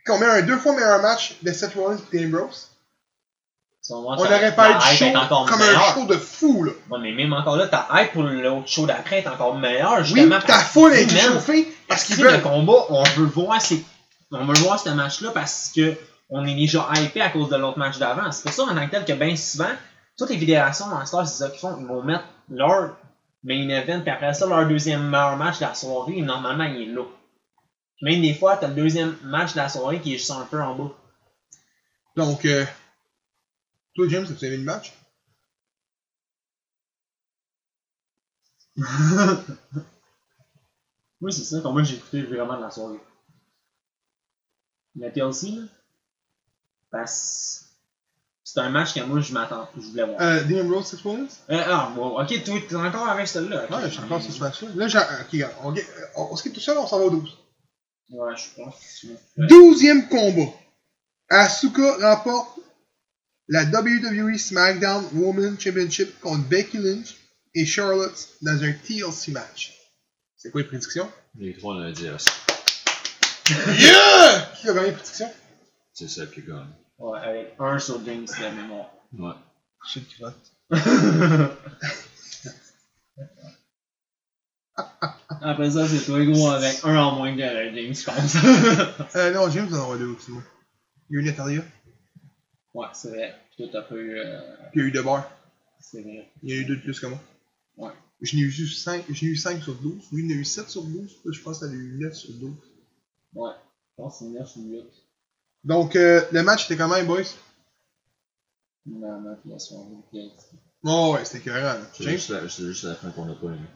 [0.04, 2.70] Qu'on met un deux fois meilleur match de Seth Rollins et Ambrose,
[3.90, 5.04] on ta- aurait pas eu ta show
[5.46, 6.64] comme un show de fou.
[6.64, 6.72] Là.
[6.90, 9.98] Ouais, mais même encore là, ta hype pour l'autre show d'après est encore meilleure.
[9.98, 11.06] Oui, Justement, ta parce foule est
[11.88, 13.84] parce qu'ils le combat, on veut voir ces...
[14.30, 15.96] on veut voir ce match-là parce que
[16.30, 18.30] on est déjà hypé à cause de l'autre match d'avant.
[18.30, 19.70] C'est pour ça en tant que tel que bien souvent,
[20.18, 21.76] toutes les fédérations dans Star, c'est ça qu'ils font.
[21.80, 22.96] Ils vont mettre leur
[23.44, 26.82] main event, puis après ça, leur deuxième meilleur match de la soirée, et normalement, il
[26.82, 27.04] est là.
[28.02, 30.60] Même des fois, t'as le deuxième match de la soirée qui est juste un peu
[30.60, 30.90] en bas.
[32.16, 32.64] Donc, euh,
[33.98, 34.92] toi, James, as-tu aimé le match?
[41.20, 43.00] Moi, c'est ça, comment j'ai écouté vraiment de la soirée.
[44.94, 45.62] La TLC, là,
[46.90, 47.64] parce
[48.44, 50.20] c'est un match que moi, je m'attends, je voulais voir.
[50.20, 51.26] Euh, Rose, Seth Rollins?
[51.50, 53.64] Euh, ah, bon, ok, toi, t'es encore avec celle-là.
[53.64, 53.70] ok.
[53.70, 54.68] Ouais, je suis encore sur ce match-là.
[54.76, 54.98] Là, j'ai.
[54.98, 55.54] Ok, regarde.
[55.64, 55.74] On,
[56.16, 57.36] on, on skip tout ça, on s'en va au 12.
[58.10, 58.74] Ouais, je pense.
[58.76, 59.16] que tu-
[59.48, 60.52] Douzième combat.
[61.28, 62.57] Asuka remporte
[63.48, 67.16] la WWE SmackDown Women's Championship contre Becky Lynch
[67.54, 69.74] et Charlotte dans un TLC match.
[70.36, 71.10] C'est quoi les prédictions?
[71.38, 72.16] Les trois, on a dit, ah,
[73.50, 74.52] Yeah!
[74.60, 75.32] Qui a gagné les prédictions?
[75.94, 76.68] c'est celle qui gagne.
[76.98, 78.90] Ouais, avec un sur Jinx de mémoire.
[79.12, 79.32] Ouais.
[79.84, 80.52] Shit, crotte.
[85.40, 88.36] Après ça, c'est toi, gros, avec un en moins que le Jinx, je pense.
[89.16, 90.42] Euh, non, James en aura deux aussi, moi.
[91.10, 91.62] Il y a eu Natalia,
[92.74, 93.34] ouais, c'est vrai.
[93.56, 94.18] Puis toi, t'as pas eu.
[94.18, 94.40] Euh,
[94.72, 95.30] puis il y a eu Debar.
[95.80, 96.28] c'est vrai.
[96.42, 97.18] Il y a eu deux de plus que moi.
[97.76, 97.92] Ouais.
[98.20, 100.10] Je n'ai eu 5, j'ai eu 5 sur 12.
[100.12, 101.20] Lui, il en a eu 7 sur 12.
[101.24, 102.52] Là, je pense qu'elle a eu 9 sur 12.
[103.34, 103.50] Ouais.
[103.96, 104.84] Je pense que c'est 9 ou 8.
[105.64, 107.22] Donc, euh, le match était quand même, boys?
[108.86, 109.90] Non, non, puis la soirée.
[110.10, 110.32] puis-
[110.84, 111.78] Oh, ouais, c'était là.
[111.92, 113.66] C'est juste, juste la fin qu'on a pas aimé.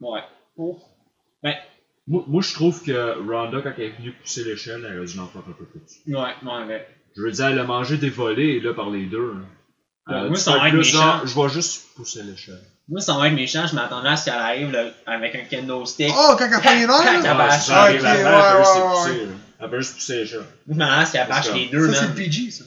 [0.00, 0.20] Ouais.
[0.54, 0.90] Pour?
[1.42, 1.54] Ben,
[2.06, 5.18] Moi, moi, je trouve que Ronda, quand elle est venue pousser l'échelle, elle a dû
[5.18, 5.80] en faire un peu plus.
[6.06, 6.86] ouais, ouais, ouais.
[7.16, 9.34] Je veux dire, elle a mangé des volets, là, par les deux.
[9.36, 9.44] hein.
[10.06, 10.98] Ouais, a moi, va être plus méchant.
[10.98, 12.60] genre, je vais juste pousser l'échelle.
[12.88, 15.86] Moi, ça va être méchant, je m'attendais à ce qu'elle arrive là, avec un kendo
[15.86, 16.12] stick.
[16.14, 17.58] Oh, quand elle fait les nerfs, Ah, là?
[17.70, 18.90] Ah, ouais, elle peut juste ouais, les ouais.
[18.90, 19.32] pousser, là.
[19.60, 20.44] Elle peut juste pousser l'échelle.
[20.68, 22.64] Je m'attendais à ce qu'elle bâche les deux, Ça, c'est PG, ça.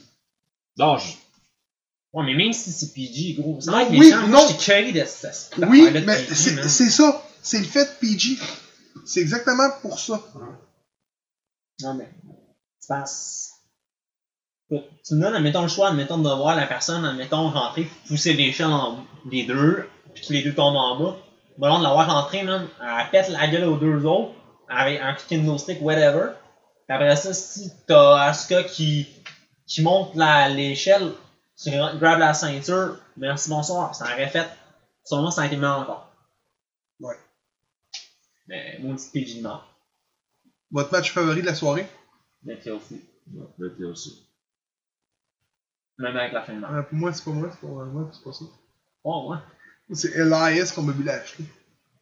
[0.78, 1.12] Non, je...
[2.14, 4.26] Ouais, mais même si c'est PG, gros, va être oui, méchant.
[4.28, 4.48] Moi, non.
[4.48, 5.30] j'étais de ça.
[5.68, 7.22] Oui, mais c'est ça.
[7.44, 8.38] C'est le fait PG.
[9.06, 10.20] C'est exactement pour ça.
[11.84, 12.10] Non, mais.
[12.80, 13.52] C'est parce.
[14.70, 18.68] Tu me donnes, admettons, le choix, admettons, de voir la personne, admettons, rentrer, pousser l'échelle
[18.68, 21.18] en les deux, puis que les deux tombent en bas.
[21.58, 24.34] Bon, là, de l'avoir rentré, man, elle pète la gueule aux deux autres,
[24.68, 26.32] avec un no stick, whatever.
[26.88, 29.08] Puis après ça, si t'as Asuka qui,
[29.66, 31.14] qui monte la- l'échelle,
[31.62, 34.48] tu grabes la ceinture, merci, bonsoir, ça aurait fait.
[35.06, 36.12] Sûrement, ça a été mieux encore.
[37.00, 37.16] Ouais.
[38.48, 39.66] Mais, maudit PG de mort.
[40.72, 41.88] Votre match favori de la soirée?
[43.34, 44.27] Ouais, t'es aussi.
[46.00, 46.72] Même avec la fin de match.
[46.74, 48.46] Euh, pour moi, c'est pas moi, c'est pas moi, c'est pas ça.
[49.04, 49.38] Oh, ouais.
[49.96, 51.44] C'est Elias qu'on m'a vu l'acheter.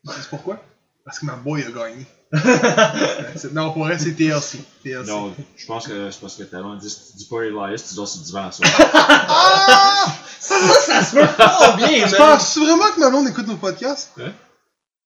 [0.06, 0.62] C'est pourquoi?
[1.06, 2.06] Parce que ma boy a gagné.
[3.54, 4.60] Non, pour vrai, c'est TLC.
[4.84, 5.08] TLC.
[5.08, 7.96] Non, je pense que c'est parce que t'as dit, si tu dis pas Elias, tu
[7.96, 8.64] dors sur le divan, ça.
[8.94, 10.14] Ah!
[10.40, 12.16] Ça, ça se peut pas bien, man.
[12.18, 14.12] penses vraiment que ma blonde écoute nos podcasts?
[14.20, 14.32] Hein?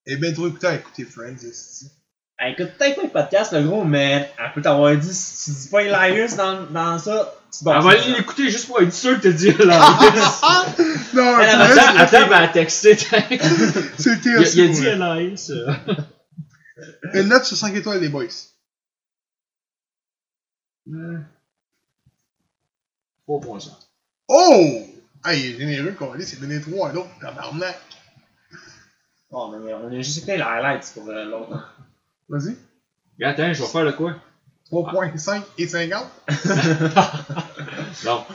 [0.05, 1.91] Eh bien, trop écouté à écouter Friends, esti.
[2.37, 5.57] Elle écoute peut-être pas le podcast, le gros, mais elle peut t'avoir dit, si tu
[5.57, 8.17] dis pas Elias dans, dans ça, tu dors Elle va le divan.
[8.17, 10.75] l'écouter juste pour être sûr que t'as dit Elias.
[11.13, 12.95] Non, vrai, Attends, c'est- attends, mais elle a texté.
[12.95, 13.21] t'as-
[13.97, 14.85] c'est Il a, dit.
[14.85, 15.51] Elias.
[17.13, 18.25] Une note sur 5 étoiles, les boys.
[20.91, 21.17] Euh,
[23.27, 23.71] 3.5.
[24.27, 24.85] Oh!
[25.25, 27.09] Hey, il est généreux, qu'on dit, c'est donné 3 à l'autre.
[27.19, 27.77] Tabarnak.
[29.31, 31.75] Oh, mais on a juste écouté les highlights pour euh, l'autre.
[32.29, 32.55] Vas-y.
[33.23, 34.15] Attends, je vais faire le quoi?
[34.71, 36.05] 3.5 et 50.
[38.05, 38.25] Non.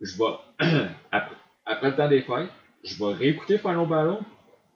[0.00, 0.24] Je vais.
[1.12, 2.50] après, après le temps des fêtes,
[2.84, 4.18] je vais réécouter Final Battle.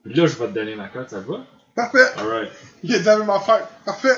[0.03, 1.45] Puis là, je vais te donner ma cote, ça te va?
[1.75, 2.11] Parfait.
[2.17, 2.51] Alright.
[2.83, 3.67] Il a dit la même affaire.
[3.85, 4.15] Parfait.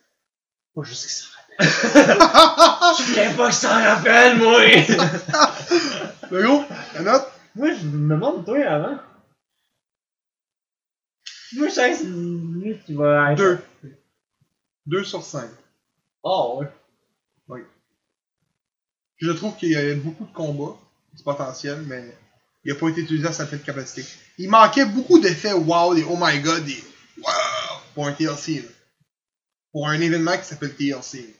[0.74, 4.62] Pas juste que ça Je voulais pas que ça en rappelle, moi!
[6.30, 6.64] Le gros,
[6.94, 7.30] la note?
[7.54, 8.98] moi, je me demande toi avant.
[11.54, 13.38] Moi, je sais que c'est lui qui va être.
[13.38, 13.58] 2.
[14.86, 15.48] 2 sur 5.
[16.22, 16.62] Oh,
[17.48, 17.64] ouais.
[19.16, 20.76] Je trouve qu'il y a beaucoup de combats,
[21.14, 22.12] du potentiel, mais
[22.64, 24.04] il n'a pas été utilisé à sa pleine capacité.
[24.38, 26.82] Il manquait beaucoup d'effets wow, des oh my god, des
[27.18, 27.30] wow
[27.94, 28.62] pour un TLC.
[28.62, 28.68] là.
[29.70, 31.34] Pour un événement qui s'appelle TLC.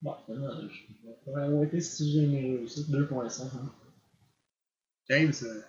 [0.00, 2.84] Bon, finalement, je pourrais avoir été si généreux aussi.
[2.88, 3.42] 2.5.
[3.42, 3.72] Hein.
[5.10, 5.62] James, euh,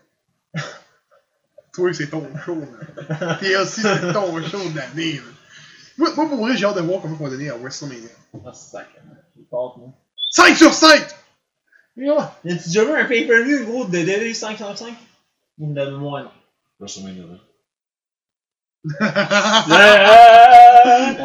[1.73, 2.59] toi c'est ton show.
[2.59, 3.35] là.
[3.35, 5.13] TLC c'est ton show de l'année.
[5.13, 5.23] là.
[5.99, 8.07] Moi, moi, pour vrai, j'ai hâte de voir comment on va donner à WrestleMania.
[8.33, 8.99] Ah, c'est sacré.
[9.35, 9.89] J'ai peur, moi.
[10.31, 11.05] 5 sur 5!
[11.97, 14.93] Yo, As-tu déjà vu un pay-per-view, gros, de DD 505?
[15.59, 16.31] Ou de moi, non.
[16.79, 17.37] WrestleMania 20.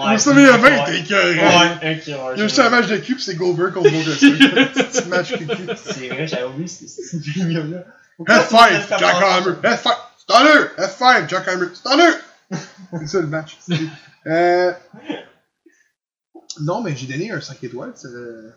[0.09, 1.61] WrestleMania 20 t'es écœurant.
[1.61, 2.03] Ouais, ouais.
[2.05, 4.19] Il y a juste un match de cube, c'est Goldberg contre Goldberg.
[4.73, 5.71] Petit match de cube.
[5.77, 7.85] C'est vrai, j'avais oublié ce ce vidéo-là.
[8.19, 9.55] F5, Jack Hammer.
[9.63, 10.67] F5, Stunner.
[10.79, 11.69] F5, Jack Hammer.
[11.75, 12.11] Stunner.
[13.01, 13.59] C'est ça le match.
[14.27, 14.73] Euh...
[16.61, 17.93] Non, mais j'ai donné un 5 étoiles.
[17.95, 18.51] c'est, euh,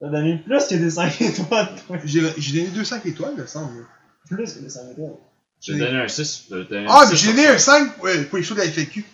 [0.00, 1.98] T'as donné plus que des 5 étoiles, toi.
[2.04, 3.86] J'ai j'ai donné deux 5 étoiles, il me semble.
[4.28, 5.16] Plus que des 5 étoiles.
[5.60, 6.46] J'ai donné un 6.
[6.50, 7.86] j'ai donné Ah, 6 mais j'ai donné un 5.
[7.86, 9.04] 5 pour, pour les shows de la FAQ.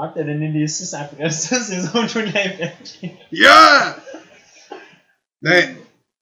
[0.00, 3.10] Ah, t'as donné des 6 après ça, c'est autres jeux de la FAQ.
[3.32, 3.96] Yeah!
[5.42, 5.76] Ben,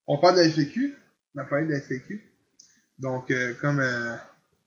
[0.07, 0.97] on parle de la FAQ.
[1.35, 2.23] On a parlé de la FAQ.
[2.99, 4.17] Donc, euh, comme euh,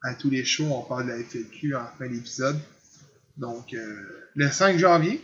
[0.04, 2.60] à tous les shows, on parle de la FAQ en fin d'épisode.
[3.38, 5.22] Donc, euh, le 5 janvier,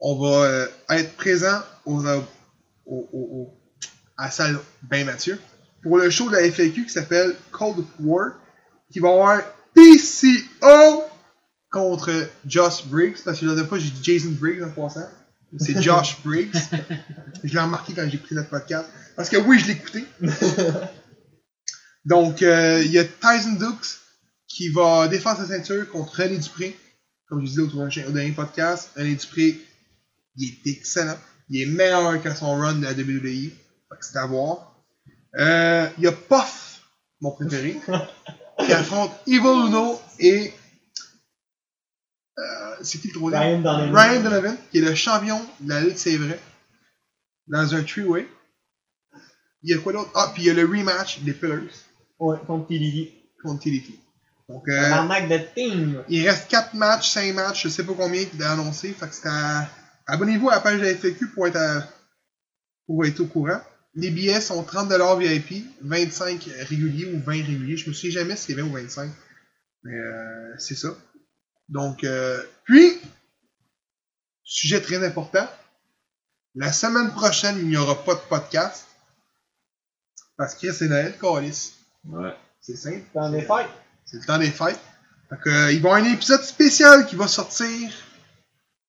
[0.00, 2.04] on va euh, être présent au-
[4.16, 5.38] à la salle Ben Mathieu
[5.82, 8.32] pour le show de la FAQ qui s'appelle Cold War,
[8.92, 9.42] qui va avoir
[9.74, 11.02] PCO
[11.70, 12.10] contre
[12.46, 15.08] Josh Briggs, parce que la dernière fois j'ai dit Jason Briggs en passant.
[15.58, 16.54] C'est Josh Briggs.
[17.44, 18.88] Je l'ai remarqué quand j'ai écouté notre podcast.
[19.14, 20.04] Parce que oui, je l'ai écouté.
[22.04, 24.00] Donc, euh, il y a Tyson Dukes
[24.46, 26.78] qui va défendre sa ceinture contre René Dupré.
[27.28, 29.60] Comme je disais au, au dernier podcast, René Dupré,
[30.36, 31.18] il est excellent.
[31.48, 33.50] Il est meilleur que son run de la WWE.
[33.50, 34.74] Fait que c'est à voir.
[35.38, 36.82] Euh, Il y a Puff,
[37.20, 37.80] mon préféré,
[38.58, 40.52] qui affronte Evil Uno et.
[42.38, 43.42] Euh, c'est qui le troisième?
[43.42, 43.94] Ryan Donovan.
[43.96, 46.38] Ryan Donovan, qui est le champion de la lutte, c'est vrai.
[47.46, 48.28] Dans un three-way.
[49.62, 50.10] Il y a quoi d'autre?
[50.14, 51.62] Ah, puis il y a le rematch des Pillars
[52.24, 52.66] Ouais, contre.
[54.48, 56.02] Donc, euh, de team.
[56.08, 58.92] il reste 4 matchs, 5 matchs, je sais pas combien qui est annoncé.
[58.92, 59.68] Fait que c'est à...
[60.06, 61.88] Abonnez-vous à la page de la FAQ pour être, à-
[62.86, 63.60] pour être au courant.
[63.94, 67.76] Les billets sont 30$ VIP, 25 réguliers ou 20 réguliers.
[67.76, 69.10] Je me souviens jamais si c'est 20 ou 25.
[69.84, 70.88] Mais euh, c'est ça.
[71.68, 72.98] Donc, euh, puis,
[74.42, 75.48] sujet très important.
[76.54, 78.86] La semaine prochaine, il n'y aura pas de podcast.
[80.36, 81.72] Parce que c'est Noël, Calis.
[82.06, 82.34] Ouais.
[82.60, 83.04] C'est simple.
[83.14, 83.68] Dans les fêtes.
[84.04, 84.80] C'est le temps des fêtes.
[85.28, 87.90] Fait que, euh, il va y avoir un épisode spécial qui va sortir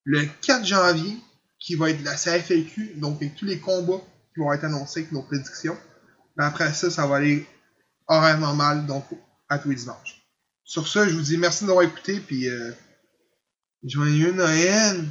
[0.04, 1.18] le 4 janvier,
[1.60, 4.02] qui va être la CFLQ, donc avec tous les combats
[4.34, 5.78] qui vont être annoncés avec nos prédictions.
[6.38, 7.48] Mais après ça, ça va aller
[8.08, 9.06] horaire normal, donc
[9.50, 10.22] à tous les dimanches.
[10.64, 12.72] Sur ce, je vous dis merci d'avoir écouté, puis euh,
[13.84, 15.06] joyeux Noël!